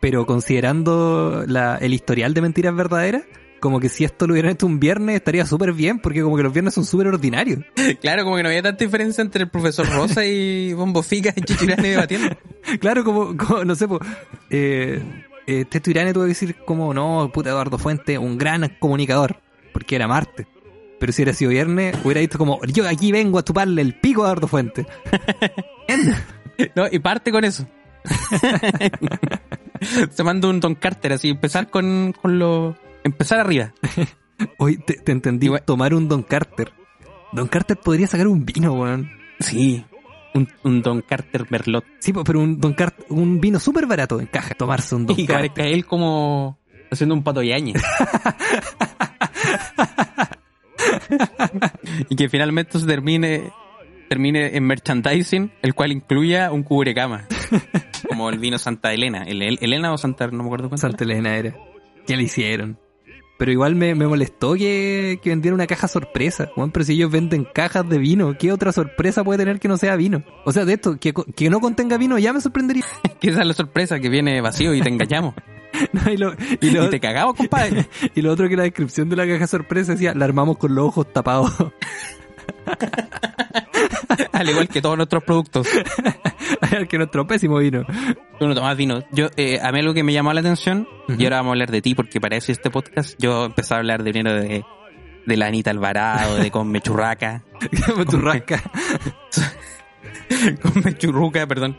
Pero 0.00 0.26
considerando 0.26 1.44
la, 1.46 1.76
el 1.76 1.94
historial 1.94 2.34
de 2.34 2.40
mentiras 2.40 2.74
verdaderas, 2.74 3.22
como 3.62 3.78
que 3.78 3.88
si 3.88 4.02
esto 4.02 4.26
lo 4.26 4.32
hubieran 4.32 4.50
hecho 4.50 4.66
un 4.66 4.80
viernes 4.80 5.14
estaría 5.14 5.46
súper 5.46 5.72
bien, 5.72 6.00
porque 6.00 6.20
como 6.20 6.36
que 6.36 6.42
los 6.42 6.52
viernes 6.52 6.74
son 6.74 6.84
súper 6.84 7.06
ordinarios. 7.06 7.60
Claro, 8.00 8.24
como 8.24 8.36
que 8.36 8.42
no 8.42 8.48
había 8.48 8.62
tanta 8.62 8.84
diferencia 8.84 9.22
entre 9.22 9.44
el 9.44 9.50
profesor 9.50 9.88
Rosa 9.88 10.24
y 10.24 10.72
Bombo 10.72 11.02
Fica 11.04 11.32
y 11.36 11.40
Chichirane 11.42 11.90
debatiendo. 11.90 12.36
Claro, 12.80 13.04
como, 13.04 13.36
como, 13.36 13.64
no 13.64 13.76
sé, 13.76 13.86
po, 13.86 14.00
eh, 14.50 15.00
eh, 15.46 15.64
Teto 15.66 15.90
Irane 15.90 16.12
tuvo 16.12 16.24
que 16.24 16.30
decir 16.30 16.56
como, 16.64 16.92
no, 16.92 17.30
puta 17.32 17.50
Eduardo 17.50 17.78
Fuente, 17.78 18.18
un 18.18 18.36
gran 18.36 18.76
comunicador, 18.80 19.36
porque 19.72 19.94
era 19.94 20.08
Marte. 20.08 20.48
Pero 20.98 21.12
si 21.12 21.22
hubiera 21.22 21.36
sido 21.36 21.50
viernes, 21.50 21.96
hubiera 22.02 22.20
dicho 22.20 22.38
como, 22.38 22.60
yo 22.64 22.88
aquí 22.88 23.12
vengo 23.12 23.38
a 23.38 23.44
chuparle 23.44 23.80
el 23.82 23.94
pico 23.94 24.22
a 24.22 24.26
Eduardo 24.26 24.48
Fuente. 24.48 24.86
No, 26.76 26.84
y 26.90 26.98
parte 27.00 27.32
con 27.32 27.44
eso. 27.44 27.66
Se 30.10 30.22
manda 30.22 30.48
un 30.48 30.60
Don 30.60 30.74
Carter 30.76 31.14
así, 31.14 31.30
empezar 31.30 31.70
con, 31.70 32.14
con 32.20 32.38
lo. 32.38 32.76
Empezar 33.04 33.40
arriba. 33.40 33.72
Hoy 34.58 34.76
te, 34.78 34.94
te 34.94 35.12
entendí, 35.12 35.46
Igual- 35.46 35.64
tomar 35.64 35.94
un 35.94 36.08
Don 36.08 36.22
Carter. 36.22 36.72
Don 37.32 37.48
Carter 37.48 37.76
podría 37.76 38.06
sacar 38.06 38.26
un 38.28 38.44
vino, 38.44 38.72
weón. 38.74 39.10
Sí. 39.40 39.84
Un, 40.34 40.48
un 40.64 40.82
Don 40.82 41.02
Carter 41.02 41.46
Merlot. 41.50 41.84
Sí, 42.00 42.12
pero 42.24 42.40
un 42.40 42.58
Don 42.60 42.72
Carter, 42.74 43.04
un 43.10 43.40
vino 43.40 43.58
súper 43.60 43.86
barato 43.86 44.18
en 44.20 44.26
caja, 44.26 44.54
tomarse 44.54 44.94
un 44.94 45.06
Don 45.06 45.14
Y 45.18 45.22
que 45.22 45.26
Carter. 45.32 45.50
aparezca 45.50 45.70
él 45.74 45.84
como 45.86 46.58
haciendo 46.90 47.14
un 47.14 47.22
pato 47.22 47.42
yañe. 47.42 47.74
y 52.08 52.16
que 52.16 52.28
finalmente 52.28 52.78
se 52.78 52.86
termine 52.86 53.50
termine 54.08 54.54
en 54.56 54.64
merchandising, 54.64 55.52
el 55.62 55.74
cual 55.74 55.92
incluya 55.92 56.52
un 56.52 56.62
cubrecama. 56.64 57.26
Como 58.08 58.28
el 58.28 58.38
vino 58.38 58.58
Santa 58.58 58.92
Elena. 58.92 59.22
El, 59.22 59.40
el- 59.42 59.58
Elena 59.62 59.90
o 59.92 59.96
Santa, 59.98 60.26
no 60.26 60.38
me 60.38 60.44
acuerdo 60.44 60.68
cuánto. 60.68 60.86
Santa 60.86 61.04
Elena 61.04 61.34
era. 61.36 61.54
¿Qué 62.06 62.16
le 62.16 62.24
hicieron? 62.24 62.78
Pero 63.42 63.50
igual 63.50 63.74
me, 63.74 63.96
me 63.96 64.06
molestó 64.06 64.54
que, 64.54 65.18
que 65.20 65.30
vendieran 65.30 65.56
una 65.56 65.66
caja 65.66 65.88
sorpresa. 65.88 66.52
Bueno, 66.54 66.72
pero 66.72 66.84
si 66.84 66.92
ellos 66.92 67.10
venden 67.10 67.42
cajas 67.42 67.88
de 67.88 67.98
vino, 67.98 68.38
¿qué 68.38 68.52
otra 68.52 68.70
sorpresa 68.70 69.24
puede 69.24 69.38
tener 69.38 69.58
que 69.58 69.66
no 69.66 69.76
sea 69.76 69.96
vino? 69.96 70.22
O 70.44 70.52
sea, 70.52 70.64
de 70.64 70.74
esto, 70.74 70.96
que, 71.00 71.12
que 71.12 71.50
no 71.50 71.58
contenga 71.58 71.96
vino 71.96 72.16
ya 72.20 72.32
me 72.32 72.40
sorprendería. 72.40 72.84
Que 73.20 73.30
esa 73.30 73.40
es 73.40 73.46
la 73.48 73.54
sorpresa, 73.54 73.98
que 73.98 74.08
viene 74.08 74.40
vacío 74.40 74.72
y 74.74 74.80
te 74.80 74.88
engañamos. 74.88 75.34
No, 75.92 76.12
y, 76.12 76.16
lo, 76.16 76.34
y, 76.60 76.70
lo, 76.70 76.86
y 76.86 76.90
te 76.90 77.00
cagamos, 77.00 77.34
compadre. 77.34 77.88
y 78.14 78.22
lo 78.22 78.30
otro 78.30 78.48
que 78.48 78.56
la 78.56 78.62
descripción 78.62 79.08
de 79.08 79.16
la 79.16 79.26
caja 79.26 79.48
sorpresa 79.48 79.90
decía, 79.90 80.14
la 80.14 80.24
armamos 80.24 80.56
con 80.56 80.76
los 80.76 80.84
ojos 80.84 81.12
tapados. 81.12 81.52
Al 84.30 84.50
igual 84.50 84.68
que 84.68 84.80
todos 84.80 84.96
nuestros 84.96 85.24
productos. 85.24 85.66
que 86.88 86.98
nuestro 86.98 87.26
pésimo 87.26 87.58
vino. 87.58 87.84
Tú 88.38 88.46
no 88.46 88.54
tomas 88.54 88.76
vino. 88.76 89.02
Yo, 89.12 89.28
eh, 89.36 89.58
a 89.62 89.72
mí 89.72 89.80
algo 89.80 89.94
que 89.94 90.02
me 90.02 90.12
llamó 90.12 90.32
la 90.32 90.40
atención, 90.40 90.88
y 91.08 91.24
ahora 91.24 91.38
vamos 91.38 91.50
a 91.50 91.52
hablar 91.52 91.70
de 91.70 91.82
ti, 91.82 91.94
porque 91.94 92.20
para 92.20 92.36
eso 92.36 92.52
este 92.52 92.70
podcast, 92.70 93.14
yo 93.18 93.46
empecé 93.46 93.74
a 93.74 93.78
hablar 93.78 94.02
de 94.02 94.12
vino 94.12 94.32
de, 94.32 94.64
de 95.26 95.36
la 95.36 95.46
Anita 95.46 95.70
Alvarado, 95.70 96.36
de 96.36 96.50
con 96.50 96.68
Mechurraca, 96.70 97.42
tu 98.10 98.18
rasca. 98.18 98.62
con 100.62 100.82
Mechurruca, 100.82 101.46
perdón, 101.46 101.76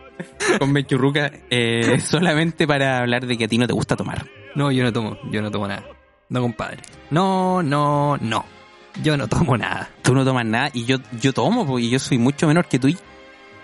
con 0.60 0.72
Mechurruca, 0.72 1.32
eh, 1.50 2.00
solamente 2.00 2.68
para 2.68 3.00
hablar 3.00 3.26
de 3.26 3.38
que 3.38 3.46
a 3.46 3.48
ti 3.48 3.58
no 3.58 3.68
te 3.68 3.74
gusta 3.74 3.96
tomar. 3.96 4.26
No, 4.56 4.72
yo 4.72 4.84
no 4.84 4.94
tomo, 4.94 5.18
yo 5.32 5.42
no 5.42 5.52
tomo 5.52 5.68
nada. 5.68 5.84
No, 6.30 6.42
compadre. 6.42 6.80
No, 7.12 7.62
no, 7.62 8.18
no. 8.18 8.46
Yo 9.02 9.18
no 9.18 9.28
tomo 9.28 9.58
nada. 9.58 9.90
Tú 10.02 10.14
no 10.14 10.24
tomas 10.24 10.46
nada 10.46 10.70
y 10.74 10.86
yo, 10.86 10.98
yo 11.20 11.34
tomo, 11.34 11.80
y 11.80 11.90
yo 11.90 12.00
soy 12.00 12.18
mucho 12.18 12.48
menor 12.48 12.68
que 12.68 12.80
tú. 12.80 12.88
Y 12.88 12.98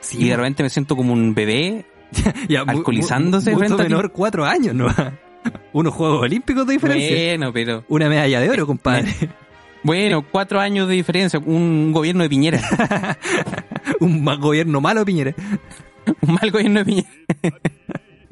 Sí, 0.02 0.24
de 0.26 0.32
po. 0.32 0.38
repente 0.38 0.64
me 0.64 0.70
siento 0.70 0.96
como 0.96 1.14
un 1.14 1.34
bebé. 1.34 1.86
Ya, 2.50 2.62
alcoholizándose 2.62 3.52
mucho 3.52 3.78
menor 3.78 4.12
cuatro 4.12 4.44
años, 4.44 4.74
¿no? 4.74 4.88
Unos 5.74 5.94
Juegos 5.94 6.24
Olímpicos 6.24 6.66
de 6.66 6.74
diferencia. 6.74 7.16
Bueno, 7.16 7.54
pero. 7.54 7.84
Una 7.88 8.10
medalla 8.10 8.40
de 8.40 8.50
oro, 8.50 8.66
compadre. 8.68 9.14
Bueno, 9.82 10.26
cuatro 10.30 10.60
años 10.60 10.90
de 10.90 10.96
diferencia. 10.96 11.40
Un 11.40 11.94
gobierno 11.94 12.24
de 12.24 12.30
Piñera. 12.30 12.60
Un 14.02 14.26
gobierno 14.26 14.82
malo, 14.82 15.06
Piñera. 15.06 15.34
un 16.22 16.34
mal 16.34 16.52
gobierno 16.52 16.80
de 16.80 16.86
Piñera. 16.86 17.10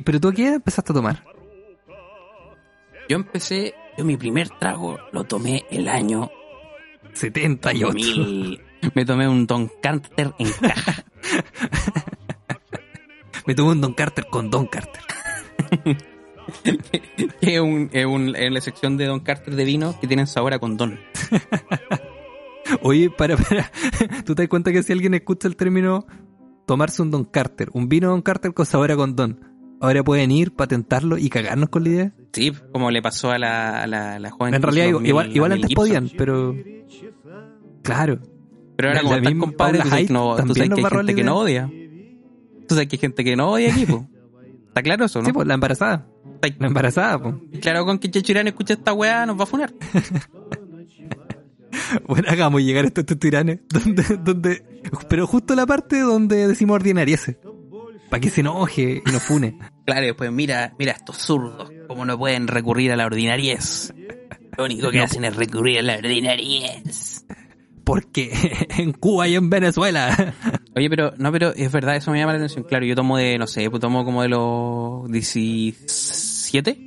Pero 0.03 0.19
tú 0.19 0.27
a 0.27 0.33
qué 0.33 0.43
edad 0.43 0.55
empezaste 0.55 0.91
a 0.91 0.95
tomar? 0.95 1.23
Yo 3.07 3.15
empecé. 3.15 3.75
Yo 3.97 4.03
mi 4.03 4.17
primer 4.17 4.49
trago 4.59 4.99
lo 5.13 5.23
tomé 5.23 5.63
el 5.71 5.87
año 5.87 6.29
78. 7.13 7.87
2000. 7.87 8.61
Me 8.93 9.05
tomé 9.05 9.27
un 9.27 9.45
Don 9.47 9.69
Carter 9.81 10.31
en 10.37 10.51
caja. 10.51 11.03
Me 13.45 13.55
tomé 13.55 13.71
un 13.71 13.81
Don 13.81 13.93
Carter 13.93 14.25
con 14.29 14.49
Don 14.49 14.67
Carter. 14.67 15.01
es, 17.41 17.59
un, 17.59 17.89
es, 17.93 18.05
un- 18.05 18.35
es 18.35 18.51
la 18.51 18.61
sección 18.61 18.97
de 18.97 19.05
Don 19.05 19.19
Carter 19.21 19.55
de 19.55 19.63
vino 19.65 19.99
que 19.99 20.07
tienen 20.07 20.27
sabor 20.27 20.53
a 20.53 20.59
condón. 20.59 20.99
Oye, 22.81 23.09
para, 23.09 23.37
para. 23.37 23.71
¿Tú 24.25 24.35
te 24.35 24.43
das 24.43 24.49
cuenta 24.49 24.71
que 24.71 24.83
si 24.83 24.91
alguien 24.93 25.13
escucha 25.13 25.47
el 25.47 25.55
término 25.55 26.05
tomarse 26.65 27.01
un 27.01 27.11
Don 27.11 27.23
Carter, 27.25 27.69
un 27.73 27.87
vino 27.87 28.09
Don 28.09 28.21
Carter 28.21 28.53
con 28.53 28.65
sabor 28.65 28.91
a 28.91 28.95
condón, 28.97 29.39
ahora 29.79 30.03
pueden 30.03 30.31
ir, 30.31 30.53
patentarlo 30.53 31.17
y 31.17 31.29
cagarnos 31.29 31.69
con 31.69 31.83
la 31.83 31.89
idea? 31.89 32.13
Sí, 32.33 32.51
como 32.73 32.91
le 32.91 33.01
pasó 33.01 33.31
a 33.31 33.37
la, 33.39 33.81
a 33.81 33.87
la, 33.87 34.15
a 34.15 34.19
la 34.19 34.31
joven. 34.31 34.53
En 34.53 34.61
realidad, 34.61 34.91
2000, 34.91 35.09
igual, 35.09 35.35
igual 35.35 35.51
antes 35.53 35.73
podían, 35.73 36.09
pero. 36.17 36.53
Claro. 37.83 38.19
Pero 38.77 38.89
ahora 38.89 39.01
como 39.01 39.15
estás 39.15 39.33
compadre, 39.35 39.79
tú 39.79 39.89
sabes, 39.89 40.07
que 40.07 40.13
no, 40.13 40.35
tú 40.35 40.53
sabes 40.53 40.69
que 40.69 40.81
hay 40.81 40.89
gente 40.89 41.15
que 41.15 41.23
no 41.23 41.37
odia. 41.37 41.69
Tú 42.67 42.75
sabes 42.75 42.87
que 42.87 42.95
hay 42.95 42.99
gente 42.99 43.23
que 43.23 43.35
no 43.35 43.51
odia 43.51 43.73
aquí, 43.73 43.85
po. 43.85 44.07
¿Está 44.67 44.83
claro 44.83 45.05
eso, 45.05 45.19
no? 45.19 45.25
Sí, 45.25 45.33
pues 45.33 45.47
la 45.47 45.55
embarazada. 45.55 46.07
La 46.59 46.67
embarazada, 46.67 47.19
pues. 47.19 47.35
Claro, 47.61 47.85
con 47.85 47.97
que 47.97 48.11
Chechirán 48.11 48.47
escucha 48.47 48.75
esta 48.75 48.93
weá 48.93 49.25
nos 49.25 49.37
va 49.39 49.43
a 49.43 49.47
funar. 49.47 49.73
Bueno, 52.05 52.27
hagamos 52.29 52.61
llegar 52.61 52.85
a 52.85 52.87
estos 52.87 53.05
tiranes. 53.19 53.59
Donde, 53.69 54.03
donde, 54.17 54.81
pero 55.07 55.25
justo 55.25 55.55
la 55.55 55.65
parte 55.65 55.99
donde 55.99 56.47
decimos 56.47 56.75
ordinariese. 56.75 57.39
Para 58.09 58.19
que 58.19 58.29
se 58.29 58.41
enoje 58.41 59.01
y 59.05 59.11
nos 59.11 59.23
fune. 59.23 59.57
Claro, 59.85 60.03
y 60.03 60.07
después 60.07 60.29
mira, 60.33 60.73
mira 60.77 60.91
estos 60.91 61.15
zurdos, 61.15 61.71
cómo 61.87 62.03
no 62.03 62.17
pueden 62.17 62.49
recurrir 62.49 62.91
a 62.91 62.97
la 62.97 63.05
ordinariez. 63.05 63.93
Lo 64.57 64.65
único 64.65 64.91
que 64.91 64.99
hacen 64.99 65.23
es 65.23 65.33
recurrir 65.33 65.79
a 65.79 65.81
la 65.81 65.95
ordinariez. 65.95 67.16
Porque 67.87 68.67
en 68.77 68.91
Cuba 68.91 69.27
y 69.29 69.35
en 69.35 69.49
Venezuela. 69.49 70.33
Oye, 70.75 70.89
pero 70.89 71.13
no, 71.17 71.31
pero 71.31 71.53
es 71.55 71.71
verdad, 71.71 71.95
eso 71.95 72.11
me 72.11 72.19
llama 72.19 72.33
la 72.33 72.37
atención. 72.39 72.65
Claro, 72.65 72.85
yo 72.85 72.95
tomo 72.95 73.17
de, 73.17 73.37
no 73.37 73.47
sé, 73.47 73.69
pues 73.69 73.79
tomo 73.81 74.03
como 74.05 74.21
de 74.21 74.29
los 74.29 75.09
17, 75.09 76.77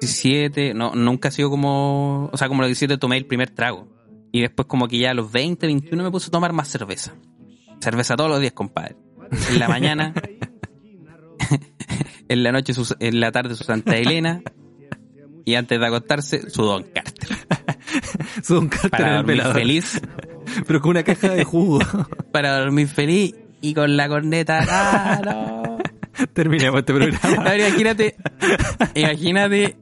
17, 0.00 0.74
no, 0.74 0.94
nunca 0.94 1.28
ha 1.28 1.32
sido 1.32 1.50
como, 1.50 2.28
o 2.32 2.36
sea, 2.36 2.48
como 2.48 2.60
los 2.60 2.68
17 2.68 2.98
tomé 2.98 3.16
el 3.16 3.26
primer 3.26 3.50
trago. 3.50 3.88
Y 4.32 4.42
después 4.42 4.68
como 4.68 4.86
que 4.86 4.98
ya 4.98 5.10
a 5.10 5.14
los 5.14 5.32
20, 5.32 5.66
21 5.66 6.04
me 6.04 6.10
puse 6.10 6.28
a 6.28 6.30
tomar 6.30 6.52
más 6.52 6.68
cerveza. 6.68 7.14
Cerveza 7.80 8.14
todos 8.14 8.30
los 8.30 8.40
días, 8.40 8.52
compadre. 8.52 8.94
En 9.50 9.58
la 9.58 9.68
mañana, 9.68 10.12
en 12.28 12.42
la 12.42 12.52
noche, 12.52 12.74
su- 12.74 12.96
en 13.00 13.20
la 13.20 13.32
tarde 13.32 13.54
su 13.54 13.64
Santa 13.64 13.96
Elena. 13.96 14.42
Y 15.44 15.54
antes 15.54 15.80
de 15.80 15.86
acostarse, 15.86 16.50
su 16.50 16.62
Don 16.62 16.84
Carter. 16.84 17.28
Su 18.44 18.54
Don 18.54 18.68
Carter 18.68 18.90
Para 18.90 19.20
el 19.20 19.26
dormir 19.26 19.42
feliz, 19.52 20.00
Pero 20.66 20.80
con 20.80 20.90
una 20.90 21.02
caja 21.02 21.28
de 21.30 21.44
jugo. 21.44 21.80
para 22.32 22.58
dormir 22.60 22.88
feliz 22.88 23.34
y 23.60 23.74
con 23.74 23.96
la 23.96 24.08
corneta. 24.08 24.60
¡Ah, 24.68 25.20
no! 25.24 25.78
Terminemos 26.32 26.80
este 26.80 26.92
programa. 26.94 27.56
Imagínate, 27.56 28.14
imagínate, 28.94 29.76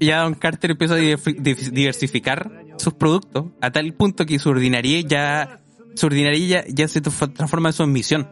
ya 0.00 0.20
Don 0.22 0.34
Carter 0.34 0.70
empieza 0.72 0.94
a 0.94 0.98
diversificar 0.98 2.50
sus 2.78 2.94
productos 2.94 3.46
a 3.60 3.70
tal 3.70 3.92
punto 3.92 4.24
que 4.26 4.38
su 4.38 4.48
ordinaria 4.48 5.00
ya, 5.02 5.60
su 5.94 6.06
ordinaria 6.06 6.62
ya, 6.62 6.64
ya 6.66 6.88
se 6.88 7.02
tra- 7.02 7.32
transforma 7.32 7.68
en 7.70 7.72
su 7.74 7.82
ambición. 7.82 8.28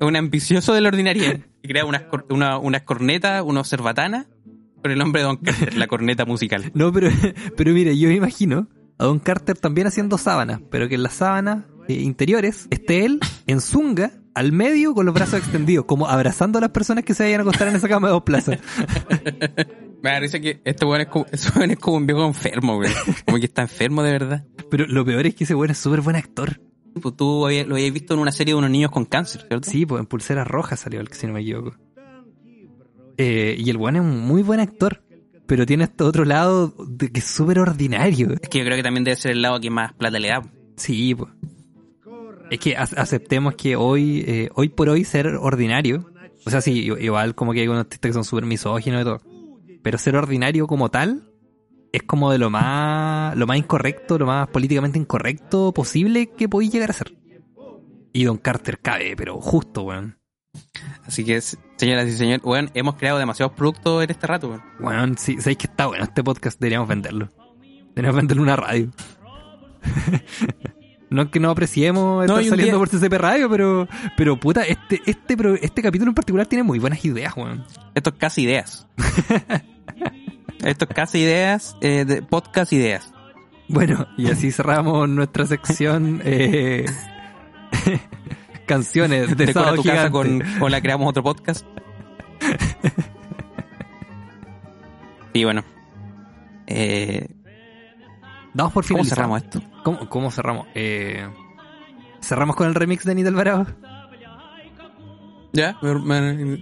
Un 0.00 0.16
ambicioso 0.16 0.74
de 0.74 0.80
la 0.80 0.88
ordinaria. 0.88 1.40
Y 1.62 1.68
crea 1.68 1.84
unas, 1.84 2.02
cor- 2.02 2.26
una- 2.30 2.58
unas 2.58 2.82
cornetas, 2.82 3.42
unos 3.44 3.68
cerbatanas, 3.68 4.26
con 4.82 4.90
el 4.90 4.98
nombre 4.98 5.22
de 5.22 5.26
Don 5.28 5.36
Carter, 5.36 5.76
la 5.76 5.86
corneta 5.86 6.24
musical. 6.24 6.70
No, 6.74 6.92
pero, 6.92 7.08
pero 7.56 7.72
mire, 7.72 7.96
yo 7.96 8.08
me 8.08 8.16
imagino 8.16 8.68
a 9.02 9.06
Don 9.06 9.18
Carter 9.18 9.58
también 9.58 9.88
haciendo 9.88 10.16
sábanas, 10.16 10.60
pero 10.70 10.88
que 10.88 10.94
en 10.94 11.02
las 11.02 11.14
sábanas 11.14 11.64
eh, 11.88 11.94
interiores 11.94 12.68
esté 12.70 13.04
él 13.04 13.18
en 13.46 13.60
zunga, 13.60 14.12
al 14.34 14.52
medio, 14.52 14.94
con 14.94 15.04
los 15.04 15.14
brazos 15.14 15.40
extendidos, 15.40 15.84
como 15.86 16.06
abrazando 16.06 16.58
a 16.58 16.60
las 16.62 16.70
personas 16.70 17.04
que 17.04 17.12
se 17.12 17.24
vayan 17.24 17.40
a 17.40 17.42
acostar 17.42 17.68
en 17.68 17.76
esa 17.76 17.88
cama 17.88 18.08
de 18.08 18.12
dos 18.12 18.22
plazas. 18.22 18.58
Me 20.02 20.18
risa 20.18 20.40
que 20.40 20.60
este 20.64 20.84
weón 20.86 21.02
es 21.02 21.08
como, 21.08 21.26
es 21.30 21.78
como 21.78 21.96
un 21.96 22.06
viejo 22.06 22.26
enfermo, 22.26 22.76
güey. 22.76 22.90
Como 23.24 23.38
que 23.38 23.46
está 23.46 23.62
enfermo 23.62 24.02
de 24.02 24.12
verdad. 24.12 24.44
Pero 24.70 24.86
lo 24.86 25.04
peor 25.04 25.26
es 25.26 25.34
que 25.34 25.44
ese 25.44 25.54
weón 25.54 25.70
es 25.70 25.78
súper 25.78 26.00
buen 26.00 26.16
actor. 26.16 26.60
Pues 27.00 27.16
tú 27.16 27.46
lo 27.66 27.74
habías 27.74 27.92
visto 27.92 28.14
en 28.14 28.20
una 28.20 28.32
serie 28.32 28.54
de 28.54 28.58
unos 28.58 28.70
niños 28.70 28.90
con 28.90 29.04
cáncer, 29.04 29.44
¿cierto? 29.46 29.70
Sí, 29.70 29.86
pues 29.86 30.00
en 30.00 30.06
Pulseras 30.06 30.46
Rojas 30.46 30.80
salió 30.80 31.00
el 31.00 31.08
que 31.08 31.14
si 31.14 31.26
no 31.26 31.32
me 31.34 31.40
equivoco. 31.40 31.76
Eh, 33.16 33.56
y 33.58 33.68
el 33.70 33.76
weón 33.76 33.96
es 33.96 34.02
un 34.02 34.20
muy 34.20 34.42
buen 34.42 34.60
actor, 34.60 35.02
pero 35.52 35.66
tiene 35.66 35.84
este 35.84 36.02
otro 36.02 36.24
lado 36.24 36.72
de 36.88 37.12
que 37.12 37.18
es 37.20 37.26
súper 37.26 37.58
ordinario. 37.58 38.30
Es 38.40 38.48
que 38.48 38.60
yo 38.60 38.64
creo 38.64 38.74
que 38.78 38.82
también 38.82 39.04
debe 39.04 39.16
ser 39.18 39.32
el 39.32 39.42
lado 39.42 39.60
que 39.60 39.68
más 39.68 39.92
plata 39.92 40.18
le 40.18 40.28
da. 40.28 40.42
Sí, 40.78 41.14
pues. 41.14 41.30
Es 42.50 42.58
que 42.58 42.74
ac- 42.74 42.96
aceptemos 42.96 43.54
que 43.54 43.76
hoy, 43.76 44.24
eh, 44.26 44.48
hoy 44.54 44.70
por 44.70 44.88
hoy 44.88 45.04
ser 45.04 45.26
ordinario, 45.26 46.10
o 46.46 46.48
sea, 46.50 46.62
sí, 46.62 46.72
igual 47.00 47.34
como 47.34 47.52
que 47.52 47.60
hay 47.60 47.68
unos 47.68 47.80
artistas 47.80 48.08
que 48.08 48.12
son 48.14 48.24
súper 48.24 48.46
misóginos 48.46 49.02
y 49.02 49.04
todo, 49.04 49.20
pero 49.82 49.98
ser 49.98 50.16
ordinario 50.16 50.66
como 50.66 50.88
tal 50.90 51.28
es 51.92 52.02
como 52.04 52.32
de 52.32 52.38
lo 52.38 52.48
más, 52.48 53.36
lo 53.36 53.46
más 53.46 53.58
incorrecto, 53.58 54.16
lo 54.16 54.24
más 54.24 54.48
políticamente 54.48 54.98
incorrecto 54.98 55.72
posible 55.74 56.30
que 56.30 56.48
podéis 56.48 56.72
llegar 56.72 56.88
a 56.88 56.94
ser. 56.94 57.12
Y 58.14 58.24
Don 58.24 58.38
Carter 58.38 58.78
cabe, 58.78 59.14
pero 59.18 59.38
justo, 59.38 59.82
weón. 59.82 60.16
Así 61.06 61.24
que, 61.24 61.40
señoras 61.40 62.06
y 62.08 62.12
señores, 62.16 62.42
bueno, 62.42 62.68
hemos 62.74 62.94
creado 62.96 63.18
demasiados 63.18 63.54
productos 63.54 64.04
en 64.04 64.10
este 64.10 64.26
rato. 64.26 64.48
weón. 64.48 64.62
Weón, 64.80 65.18
sí, 65.18 65.36
sabéis 65.38 65.58
que 65.58 65.66
está 65.66 65.86
bueno 65.86 66.04
este 66.04 66.22
podcast, 66.22 66.58
deberíamos 66.60 66.88
venderlo. 66.88 67.28
Deberíamos 67.94 68.16
venderlo 68.16 68.42
en 68.42 68.48
una 68.48 68.56
radio. 68.56 68.90
No 71.10 71.20
es 71.20 71.28
que 71.28 71.40
no 71.40 71.50
apreciemos 71.50 72.26
No, 72.26 72.38
estar 72.38 72.38
un 72.42 72.48
saliendo 72.48 72.78
día- 72.78 72.78
por 72.78 72.88
CCP 72.88 73.12
Radio, 73.18 73.50
pero, 73.50 73.86
pero 74.16 74.40
puta, 74.40 74.62
este, 74.62 75.02
este, 75.04 75.36
este 75.60 75.82
capítulo 75.82 76.10
en 76.10 76.14
particular 76.14 76.46
tiene 76.46 76.62
muy 76.62 76.78
buenas 76.78 77.04
ideas, 77.04 77.36
weón. 77.36 77.66
Esto 77.94 78.08
es 78.08 78.16
casi 78.16 78.44
ideas. 78.44 78.86
Esto 80.64 80.86
es 80.88 80.94
casi 80.94 81.18
ideas, 81.18 81.76
eh, 81.82 82.06
de 82.06 82.22
podcast 82.22 82.72
ideas. 82.72 83.12
Bueno, 83.68 84.06
y 84.16 84.26
así 84.30 84.52
cerramos 84.52 85.06
nuestra 85.06 85.44
sección 85.44 86.22
eh, 86.24 86.86
canciones 88.66 89.36
de 89.36 89.46
Decora 89.46 89.74
tu 89.74 89.82
casa 89.82 90.10
con, 90.10 90.42
o 90.60 90.68
la 90.68 90.80
creamos 90.80 91.08
otro 91.08 91.22
podcast. 91.22 91.66
Y 95.34 95.44
bueno. 95.44 95.64
Eh, 96.66 97.26
Damos 98.54 98.72
por 98.74 98.84
¿Cómo 98.86 99.02
finalizado. 99.02 99.16
cerramos 99.16 99.42
esto? 99.42 99.62
¿Cómo, 99.82 100.08
cómo 100.08 100.30
cerramos? 100.30 100.66
Eh, 100.74 101.26
¿Cerramos 102.20 102.54
con 102.54 102.68
el 102.68 102.74
remix 102.74 103.04
de 103.04 103.12
Anita 103.12 103.30
Alvarado? 103.30 103.66
Ya, 105.54 105.76
me, 105.82 105.94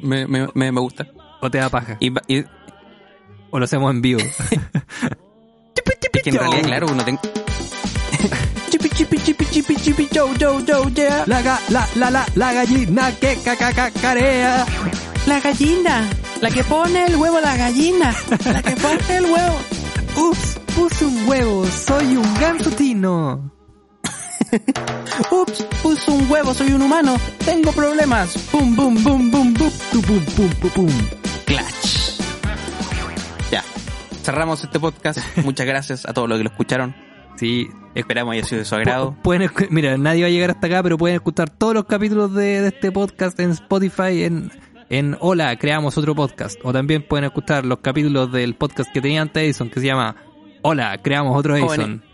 me, 0.02 0.26
me, 0.26 0.48
me, 0.54 0.72
me 0.72 0.80
gusta. 0.80 1.06
¿O 1.40 1.50
te 1.50 1.58
da 1.58 1.68
paja? 1.68 1.96
Y, 2.00 2.12
y- 2.32 2.44
¿O 3.50 3.58
lo 3.58 3.64
hacemos 3.64 3.90
en 3.92 4.02
vivo? 4.02 4.20
es 6.12 6.22
que 6.22 6.30
en 6.30 6.36
realidad, 6.36 6.62
claro, 6.62 6.86
uno 6.92 7.04
tengo. 7.04 7.20
Chipi, 9.50 9.76
chipi, 9.76 10.08
yo, 10.12 10.32
yo, 10.34 10.60
yo, 10.60 10.88
yeah. 10.90 11.24
La, 11.26 11.42
ga- 11.42 11.60
la, 11.68 11.86
la, 11.96 12.10
la, 12.10 12.26
la 12.34 12.52
gallina 12.52 13.12
que 13.18 13.36
cacacacarea. 13.44 14.64
La 15.26 15.40
gallina, 15.40 16.08
la 16.40 16.50
que 16.50 16.64
pone 16.64 17.04
el 17.06 17.16
huevo, 17.16 17.40
la 17.40 17.56
gallina, 17.56 18.14
la 18.44 18.62
que 18.62 18.76
pone 18.76 19.16
el 19.16 19.24
huevo. 19.24 19.58
Ups, 20.16 20.58
puse 20.74 21.04
un 21.04 21.28
huevo, 21.28 21.66
soy 21.66 22.16
un 22.16 22.34
ganso 22.40 22.70
tino. 22.70 23.50
Ups, 25.30 25.64
puse 25.82 26.10
un 26.10 26.30
huevo, 26.30 26.54
soy 26.54 26.72
un 26.72 26.82
humano, 26.82 27.16
tengo 27.44 27.70
problemas. 27.72 28.36
Pum, 28.50 28.74
bum, 28.74 29.02
bum, 29.02 29.30
bum, 29.30 29.52
bum. 29.54 29.70
Tu 29.92 30.00
pum, 30.02 30.24
pum, 30.24 30.48
pum, 30.60 30.70
pum. 30.70 30.88
Clutch. 31.44 32.18
Ya, 33.50 33.62
cerramos 34.22 34.64
este 34.64 34.80
podcast. 34.80 35.18
Muchas 35.44 35.66
gracias 35.66 36.06
a 36.06 36.12
todos 36.12 36.28
los 36.28 36.38
que 36.38 36.44
lo 36.44 36.50
escucharon. 36.50 36.94
Sí, 37.40 37.68
Esperamos 37.94 38.34
haya 38.34 38.44
sido 38.44 38.58
de 38.60 38.64
su 38.66 38.74
agrado. 38.76 39.12
Pu- 39.14 39.22
Pueden, 39.22 39.50
mira, 39.70 39.96
nadie 39.98 40.22
va 40.22 40.28
a 40.28 40.30
llegar 40.30 40.50
hasta 40.50 40.66
acá, 40.68 40.82
pero 40.82 40.96
pueden 40.96 41.16
escuchar 41.16 41.50
todos 41.50 41.74
los 41.74 41.86
capítulos 41.86 42.32
de, 42.34 42.60
de 42.60 42.68
este 42.68 42.92
podcast 42.92 43.40
en 43.40 43.50
Spotify, 43.50 44.22
en, 44.24 44.52
en 44.90 45.16
Hola, 45.20 45.56
creamos 45.56 45.98
otro 45.98 46.14
podcast. 46.14 46.60
O 46.62 46.72
también 46.72 47.02
pueden 47.02 47.24
escuchar 47.24 47.64
los 47.66 47.78
capítulos 47.80 48.30
del 48.30 48.54
podcast 48.54 48.92
que 48.92 49.00
tenía 49.00 49.22
antes 49.22 49.42
Edison, 49.42 49.70
que 49.70 49.80
se 49.80 49.86
llama 49.86 50.14
Hola, 50.62 50.98
creamos 51.02 51.36
otro 51.36 51.56
Edison. 51.56 52.04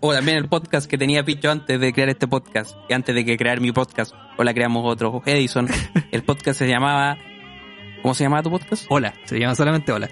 O 0.00 0.12
también 0.12 0.36
el 0.36 0.48
podcast 0.48 0.88
que 0.90 0.98
tenía 0.98 1.24
Picho 1.24 1.50
antes 1.50 1.80
de 1.80 1.92
crear 1.92 2.08
este 2.10 2.28
podcast. 2.28 2.76
Y 2.88 2.92
antes 2.92 3.14
de 3.14 3.24
que 3.24 3.36
crear 3.38 3.60
mi 3.60 3.72
podcast. 3.72 4.14
O 4.36 4.44
la 4.44 4.52
creamos 4.52 4.82
otro. 4.84 5.22
Edison. 5.24 5.66
El 6.12 6.22
podcast 6.24 6.58
se 6.58 6.68
llamaba 6.68 7.16
¿Cómo 8.02 8.14
se 8.14 8.24
llama 8.24 8.42
tu 8.42 8.50
podcast? 8.50 8.84
Hola, 8.90 9.14
se 9.24 9.38
llama 9.38 9.54
solamente 9.54 9.90
Hola. 9.92 10.08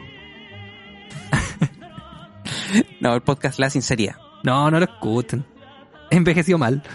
No, 3.00 3.14
el 3.14 3.22
podcast 3.22 3.58
La 3.58 3.70
Sinceridad. 3.70 4.16
No, 4.42 4.70
no 4.70 4.78
lo 4.78 4.84
escuchen. 4.84 5.44
Envejeció 6.10 6.58
mal. 6.58 6.82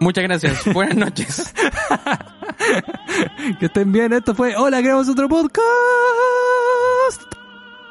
Muchas 0.00 0.24
gracias. 0.24 0.64
Buenas 0.72 0.96
noches. 0.96 1.54
Que 3.58 3.66
estén 3.66 3.90
bien, 3.92 4.12
esto 4.12 4.34
fue 4.34 4.54
Hola, 4.56 4.78
creamos 4.80 5.08
otro 5.08 5.28
podcast. 5.28 5.62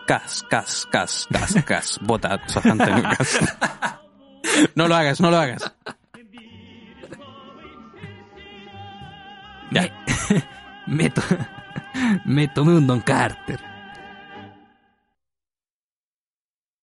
Cas, 0.05 0.43
cas, 0.49 0.87
cas, 0.89 1.27
cas, 1.31 1.55
cas. 1.65 1.99
Bota 2.01 2.37
bastante 2.37 2.83
en 2.89 2.97
el 2.97 3.03
cas. 3.03 3.39
No 4.75 4.87
lo 4.87 4.95
hagas, 4.95 5.19
no 5.19 5.31
lo 5.31 5.37
hagas. 5.37 5.73
Ya. 9.71 9.89
Me, 10.85 11.09
to- 11.09 11.21
me 12.25 12.47
tomé 12.47 12.73
un 12.73 12.81
Don 12.81 12.99
Carter. 12.99 13.59